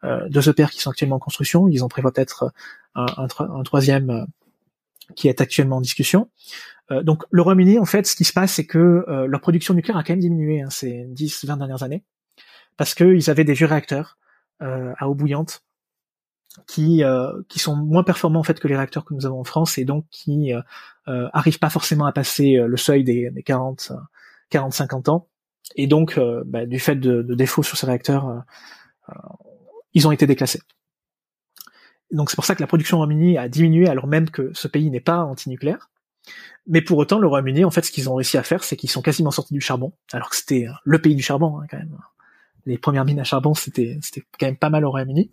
[0.05, 1.68] euh deux EPR qui sont actuellement en construction.
[1.68, 2.53] Ils en prévoient peut-être
[2.94, 3.28] un,
[3.64, 4.26] troisième
[5.16, 6.28] qui est actuellement en discussion.
[7.03, 10.03] Donc le Royaume-Uni, en fait, ce qui se passe, c'est que leur production nucléaire a
[10.03, 12.05] quand même diminué hein, ces 10-20 dernières années,
[12.76, 14.18] parce qu'ils avaient des vieux réacteurs
[14.59, 15.62] à eau bouillante
[16.66, 19.44] qui euh, qui sont moins performants en fait que les réacteurs que nous avons en
[19.44, 20.61] France et donc qui euh,
[21.09, 23.92] euh arrivent pas forcément à passer euh, le seuil des, des 40
[24.51, 25.28] 40 50 ans
[25.76, 28.44] et donc bah, du fait de, de, défauts sur ces réacteurs
[29.94, 30.61] ils ont été déclassés.
[32.11, 34.66] donc c'est pour ça que la production au Royaume-Uni a diminué alors même que ce
[34.66, 35.90] pays n'est pas anti-nucléaire.
[36.66, 38.90] Mais pour autant, le Royaume-Uni, en fait, ce qu'ils ont réussi à faire, c'est qu'ils
[38.90, 41.96] sont quasiment sortis du charbon, alors que c'était le pays du charbon, hein, quand même
[42.66, 45.32] les premières mines à charbon, c'était c'était quand même pas mal au Royaume-Uni.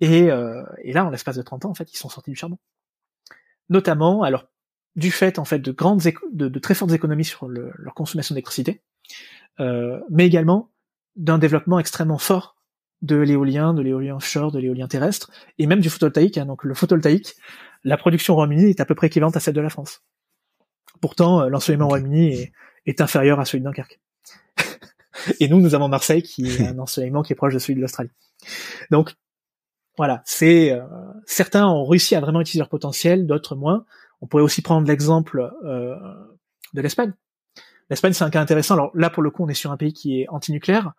[0.00, 2.36] Et, euh, et là, en l'espace de 30 ans, en fait, ils sont sortis du
[2.36, 2.58] charbon.
[3.68, 4.46] Notamment, alors
[4.96, 6.00] du fait en fait de grandes
[6.32, 8.82] de, de, très fortes économies sur le, leur consommation d'électricité,
[9.60, 10.70] euh, mais également
[11.16, 12.56] d'un développement extrêmement fort
[13.02, 16.38] de l'éolien, de l'éolien offshore, de l'éolien terrestre, et même du photovoltaïque.
[16.38, 16.46] Hein.
[16.46, 17.34] Donc le photovoltaïque,
[17.84, 20.02] la production au Royaume-Uni est à peu près équivalente à celle de la France.
[21.00, 22.52] Pourtant, euh, l'ensoleillement au Royaume-Uni est,
[22.86, 24.00] est inférieur à celui de Dunkerque.
[25.40, 27.80] Et nous, nous avons Marseille qui est un ensoleillement qui est proche de celui de
[27.80, 28.10] l'Australie.
[28.90, 29.14] Donc
[29.96, 30.82] voilà, c'est euh,
[31.24, 33.84] certains ont réussi à vraiment utiliser leur potentiel, d'autres moins.
[34.20, 35.96] On pourrait aussi prendre l'exemple euh,
[36.74, 37.12] de l'Espagne.
[37.90, 38.74] L'Espagne, c'est un cas intéressant.
[38.74, 40.92] Alors là, pour le coup, on est sur un pays qui est antinucléaire,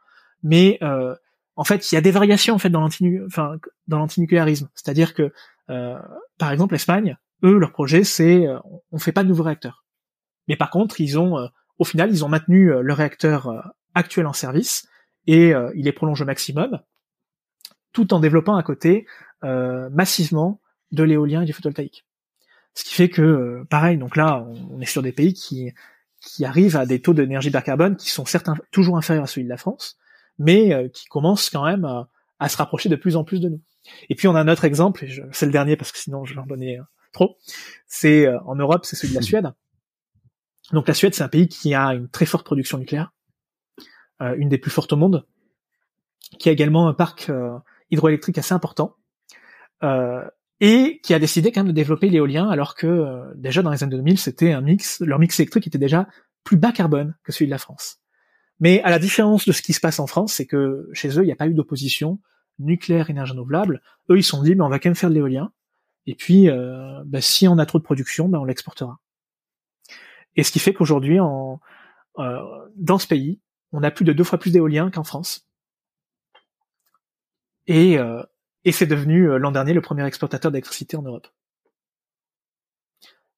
[0.44, 1.16] mais euh,
[1.56, 2.88] en fait, il y a des variations en fait dans
[3.88, 4.70] l'antinucléarisme.
[4.74, 5.34] C'est-à-dire que,
[5.70, 6.00] euh,
[6.38, 8.48] par exemple, l'Espagne, eux, leur projet, c'est
[8.92, 9.86] on fait pas de nouveaux réacteurs.
[10.48, 14.88] Mais par contre, ils ont, au final, ils ont maintenu le réacteur actuels en service
[15.26, 16.80] et euh, il les prolonge au maximum,
[17.92, 19.06] tout en développant à côté
[19.44, 22.06] euh, massivement de l'éolien et du photovoltaïque.
[22.76, 25.74] Ce qui fait que, euh, pareil, donc là, on, est sur des pays qui,
[26.22, 29.44] qui arrivent à des taux d'énergie bas carbone qui sont certes toujours inférieurs à celui
[29.44, 29.98] de la France,
[30.38, 31.86] mais qui commencent quand même
[32.40, 33.62] à, se rapprocher de plus en plus de nous.
[34.10, 36.40] Et puis on a un autre exemple, c'est le dernier parce que sinon je vais
[36.40, 36.46] en
[37.12, 37.38] trop,
[37.88, 39.52] c'est en Europe, c'est celui de la Suède.
[40.72, 43.12] Donc la Suède, c'est un pays qui a une très forte production nucléaire,
[44.20, 45.26] une des plus fortes au monde,
[46.40, 47.58] qui a également un parc euh,
[47.92, 48.96] hydroélectrique assez important,
[49.84, 50.24] euh,
[50.60, 53.96] et qui a décidé quand même de développer l'éolien, alors que déjà dans les années
[53.96, 56.08] 2000, c'était un mix, leur mix électrique était déjà
[56.44, 58.00] plus bas carbone que celui de la France.
[58.60, 61.24] Mais à la différence de ce qui se passe en France, c'est que chez eux,
[61.24, 62.20] il n'y a pas eu d'opposition
[62.60, 63.82] nucléaire, énergie renouvelable.
[64.10, 65.52] Eux, ils sont dit, mais on va quand même faire de l'éolien.
[66.06, 69.00] Et puis, euh, bah, si on a trop de production, bah, on l'exportera.
[70.36, 72.46] Et ce qui fait qu'aujourd'hui, euh,
[72.76, 73.40] dans ce pays,
[73.72, 75.48] on a plus de deux fois plus d'éoliens qu'en France.
[77.68, 78.24] Et, euh,
[78.70, 81.28] c'est devenu euh, l'an dernier le premier exportateur d'électricité en Europe.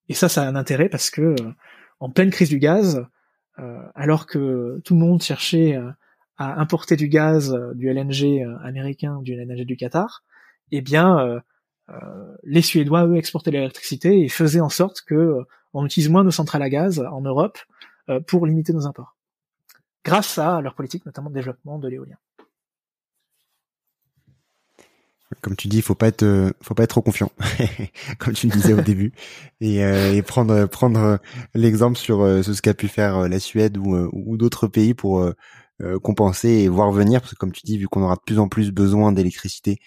[0.07, 1.53] Et ça, ça a un intérêt parce que euh,
[1.99, 3.05] en pleine crise du gaz,
[3.93, 5.77] alors que tout le monde cherchait
[6.37, 10.23] à importer du gaz, du LNG américain du LNG du Qatar,
[10.71, 11.41] eh bien,
[12.43, 15.41] les Suédois, eux, exportaient l'électricité et faisaient en sorte que
[15.73, 17.59] on utilise moins nos centrales à gaz en Europe
[18.27, 19.18] pour limiter nos imports
[20.03, 22.17] grâce à leur politique notamment de développement de l'éolien.
[25.41, 27.31] Comme tu dis, il faut pas être, euh, faut pas être trop confiant,
[28.17, 29.13] comme tu disais au début,
[29.61, 31.19] et, euh, et, prendre prendre
[31.53, 35.23] l'exemple sur euh, ce qu'a pu faire la Suède ou, d'autres pays pour
[36.01, 38.47] compenser et voir venir, parce que comme tu dis, vu qu'on aura de plus en
[38.47, 39.77] plus besoin d'électricité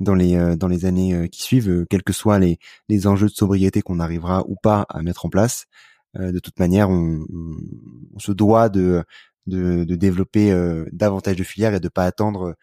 [0.00, 4.00] dans les dans les années qui suivent, quels que soient les enjeux de sobriété qu'on
[4.00, 5.66] arrivera ou pas à mettre en place,
[6.14, 9.04] de toute manière, on se doit de
[9.46, 12.54] de, de développer euh, davantage de filières et de pas attendre, euh,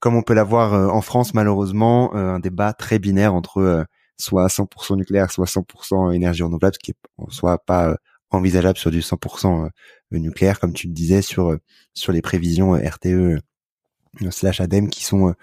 [0.00, 3.86] comme on peut l'avoir euh, en France malheureusement, un débat très binaire entre
[4.18, 7.96] soit 100% nucléaire, soit 100% énergie renouvelable, ce qui est en soit pas
[8.30, 9.68] envisageable sur du 100%
[10.12, 11.56] nucléaire, comme tu le disais, sur
[11.94, 13.38] sur les prévisions RTE
[14.30, 15.34] slash ADEME qui sont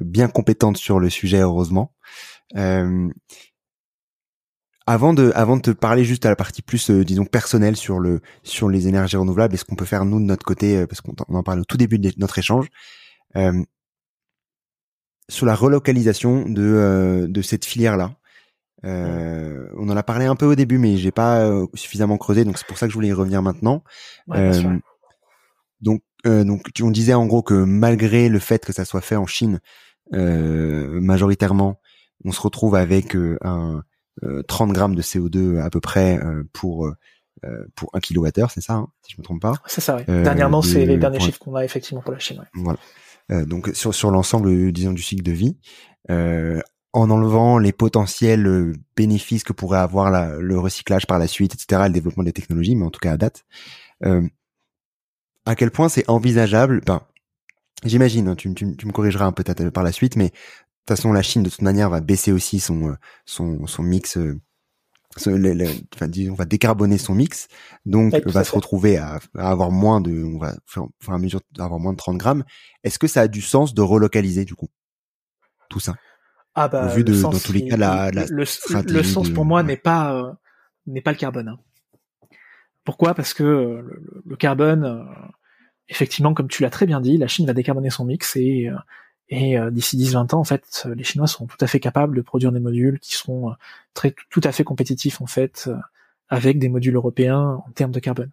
[0.00, 1.92] bien compétentes sur le sujet, heureusement.
[4.86, 8.20] Avant de avant de te parler juste à la partie plus disons personnelle sur le
[8.42, 11.14] sur les énergies renouvelables et ce qu'on peut faire nous de notre côté parce qu'on
[11.28, 12.68] en parle au tout début de notre échange
[15.28, 18.16] sur la relocalisation de de cette filière là
[18.84, 22.44] euh, on en a parlé un peu au début, mais j'ai pas euh, suffisamment creusé,
[22.44, 23.84] donc c'est pour ça que je voulais y revenir maintenant.
[24.30, 24.78] euh,
[25.80, 29.16] donc, euh, donc, on disait en gros que malgré le fait que ça soit fait
[29.16, 29.60] en Chine
[30.10, 31.80] majoritairement,
[32.24, 33.82] on se retrouve avec un
[34.48, 36.20] 30 grammes de CO2 à peu près
[36.52, 36.92] pour
[37.74, 39.54] pour un kilowattheure, c'est ça, hein, si je me trompe pas.
[39.66, 39.96] C'est ça.
[39.96, 40.04] Ouais.
[40.06, 42.38] Dernièrement, c'est les derniers chiffres qu'on a effectivement pour la Chine.
[42.54, 42.74] Ouais.
[43.28, 43.44] Voilà.
[43.46, 45.56] donc sur sur l'ensemble, disons, du cycle de vie.
[46.10, 46.60] Euh,
[46.92, 51.54] en enlevant les potentiels euh, bénéfices que pourrait avoir la, le recyclage par la suite,
[51.54, 53.44] etc., le développement des technologies, mais en tout cas à date,
[54.04, 54.26] euh,
[55.46, 57.02] à quel point c'est envisageable, ben,
[57.84, 60.32] j'imagine, hein, tu, tu, tu, me corrigeras un peu par la suite, mais
[60.86, 62.94] toute façon, la Chine, de toute manière, va baisser aussi son, euh,
[63.24, 64.40] son, son mix, euh,
[65.16, 67.48] enfin, disons, va décarboner son mix,
[67.86, 71.78] donc va se retrouver à, à, avoir moins de, on va faire, à mesure d'avoir
[71.78, 72.44] moins de 30 grammes.
[72.82, 74.68] Est-ce que ça a du sens de relocaliser, du coup,
[75.68, 75.94] tout ça?
[76.54, 78.44] Ah bah, vu de, dans tous les cas, la, la le,
[78.92, 80.32] le, sens pour moi n'est pas euh,
[80.86, 81.48] n'est pas le carbone.
[81.48, 81.58] Hein.
[82.84, 83.14] Pourquoi?
[83.14, 83.42] Parce que
[84.26, 85.02] le, carbone, euh,
[85.88, 88.68] effectivement, comme tu l'as très bien dit, la Chine va décarboner son mix et
[89.34, 92.52] et d'ici 10-20 ans, en fait, les Chinois sont tout à fait capables de produire
[92.52, 93.54] des modules qui seront
[93.94, 95.70] très tout à fait compétitifs en fait
[96.28, 98.30] avec des modules européens en termes de carbone.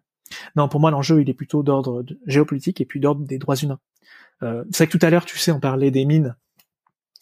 [0.58, 3.80] Non, pour moi, l'enjeu il est plutôt d'ordre géopolitique et puis d'ordre des droits humains.
[4.44, 6.36] Euh, c'est vrai que tout à l'heure, tu sais, on parlait des mines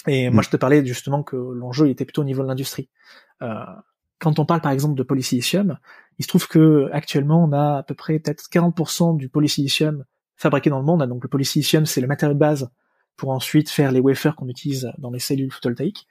[0.07, 0.43] et moi, mm.
[0.45, 2.89] je te parlais justement que l'enjeu était plutôt au niveau de l'industrie.
[3.41, 3.63] Euh,
[4.19, 5.77] quand on parle par exemple de polysilicium,
[6.17, 10.03] il se trouve que actuellement on a à peu près peut-être 40% du polysilicium
[10.35, 11.07] fabriqué dans le monde.
[11.07, 12.69] Donc le polysilicium, c'est le matériau de base
[13.17, 16.07] pour ensuite faire les wafers qu'on utilise dans les cellules photovoltaïques.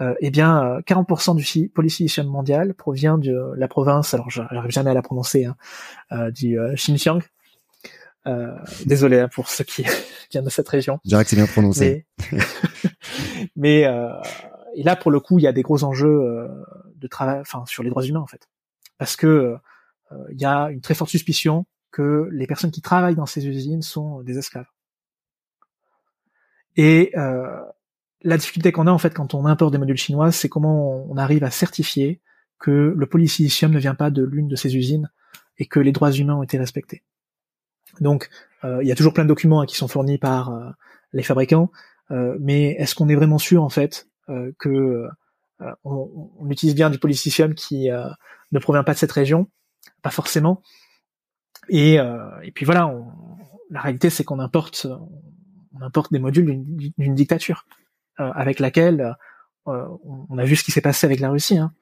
[0.00, 4.94] Euh, eh bien, 40% du polysilicium mondial provient de la province, alors j'arrive jamais à
[4.94, 5.56] la prononcer, hein,
[6.12, 7.20] euh, du euh, Xinjiang,
[8.26, 8.54] euh,
[8.84, 9.84] désolé hein, pour ceux qui
[10.30, 11.00] viennent de cette région.
[11.04, 12.06] Je dirais que c'est bien prononcé.
[13.56, 14.12] Mais, euh,
[14.74, 16.48] et là, pour le coup, il y a des gros enjeux euh,
[16.96, 18.48] de travail, enfin, sur les droits humains en fait,
[18.98, 19.56] parce que
[20.32, 23.80] il y a une très forte suspicion que les personnes qui travaillent dans ces usines
[23.80, 24.66] sont des esclaves.
[26.76, 27.12] Et
[28.22, 31.16] la difficulté qu'on a en fait quand on importe des modules chinois, c'est comment on
[31.16, 32.20] arrive à certifier
[32.58, 35.10] que le polysilicium ne vient pas de l'une de ces usines
[35.58, 37.02] et que les droits humains ont été respectés.
[38.00, 38.28] Donc,
[38.64, 40.70] euh, il y a toujours plein de documents hein, qui sont fournis par euh,
[41.12, 41.70] les fabricants,
[42.10, 44.06] euh, mais est-ce qu'on est vraiment sûr en fait
[44.58, 45.08] que
[45.82, 49.48] on, on, utilise bien du polysilicium qui ne provient pas de cette région?
[50.02, 50.62] Pas forcément.
[51.68, 53.08] Et, et puis voilà, on,
[53.70, 54.86] la réalité c'est qu'on importe,
[55.74, 56.64] on importe des modules
[56.98, 57.66] d'une dictature
[58.16, 59.16] avec laquelle
[59.66, 61.56] on a vu ce qui s'est passé avec la Russie.
[61.56, 61.72] Hein.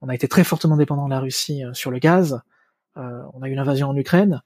[0.00, 2.40] On a été très fortement dépendant de la Russie sur le gaz.
[2.96, 4.42] on a eu l'invasion en Ukraine.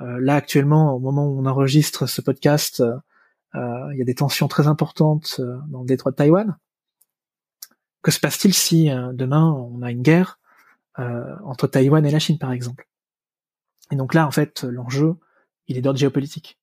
[0.00, 2.96] Euh, là actuellement, au moment où on enregistre ce podcast, euh,
[3.54, 6.56] euh, il y a des tensions très importantes dans le détroit de Taïwan.
[8.02, 10.38] Que se passe-t-il si demain on a une guerre
[10.96, 12.86] entre Taïwan et la Chine, par exemple?
[13.90, 15.14] Et donc là, en fait, l'enjeu,
[15.68, 16.58] il est d'ordre géopolitique.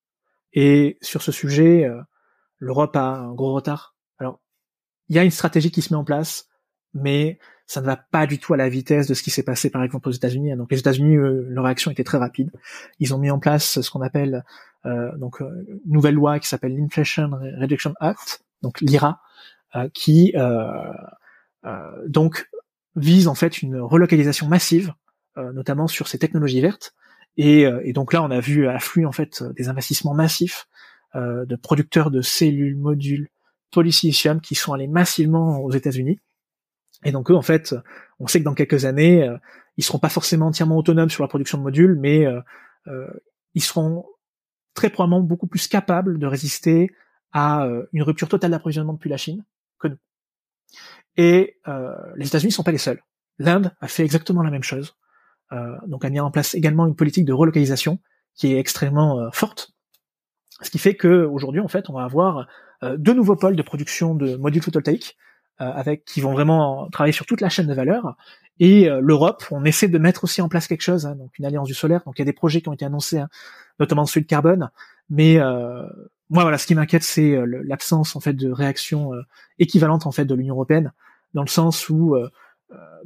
[0.53, 1.89] Et sur ce sujet,
[2.59, 3.95] l'Europe a un gros retard.
[4.19, 4.39] Alors,
[5.09, 6.49] il y a une stratégie qui se met en place,
[6.93, 9.69] mais ça ne va pas du tout à la vitesse de ce qui s'est passé
[9.69, 10.55] par exemple aux États-Unis.
[10.57, 12.51] Donc les États-Unis, leur réaction était très rapide.
[12.99, 14.43] Ils ont mis en place ce qu'on appelle
[14.85, 17.29] euh, donc euh, une nouvelle loi qui s'appelle l'Inflation
[17.59, 19.21] Reduction Act, donc l'IRA,
[19.75, 20.91] euh, qui euh,
[22.07, 22.49] donc
[22.95, 24.93] vise en fait une relocalisation massive,
[25.37, 26.93] notamment sur ces technologies vertes.
[27.37, 30.67] Et, et, donc là, on a vu afflux en fait des investissements massifs
[31.15, 33.29] de producteurs de cellules, modules,
[33.71, 36.19] polysilicium qui sont allés massivement aux États-Unis
[37.03, 37.75] et donc eux, en fait,
[38.19, 39.37] on sait que dans quelques années, euh,
[39.77, 42.41] ils seront pas forcément entièrement autonomes sur la production de modules, mais euh,
[42.87, 43.07] euh,
[43.53, 44.05] ils seront
[44.73, 46.91] très probablement beaucoup plus capables de résister
[47.33, 49.45] à une rupture totale d'approvisionnement depuis la Chine
[49.79, 49.97] que nous.
[51.15, 51.57] Et
[52.17, 53.01] les États-Unis sont pas les seuls.
[53.37, 54.97] L'Inde a fait exactement la même chose.
[55.87, 57.99] Donc a mis en place également une politique de relocalisation
[58.35, 59.73] qui est extrêmement forte.
[60.61, 62.47] Ce qui fait que aujourd'hui, en fait, on va avoir
[62.97, 65.17] deux nouveaux pôles de production de modules photovoltaïques
[65.61, 68.15] euh, avec qui vont vraiment travailler sur toute la chaîne de valeur.
[68.59, 71.45] Et euh, l'Europe, on essaie de mettre aussi en place quelque chose, hein, donc une
[71.45, 72.01] alliance du solaire.
[72.05, 73.29] Donc il y a des projets qui ont été annoncés, hein,
[73.79, 74.71] notamment celui de carbone.
[75.11, 75.85] Mais euh,
[76.31, 79.11] moi, voilà, ce qui m'inquiète, c'est l'absence en fait de réaction
[79.59, 80.93] équivalente en fait de l'Union européenne,
[81.35, 82.15] dans le sens où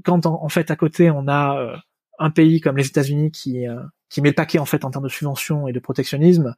[0.03, 1.81] quand en, fait à côté on a
[2.19, 3.65] un pays comme les États-Unis qui
[4.09, 6.55] qui met le paquet en fait en termes de subventions et de protectionnisme,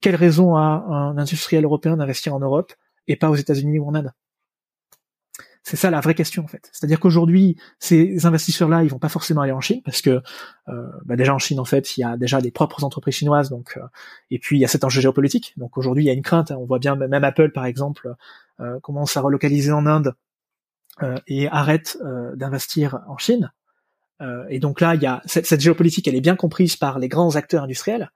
[0.00, 2.72] quelle raison a un industriel européen d'investir en Europe
[3.08, 4.12] et pas aux États-Unis ou en Inde?
[5.68, 6.70] C'est ça la vraie question en fait.
[6.72, 10.22] C'est-à-dire qu'aujourd'hui, ces investisseurs-là, ils vont pas forcément aller en Chine parce que
[10.68, 13.50] euh, bah déjà en Chine en fait, il y a déjà des propres entreprises chinoises,
[13.50, 13.80] donc euh,
[14.30, 15.54] et puis il y a cet enjeu géopolitique.
[15.56, 16.52] Donc aujourd'hui, il y a une crainte.
[16.52, 16.56] Hein.
[16.60, 18.14] on voit bien même Apple par exemple
[18.60, 20.14] euh, commence à relocaliser en Inde
[21.02, 21.98] euh, et arrête
[22.36, 23.50] d'investir en Chine.
[24.48, 27.08] Et donc là, il y a cette, cette, géopolitique, elle est bien comprise par les
[27.08, 28.10] grands acteurs industriels.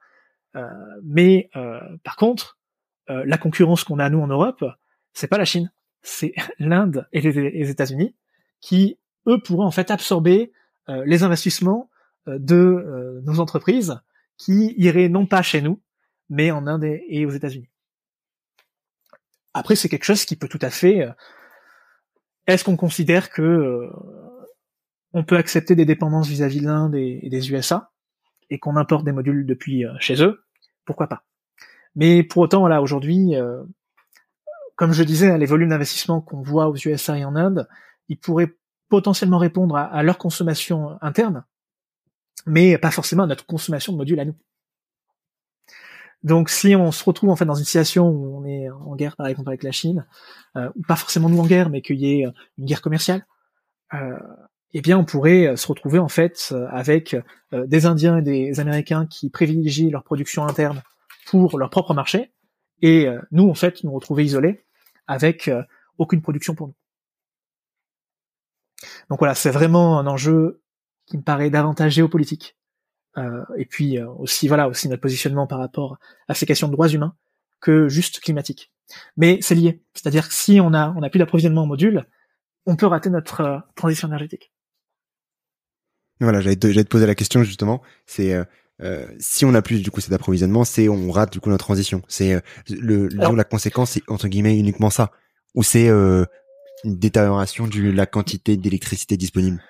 [1.02, 1.50] mais
[2.04, 2.58] par contre,
[3.08, 4.64] la concurrence qu'on a nous en Europe,
[5.12, 5.70] c'est pas la Chine
[6.02, 8.14] c'est l'Inde et les, États-Unis
[8.60, 10.52] qui, eux, pourraient en fait absorber
[10.88, 11.90] euh, les investissements
[12.28, 14.00] euh, de euh, nos entreprises
[14.36, 15.82] qui iraient non pas chez nous,
[16.28, 17.68] mais en Inde et, aux États-Unis.
[19.52, 21.06] Après, c'est quelque chose qui peut tout à fait.
[22.46, 23.90] Est-ce qu'on considère que
[25.12, 27.90] on peut accepter des dépendances vis-à-vis de l'Inde et, des USA
[28.48, 30.44] et qu'on importe des modules depuis chez eux
[30.84, 31.24] Pourquoi pas?
[31.96, 33.34] Mais pour autant, voilà, aujourd'hui,
[34.80, 37.68] comme je disais, les volumes d'investissement qu'on voit aux USA et en Inde,
[38.08, 38.56] ils pourraient
[38.88, 41.44] potentiellement répondre à, leur consommation interne,
[42.46, 44.36] mais pas forcément à notre consommation de modules à nous.
[46.22, 49.16] Donc si on se retrouve en fait dans une situation où on est en guerre
[49.16, 50.06] par exemple avec la Chine,
[50.56, 52.26] euh, ou pas forcément nous en guerre, mais qu'il y ait
[52.56, 53.26] une guerre commerciale,
[53.92, 54.18] euh,
[54.72, 57.16] eh bien on pourrait se retrouver en fait avec
[57.52, 60.82] euh, des Indiens et des Américains qui privilégient leur production interne
[61.26, 62.32] pour leur propre marché,
[62.82, 64.64] et euh, nous en fait nous retrouver isolés
[65.06, 65.62] avec euh,
[65.98, 66.76] aucune production pour nous.
[69.10, 70.62] Donc voilà, c'est vraiment un enjeu
[71.06, 72.56] qui me paraît davantage géopolitique.
[73.18, 75.98] Euh, et puis euh, aussi voilà aussi notre positionnement par rapport
[76.28, 77.16] à ces questions de droits humains
[77.60, 78.72] que juste climatique.
[79.16, 82.06] Mais c'est lié, c'est-à-dire que si on a on a plus d'approvisionnement en module,
[82.66, 84.52] on peut rater notre transition énergétique.
[86.20, 87.82] Voilà, j'allais te, te, poser la question justement.
[88.06, 88.34] C'est
[88.82, 91.64] euh, si on a plus du coup cet approvisionnement, c'est on rate du coup notre
[91.64, 92.02] transition.
[92.08, 92.40] C'est euh,
[92.70, 95.10] le, la conséquence, c'est entre guillemets uniquement ça,
[95.54, 96.24] ou c'est euh,
[96.84, 99.62] une détérioration de la quantité d'électricité disponible?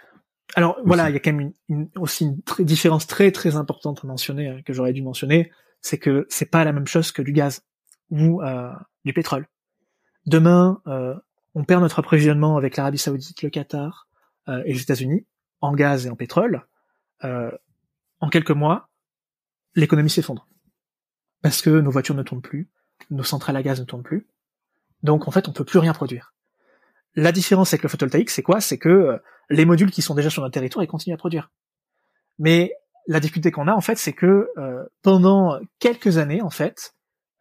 [0.54, 4.06] Alors voilà, il y a quand même une, aussi une différence très très importante à
[4.06, 5.50] mentionner hein, que j'aurais dû mentionner,
[5.80, 7.62] c'est que c'est pas la même chose que du gaz
[8.10, 8.42] ou
[9.04, 9.46] du pétrole.
[10.26, 10.82] Demain,
[11.54, 14.08] on perd notre approvisionnement avec l'Arabie Saoudite, le Qatar
[14.48, 15.24] et les États-Unis
[15.60, 16.66] en gaz et en pétrole.
[17.22, 18.88] en quelques mois,
[19.74, 20.46] l'économie s'effondre.
[21.42, 22.70] Parce que nos voitures ne tournent plus,
[23.10, 24.26] nos centrales à gaz ne tournent plus.
[25.02, 26.34] Donc en fait, on peut plus rien produire.
[27.14, 28.60] La différence avec le photovoltaïque, c'est quoi?
[28.60, 29.18] C'est que euh,
[29.48, 31.50] les modules qui sont déjà sur notre territoire, ils continuent à produire.
[32.38, 32.72] Mais
[33.06, 36.94] la difficulté qu'on a, en fait, c'est que euh, pendant quelques années, en fait,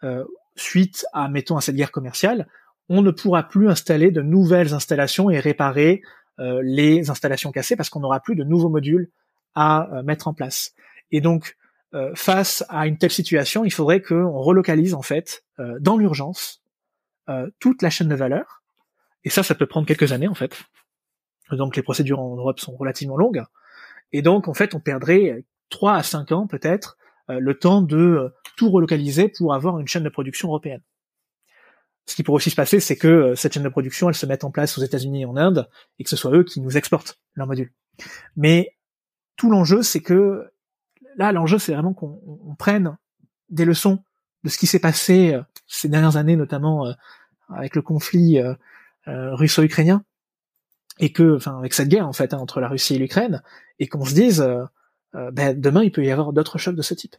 [0.03, 0.25] euh,
[0.55, 2.47] suite à, mettons, à cette guerre commerciale,
[2.87, 6.01] on ne pourra plus installer de nouvelles installations et réparer
[6.39, 9.09] les installations cassées parce qu'on n'aura plus de nouveaux modules
[9.55, 10.73] à mettre en place.
[11.11, 11.57] Et donc,
[11.95, 16.61] euh, face à une telle situation, il faudrait qu'on relocalise en fait euh, dans l'urgence
[17.29, 18.61] euh, toute la chaîne de valeur.
[19.23, 20.63] Et ça, ça peut prendre quelques années en fait.
[21.51, 23.43] Donc les procédures en Europe sont relativement longues.
[24.11, 26.97] Et donc en fait, on perdrait trois à cinq ans peut-être
[27.27, 30.81] le temps de tout relocaliser pour avoir une chaîne de production européenne.
[32.10, 34.44] Ce qui pourrait aussi se passer, c'est que cette chaîne de production, elle se mette
[34.44, 35.69] en place aux États-Unis et en Inde,
[35.99, 37.72] et que ce soit eux qui nous exportent leurs modules.
[38.36, 38.76] Mais
[39.36, 40.52] tout l'enjeu, c'est que
[41.18, 42.98] là, l'enjeu, c'est vraiment qu'on prenne
[43.49, 44.03] des leçons
[44.44, 46.94] de ce qui s'est passé euh, ces dernières années, notamment euh,
[47.49, 48.56] avec le conflit euh,
[49.06, 50.03] russo-ukrainien,
[50.98, 53.44] et que, enfin, avec cette guerre en fait hein, entre la Russie et l'Ukraine,
[53.77, 54.44] et qu'on se dise,
[55.14, 57.15] ben, demain, il peut y avoir d'autres chocs de ce type.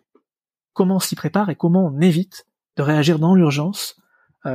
[0.72, 2.46] Comment on s'y prépare et comment on évite
[2.76, 4.00] de réagir dans l'urgence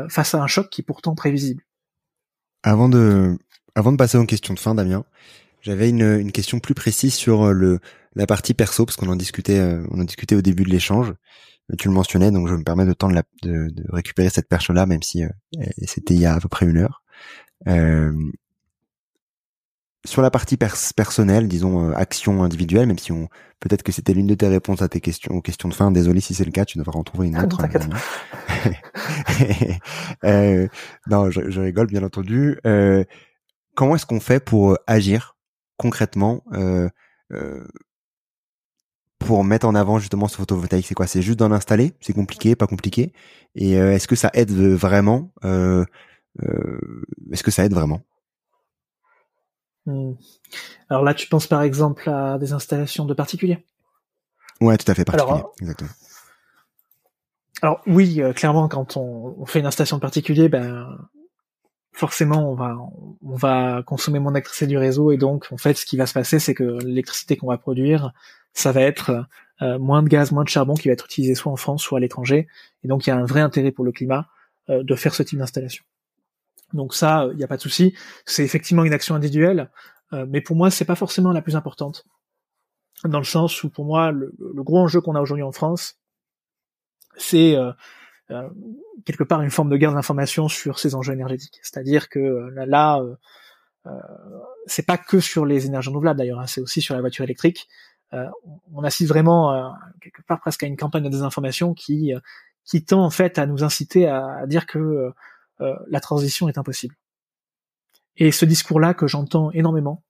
[0.10, 1.64] face à un choc qui est pourtant prévisible.
[2.64, 3.38] Avant de,
[3.76, 5.06] avant de passer aux questions de fin, Damien,
[5.62, 7.80] j'avais une, question plus précise sur le
[8.16, 11.14] la partie perso, parce qu'on en discutait, euh, on en discutait au début de l'échange.
[11.72, 15.04] Euh, tu le mentionnais, donc je me permets de temps de, récupérer cette perche-là, même
[15.04, 15.30] si euh,
[15.84, 17.04] c'était il y a à peu près une heure.
[20.06, 23.28] Sur la partie personnelle, disons action individuelle, même si on
[23.60, 25.92] peut-être que c'était l'une de tes réponses à tes questions aux questions de fin.
[25.92, 27.62] Désolé si c'est le cas, tu devras en trouver une autre.
[30.24, 30.68] euh,
[31.08, 32.60] non, je, je, rigole bien entendu.
[33.76, 35.36] comment est-ce qu'on fait pour agir
[35.78, 36.44] concrètement
[39.26, 40.88] pour mettre en avant justement ce photovoltaïque?
[40.88, 41.08] C'est quoi?
[41.08, 41.94] C'est juste d'en installer?
[42.00, 43.12] C'est compliqué, pas compliqué?
[43.56, 45.84] Et euh, est-ce que ça aide vraiment euh,
[46.44, 48.02] euh, Est-ce que ça aide vraiment?
[49.86, 50.14] Hmm.
[50.90, 53.66] Alors là, tu penses par exemple à des installations de particuliers?
[54.62, 55.90] Ouais, tout à fait, particulier, alors, exactement.
[57.62, 60.98] Alors oui, clairement, quand on, fait une installation de particulier, ben
[61.96, 62.78] forcément on va
[63.24, 66.14] on va consommer moins d'électricité du réseau et donc en fait ce qui va se
[66.14, 68.12] passer c'est que l'électricité qu'on va produire
[68.54, 69.26] ça va être
[69.62, 72.00] euh, moins de gaz, moins de charbon qui va être utilisé soit en France soit
[72.00, 72.48] à l'étranger
[72.84, 74.28] et donc il y a un vrai intérêt pour le climat
[74.70, 75.86] euh, de faire ce type d'installation.
[76.74, 79.70] Donc ça il n'y a pas de souci, c'est effectivement une action individuelle
[80.14, 82.06] euh, mais pour moi c'est pas forcément la plus importante
[83.04, 85.98] dans le sens où pour moi le, le gros enjeu qu'on a aujourd'hui en France
[87.18, 87.72] c'est euh,
[89.06, 91.60] quelque part une forme de guerre d'information sur ces enjeux énergétiques.
[91.62, 93.16] C'est-à-dire que euh, là, euh,
[93.88, 93.92] euh,
[94.66, 97.68] c'est pas que sur les énergies renouvelables d'ailleurs, hein, c'est aussi sur la voiture électrique.
[98.14, 98.26] Euh,
[98.74, 102.14] on assiste vraiment quelque part presque à une campagne de désinformation qui
[102.64, 105.12] qui tend en fait à nous inciter à, dire que
[105.60, 106.96] la transition est impossible.
[108.18, 110.04] Et ce discours-là que j'entends énormément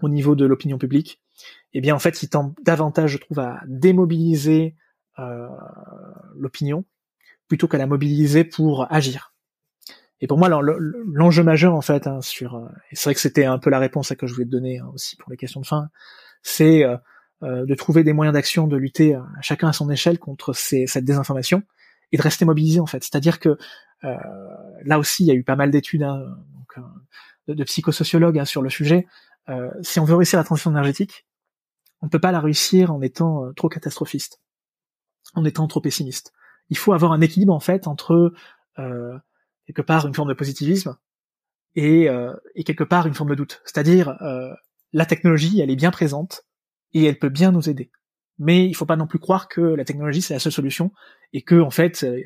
[0.00, 1.20] au niveau de l'opinion publique,
[1.72, 4.76] eh bien en fait, il tend davantage, je trouve, à démobiliser
[5.18, 5.48] euh,
[6.36, 6.84] l'opinion
[7.48, 9.32] plutôt qu'à la mobiliser pour agir.
[10.22, 13.44] Et pour moi, l'enjeu majeur en fait hein, sur, euh, et c'est vrai que c'était
[13.44, 15.60] un peu la réponse à que je voulais te donner hein, aussi pour les questions
[15.60, 15.88] de fin,
[16.42, 16.96] c'est euh,
[17.42, 21.64] euh, de trouver des moyens d'action, de lutter chacun à son échelle contre cette désinformation
[22.12, 23.02] et de rester mobilisé en fait.
[23.02, 23.58] C'est-à-dire que
[24.02, 26.22] là aussi, il y a eu pas mal d'études hein,
[27.46, 29.06] de, de, psychosociologues hein, sur le sujet.
[29.82, 31.26] si on veut réussir la transition énergétique,
[32.00, 34.40] on ne peut pas la réussir en étant trop catastrophiste,
[35.34, 36.32] en étant trop pessimiste
[36.72, 38.32] il faut avoir un équilibre en fait entre
[38.78, 39.18] euh,
[39.66, 40.96] quelque part une forme de positivisme
[41.74, 42.32] et, euh,
[42.64, 43.60] quelque part une forme de doute.
[43.64, 44.50] C'est-à-dire euh,
[44.94, 46.46] la technologie, elle est bien présente
[46.94, 47.90] et elle peut bien nous aider.
[48.38, 50.92] Mais il faut pas non plus croire que la technologie c'est la seule solution
[51.34, 52.22] et que en fait euh,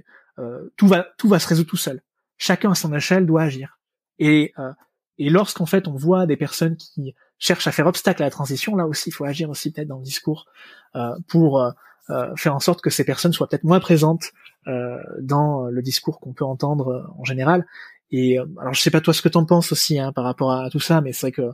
[0.77, 2.03] tout va tout va se résoudre tout seul.
[2.39, 3.79] Chacun à son échelle doit agir.
[4.19, 4.73] Et euh,
[5.19, 8.77] et lorsqu'en fait on voit des personnes qui cherchent à faire obstacle à la transition,
[8.77, 10.47] là aussi il faut agir aussi peut-être dans le discours
[10.95, 11.73] euh, pour
[12.11, 14.31] euh, faire en sorte que ces personnes soient peut-être moins présentes
[14.69, 17.67] euh, dans le discours qu'on peut entendre euh, en général.
[18.13, 20.71] Et alors je sais pas toi ce que t'en penses aussi hein, par rapport à,
[20.71, 21.53] tout ça, mais c'est vrai que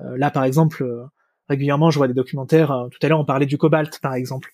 [0.00, 0.84] là par exemple
[1.48, 2.88] régulièrement je vois des documentaires.
[2.90, 4.52] tout à l'heure on parlait du cobalt par exemple,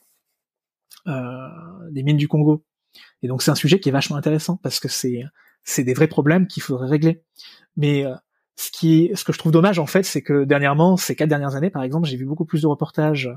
[1.06, 2.62] des mines du Congo.
[3.22, 5.22] Et donc c'est un sujet qui est vachement intéressant parce que c'est
[5.64, 7.22] c'est des vrais problèmes qu'il faudrait régler.
[7.76, 8.04] Mais
[8.56, 11.56] ce qui ce que je trouve dommage en fait, c'est que dernièrement, ces quatre dernières
[11.56, 13.30] années par exemple, j'ai vu beaucoup plus de reportages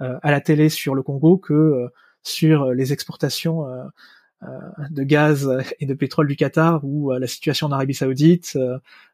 [0.00, 1.88] euh, à la télé sur le Congo que euh,
[2.22, 4.48] sur les exportations euh,
[4.90, 5.50] de gaz
[5.80, 8.56] et de pétrole du Qatar ou la situation en Arabie Saoudite,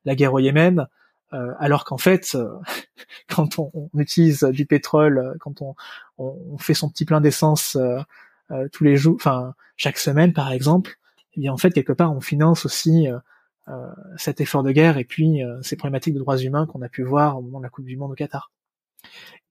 [0.05, 0.87] la guerre au Yémen.
[1.31, 2.37] alors qu'en fait,
[3.29, 5.75] quand on, utilise du pétrole, quand on,
[6.19, 7.79] on fait son petit plein d'essence
[8.73, 10.99] tous les jours, enfin chaque semaine par exemple,
[11.35, 13.07] eh bien en fait quelque part on finance aussi
[14.17, 17.39] cet effort de guerre et puis ces problématiques de droits humains qu'on a pu voir
[17.39, 18.53] au moment de la Coupe du Monde au Qatar.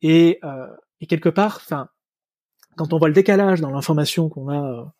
[0.02, 0.68] Et, euh,
[0.99, 1.90] et quelque part, enfin,
[2.76, 4.94] quand on voit le décalage dans l'information qu'on a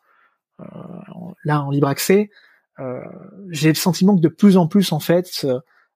[0.60, 0.64] euh,
[1.44, 2.30] là en libre accès,
[2.80, 3.00] euh,
[3.50, 5.46] j'ai le sentiment que de plus en plus, en fait,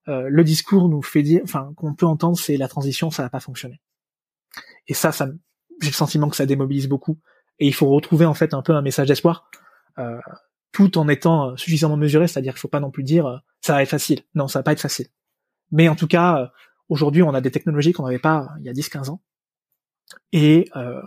[0.09, 3.31] euh, le discours nous fait dire, enfin, qu'on peut entendre, c'est la transition, ça va
[3.31, 3.81] pas fonctionner.
[4.87, 5.29] Et ça, ça,
[5.81, 7.19] j'ai le sentiment que ça démobilise beaucoup.
[7.61, 9.51] Et il faut retrouver en fait un peu un message d'espoir,
[9.99, 10.19] euh,
[10.73, 13.89] tout en étant suffisamment mesuré, c'est-à-dire qu'il faut pas non plus dire ça va être
[13.89, 14.21] facile.
[14.35, 15.09] Non, ça va pas être facile.
[15.73, 16.53] Mais en tout cas,
[16.89, 19.21] aujourd'hui, on a des technologies qu'on n'avait pas il y a 10-15 ans
[20.33, 21.03] et euh,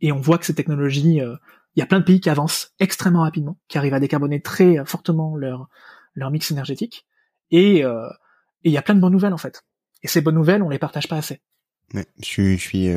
[0.00, 1.36] et on voit que ces technologies, euh,
[1.76, 4.84] il y a plein de pays qui avancent extrêmement rapidement, qui arrivent à décarboner très
[4.84, 5.68] fortement leur
[6.14, 7.06] leur mix énergétique,
[7.50, 8.08] et euh,
[8.62, 9.64] il y a plein de bonnes nouvelles en fait.
[10.02, 11.40] Et ces bonnes nouvelles, on les partage pas assez.
[11.92, 12.90] Ouais, je je suis,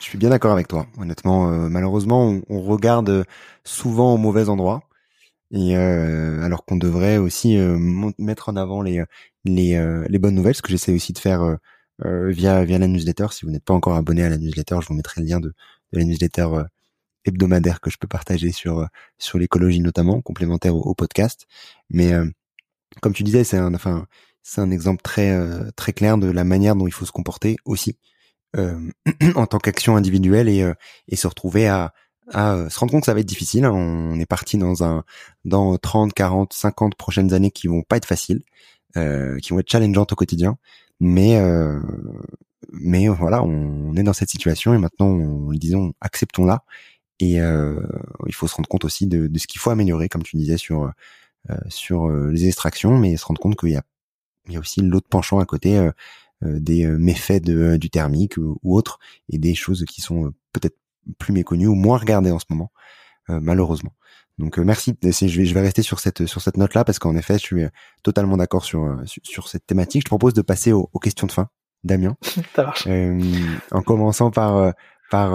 [0.00, 0.86] je suis bien d'accord avec toi.
[0.98, 3.24] Honnêtement, malheureusement, on, on, regarde
[3.64, 4.82] souvent au mauvais endroit,
[5.52, 7.56] et alors qu'on devrait aussi
[8.18, 9.04] mettre en avant les
[9.44, 11.56] les, les bonnes nouvelles, ce que j'essaie aussi de faire
[12.06, 13.26] euh, via via la newsletter.
[13.30, 15.48] Si vous n'êtes pas encore abonné à la newsletter, je vous mettrai le lien de,
[15.92, 16.64] de la newsletter euh,
[17.26, 18.86] hebdomadaire que je peux partager sur euh,
[19.18, 21.46] sur l'écologie notamment, complémentaire au, podcast.
[21.90, 22.12] Mais
[23.02, 24.06] comme tu disais, c'est un enfin
[24.42, 25.38] c'est un exemple très
[25.76, 27.98] très clair de la manière dont il faut se comporter aussi
[29.34, 30.70] en tant qu'action individuelle et
[31.08, 31.92] et se retrouver à
[32.32, 33.64] à se rendre compte que ça va être difficile.
[33.64, 33.72] Hein.
[33.72, 35.04] On est parti dans un
[35.44, 38.42] dans 30, 40, 50 prochaines années qui vont pas être faciles,
[38.96, 40.56] euh, qui vont être challengeantes au quotidien.
[41.00, 41.80] Mais euh,
[42.72, 46.64] mais voilà, on, est dans cette situation et maintenant, on, disons, acceptons-la.
[47.18, 47.80] Et euh,
[48.26, 50.56] il faut se rendre compte aussi de, de ce qu'il faut améliorer, comme tu disais
[50.56, 50.90] sur
[51.48, 53.82] euh, sur euh, les extractions, mais se rendre compte qu'il y a
[54.46, 55.90] il y a aussi l'autre penchant à côté euh,
[56.42, 58.98] des méfaits de, du thermique ou, ou autres
[59.28, 60.76] et des choses qui sont peut-être
[61.18, 62.70] plus méconnues ou moins regardées en ce moment,
[63.28, 63.92] malheureusement.
[64.40, 64.96] Donc euh, merci.
[65.02, 67.44] Je vais, je vais rester sur cette sur cette note là parce qu'en effet, je
[67.44, 67.68] suis euh,
[68.02, 70.00] totalement d'accord sur, euh, sur, sur cette thématique.
[70.00, 71.48] Je te propose de passer aux, questions de fin,
[71.84, 72.16] Damien.
[72.56, 72.88] Ça marche.
[73.70, 74.74] en commençant par
[75.10, 75.30] par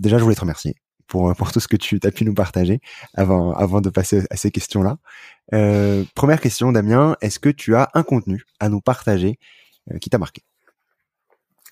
[0.00, 0.76] déjà, je voulais te remercier
[1.08, 2.80] pour pour tout ce que tu as pu nous partager
[3.14, 4.98] avant avant de passer à ces questions-là.
[5.52, 9.63] Euh, première question, Damien, est-ce que tu as un contenu à nous partager euh,
[10.00, 10.42] qui t'a marqué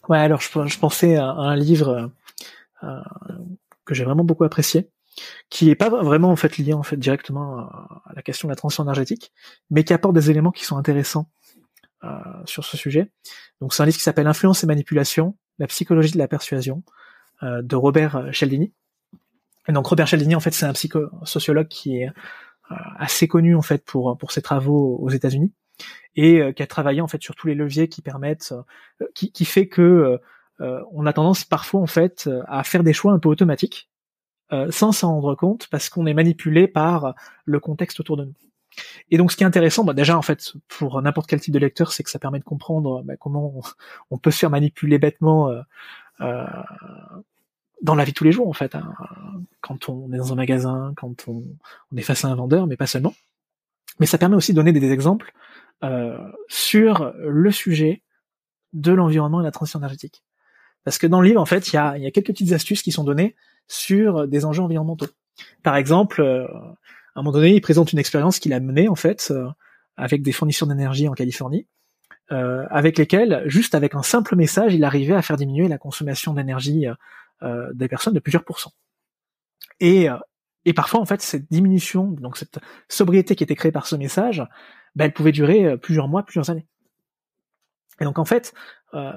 [0.09, 2.11] Ouais, alors je, pensais à un livre
[2.83, 3.01] euh,
[3.85, 4.91] que j'ai vraiment beaucoup apprécié,
[5.49, 8.57] qui est pas vraiment en fait lié en fait directement à la question de la
[8.57, 9.33] transition énergétique,
[9.71, 11.31] mais qui apporte des éléments qui sont intéressants
[12.05, 12.09] euh,
[12.47, 13.13] sur ce sujet.
[13.61, 16.83] Donc c'est un livre qui s'appelle Influence et manipulation, la psychologie de la persuasion
[17.45, 18.73] euh, de Robert Cialdini.
[19.69, 23.55] Et donc Robert Cialdini en fait c'est un psycho sociologue qui est euh, assez connu
[23.55, 25.53] en fait pour pour ses travaux aux États-Unis
[26.17, 28.55] et euh, qui a travaillé en fait sur tous les leviers qui permettent,
[29.15, 30.21] qui, qui fait que
[30.93, 33.91] on a tendance parfois en fait à faire des choix un peu automatiques
[34.71, 38.35] sans s'en rendre compte parce qu'on est manipulé par le contexte autour de nous.
[39.11, 41.59] Et donc, ce qui est intéressant, bah déjà en fait, pour n'importe quel type de
[41.59, 43.61] lecteur, c'est que ça permet de comprendre bah, comment
[44.11, 45.63] on, peut se faire manipuler bêtement euh,
[46.21, 46.47] euh,
[47.83, 48.75] dans la vie de tous les jours, en fait.
[48.75, 48.95] Hein.
[49.61, 51.45] Quand on est dans un magasin, quand on,
[51.97, 53.15] est face à un vendeur, mais pas seulement.
[54.01, 55.33] Mais ça permet aussi de donner des, exemples
[55.85, 58.03] euh, sur le sujet
[58.73, 60.25] de l'environnement et la transition énergétique.
[60.85, 62.83] Parce que dans le livre, en fait, il y a, y a quelques petites astuces
[62.83, 63.37] qui sont données
[63.69, 65.07] sur des enjeux environnementaux.
[65.63, 66.47] Par exemple, euh,
[67.15, 69.49] à un moment donné, il présente une expérience qu'il a menée en fait euh,
[69.97, 71.67] avec des fournisseurs d'énergie en Californie,
[72.31, 76.33] euh, avec lesquels, juste avec un simple message, il arrivait à faire diminuer la consommation
[76.33, 76.87] d'énergie
[77.43, 78.73] euh, des personnes de plusieurs pourcents.
[79.81, 80.09] Et,
[80.65, 82.59] et parfois, en fait, cette diminution, donc cette
[82.89, 84.45] sobriété qui était créée par ce message,
[84.95, 86.67] ben, elle pouvait durer plusieurs mois, plusieurs années.
[88.01, 88.55] Et donc, en fait,
[88.95, 89.13] euh,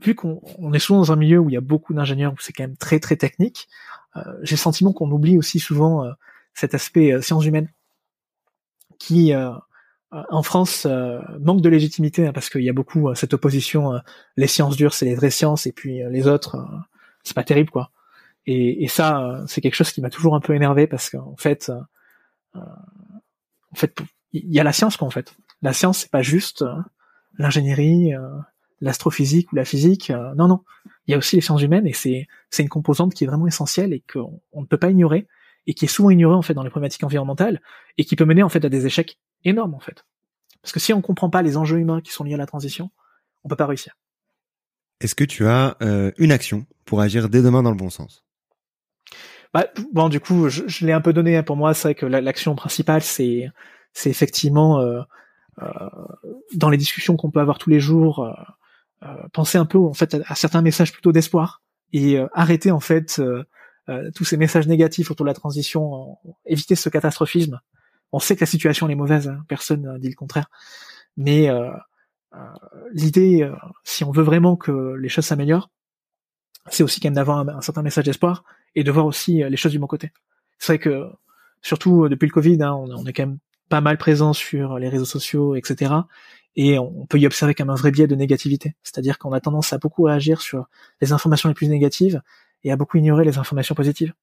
[0.00, 2.52] vu qu'on est souvent dans un milieu où il y a beaucoup d'ingénieurs, où c'est
[2.52, 3.68] quand même très très technique,
[4.16, 6.12] euh, j'ai le sentiment qu'on oublie aussi souvent euh,
[6.56, 7.70] cet aspect euh, sciences humaines
[8.98, 9.50] qui euh,
[10.14, 10.86] euh, en France
[11.40, 14.00] manque de légitimité hein, parce qu'il y a beaucoup cette opposition
[14.36, 16.56] les sciences dures c'est les vraies sciences et puis les autres
[17.24, 17.90] c'est pas terrible quoi
[18.46, 21.70] et, et ça c'est quelque chose qui m'a toujours un peu énervé parce qu'en fait
[22.54, 23.98] en fait
[24.32, 26.64] il y a la science quoi en fait la science c'est pas juste
[27.38, 28.12] l'ingénierie
[28.80, 30.62] l'astrophysique ou la physique non non
[31.06, 33.46] il y a aussi les sciences humaines et c'est c'est une composante qui est vraiment
[33.46, 35.26] essentielle et qu'on ne peut pas ignorer
[35.66, 37.60] et qui est souvent ignoré en fait dans les problématiques environnementales
[37.98, 40.04] et qui peut mener en fait à des échecs énormes en fait.
[40.62, 42.90] Parce que si on comprend pas les enjeux humains qui sont liés à la transition,
[43.44, 43.96] on peut pas réussir.
[45.00, 48.24] Est-ce que tu as euh, une action pour agir dès demain dans le bon sens?
[49.54, 51.36] Bah, Bon, du coup, je, je l'ai un peu donné.
[51.36, 51.42] Hein.
[51.42, 53.50] Pour moi, c'est vrai que l'action principale, c'est
[53.92, 55.00] c'est effectivement euh,
[55.62, 55.68] euh,
[56.54, 58.32] dans les discussions qu'on peut avoir tous les jours, euh,
[59.06, 61.62] euh, penser un peu en fait à, certains messages plutôt d'espoir
[61.92, 63.20] et arrêter en fait
[63.88, 67.60] euh, tous ces messages négatifs autour de la transition, éviter ce catastrophisme.
[68.10, 70.50] On sait que la situation est mauvaise, hein, personne dit le contraire.
[71.16, 71.70] Mais euh,
[72.34, 72.38] euh,
[72.92, 73.48] l'idée,
[73.84, 75.70] si on veut vraiment que les choses s'améliorent,
[76.68, 78.42] c'est aussi quand même d'avoir un, certain message d'espoir
[78.76, 80.12] et de voir aussi les choses du bon côté.
[80.58, 81.10] C'est vrai que
[81.62, 83.38] surtout depuis le Covid, hein, on, est quand même
[83.68, 85.92] pas mal présent sur les réseaux sociaux, etc.
[86.54, 88.76] Et on peut y observer comme un vrai biais de négativité.
[88.84, 90.66] C'est-à-dire qu'on a tendance à beaucoup réagir sur
[91.00, 92.22] les informations les plus négatives
[92.62, 94.14] et à beaucoup ignorer les informations positives.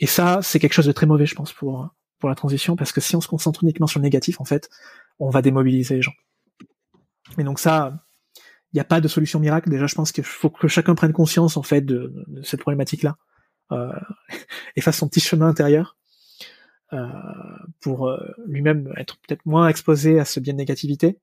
[0.00, 1.88] Et ça, c'est quelque chose de très mauvais, je pense, pour
[2.24, 4.70] pour la transition, parce que si on se concentre uniquement sur le négatif, en fait,
[5.18, 6.14] on va démobiliser les gens.
[7.36, 8.02] Et donc ça,
[8.72, 9.68] il n'y a pas de solution miracle.
[9.68, 13.33] Déjà, je pense qu'il faut que chacun prenne conscience, en fait, de, cette problématique-là, euh,
[14.76, 15.96] et fasse son petit chemin intérieur
[16.94, 17.08] euh,
[17.80, 21.18] pour euh, lui-même être peut-être moins exposé à ce biais de négativité.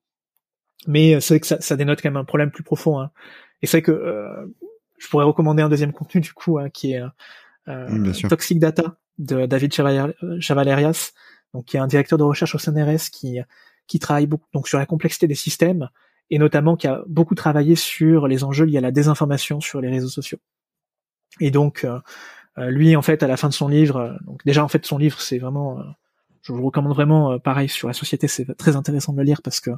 [0.86, 3.00] Mais c'est vrai que ça, ça, dénote quand même un problème plus profond.
[3.00, 3.10] Hein.
[3.62, 4.46] Et c'est vrai que euh,
[4.98, 7.02] je pourrais recommander un deuxième contenu du coup hein, qui est
[7.68, 11.12] euh, Toxic Data de David Chavalerias,
[11.54, 13.38] donc qui est un directeur de recherche au CNRS qui
[13.86, 15.88] qui travaille beaucoup donc sur la complexité des systèmes
[16.30, 19.88] et notamment qui a beaucoup travaillé sur les enjeux liés à la désinformation sur les
[19.88, 20.38] réseaux sociaux.
[21.40, 21.98] Et donc euh,
[22.58, 24.98] euh, lui en fait à la fin de son livre, donc déjà en fait son
[24.98, 25.82] livre c'est vraiment
[26.42, 29.60] je vous recommande vraiment pareil sur la société, c'est très intéressant de le lire parce
[29.60, 29.70] que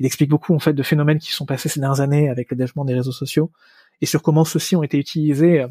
[0.00, 2.56] il explique beaucoup en fait de phénomènes qui sont passés ces dernières années avec le
[2.56, 3.52] développement des réseaux sociaux
[4.00, 5.68] et sur comment ceux-ci ont été utilisés, euh,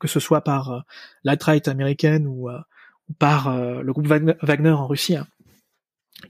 [0.00, 0.80] que ce soit par euh,
[1.24, 2.58] l'alt-right américaine ou, euh,
[3.18, 5.28] par le groupe Wagner en Russie, hein,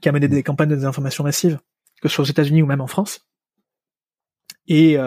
[0.03, 1.59] qui a mené des campagnes de désinformation massive,
[2.03, 3.27] que ce soit aux États-Unis ou même en France.
[4.69, 4.99] Et,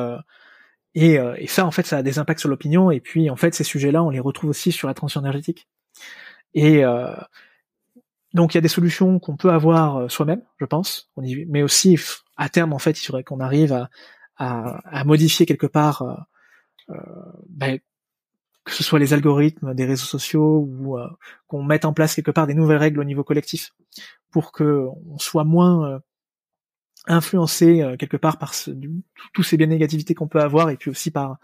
[1.05, 2.91] et, et, ça, en fait, ça a des impacts sur l'opinion.
[2.91, 5.67] Et puis, en fait, ces sujets-là, on les retrouve aussi sur la transition énergétique.
[6.53, 6.83] Et
[8.33, 11.11] donc, il y a des solutions qu'on peut avoir soi-même, je pense.
[11.17, 11.97] Mais aussi,
[12.37, 13.89] à terme, en fait, il faudrait qu'on arrive à,
[14.39, 16.15] à, modifier quelque part euh,
[16.91, 17.79] euh, ben,
[18.63, 21.07] que ce soit les algorithmes des réseaux sociaux ou euh,
[21.47, 23.73] qu'on mette en place quelque part des nouvelles règles au niveau collectif
[24.31, 25.99] pour que on soit moins
[27.09, 28.71] influencé quelque part par ce,
[29.33, 31.37] tous ces biais négativités qu'on peut avoir et puis aussi par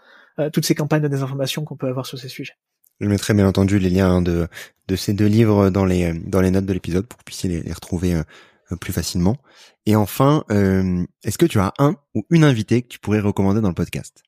[0.52, 2.54] toutes ces campagnes de désinformation qu'on peut avoir sur ces sujets.
[3.00, 4.48] Je mettrai bien entendu les liens de,
[4.88, 7.50] de ces deux livres dans les, dans les notes de l'épisode pour que vous puissiez
[7.50, 9.36] les, les retrouver euh, plus facilement.
[9.84, 13.60] Et enfin, euh, est-ce que tu as un ou une invitée que tu pourrais recommander
[13.60, 14.22] dans le podcast?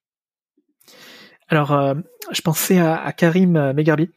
[1.49, 1.95] Alors, euh,
[2.31, 4.11] je pensais à, à Karim Megarbi,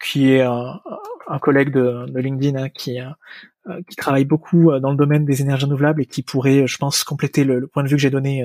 [0.00, 0.80] qui est un,
[1.26, 2.98] un collègue de, de LinkedIn hein, qui,
[3.88, 7.44] qui travaille beaucoup dans le domaine des énergies renouvelables et qui pourrait, je pense, compléter
[7.44, 8.44] le, le point de vue que j'ai donné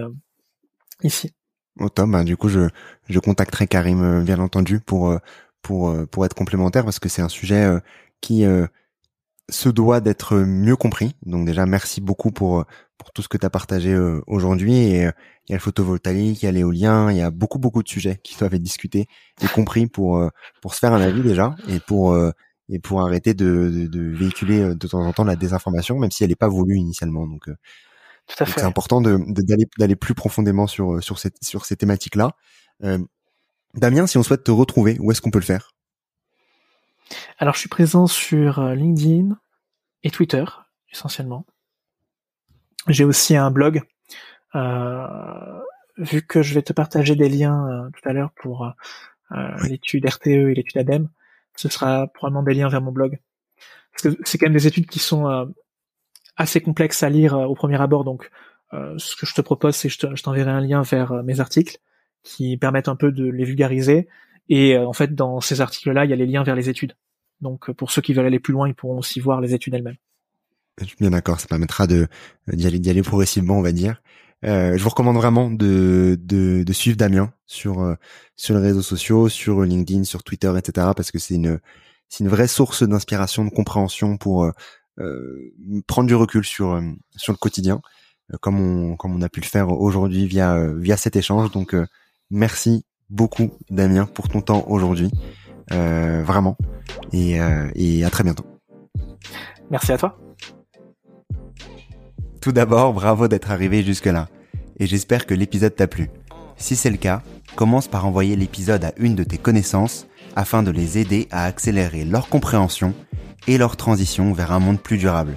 [1.03, 1.34] ici.
[1.80, 2.69] Au top, bah, du coup, je,
[3.10, 5.18] je contacterai Karim, bien entendu, pour,
[5.61, 7.68] pour, pour être complémentaire parce que c'est un sujet
[8.22, 8.45] qui
[9.49, 11.15] se doit d'être mieux compris.
[11.26, 12.65] Donc déjà, merci beaucoup pour
[12.98, 14.76] pour tout ce que tu as partagé euh, aujourd'hui.
[14.76, 15.11] Et euh,
[15.48, 17.88] il y a le photovoltaïque, il y a l'éolien, il y a beaucoup beaucoup de
[17.88, 19.07] sujets qui doivent être discutés
[19.41, 20.30] et compris pour euh,
[20.61, 22.18] pour se faire un avis déjà et pour
[22.69, 26.30] et pour arrêter de, de, véhiculer de temps en temps la désinformation, même si elle
[26.30, 27.26] n'est pas voulue initialement.
[27.26, 27.49] Donc,
[28.27, 29.18] c'est important de
[29.77, 32.31] d'aller plus profondément sur sur cette sur ces thématiques là.
[33.77, 35.76] Damien, si on souhaite te retrouver, où est-ce qu'on peut le faire?
[37.38, 39.38] Alors, je suis présent sur euh, LinkedIn
[40.03, 40.44] et Twitter,
[40.91, 41.45] essentiellement.
[42.88, 43.81] J'ai aussi un blog.
[44.56, 45.61] Euh,
[45.98, 48.72] vu que je vais te partager des liens euh, tout à l'heure pour
[49.64, 51.10] l'étude RTE et l'étude ADEME,
[51.57, 53.19] ce sera probablement des liens vers mon blog.
[53.91, 55.51] Parce que c'est quand même des études qui sont
[56.38, 58.29] assez complexes à lire au premier abord, donc
[58.71, 61.77] ce que je te propose, c'est que je t'enverrai un lien vers mes articles
[62.23, 64.07] qui permettent un peu de les vulgariser
[64.49, 66.93] et euh, en fait, dans ces articles-là, il y a les liens vers les études.
[67.41, 69.73] Donc, euh, pour ceux qui veulent aller plus loin, ils pourront aussi voir les études
[69.73, 69.97] elles-mêmes.
[70.99, 72.05] Bien d'accord, ça permettra d'y
[72.67, 74.01] aller, d'y aller progressivement, on va dire.
[74.45, 77.95] Euh, je vous recommande vraiment de, de, de suivre Damien sur euh,
[78.35, 80.88] sur les réseaux sociaux, sur LinkedIn, sur Twitter, etc.
[80.95, 81.59] Parce que c'est une
[82.09, 84.45] c'est une vraie source d'inspiration, de compréhension pour
[84.99, 85.53] euh,
[85.88, 86.81] prendre du recul sur
[87.15, 87.81] sur le quotidien,
[88.41, 91.51] comme on comme on a pu le faire aujourd'hui via via cet échange.
[91.51, 91.76] Donc
[92.30, 95.11] merci beaucoup, Damien, pour ton temps aujourd'hui.
[95.72, 96.57] Euh, vraiment.
[97.11, 98.45] Et, euh, et à très bientôt.
[99.69, 100.18] Merci à toi.
[102.41, 104.30] Tout d'abord, bravo d'être arrivé jusque-là.
[104.80, 106.09] Et j'espère que l'épisode t'a plu.
[106.57, 107.22] Si c'est le cas,
[107.55, 112.05] commence par envoyer l'épisode à une de tes connaissances afin de les aider à accélérer
[112.05, 112.93] leur compréhension
[113.47, 115.34] et leur transition vers un monde plus durable.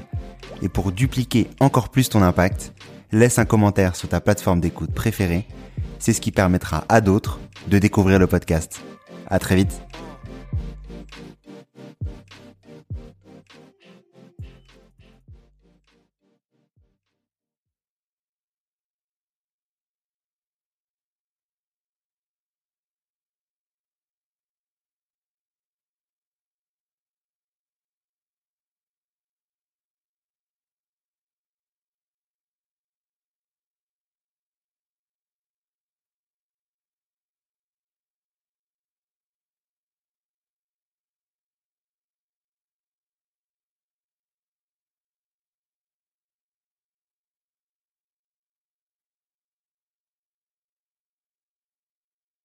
[0.62, 2.74] Et pour dupliquer encore plus ton impact,
[3.12, 5.47] laisse un commentaire sur ta plateforme d'écoute préférée.
[5.98, 8.82] C'est ce qui permettra à d'autres de découvrir le podcast.
[9.28, 9.81] À très vite.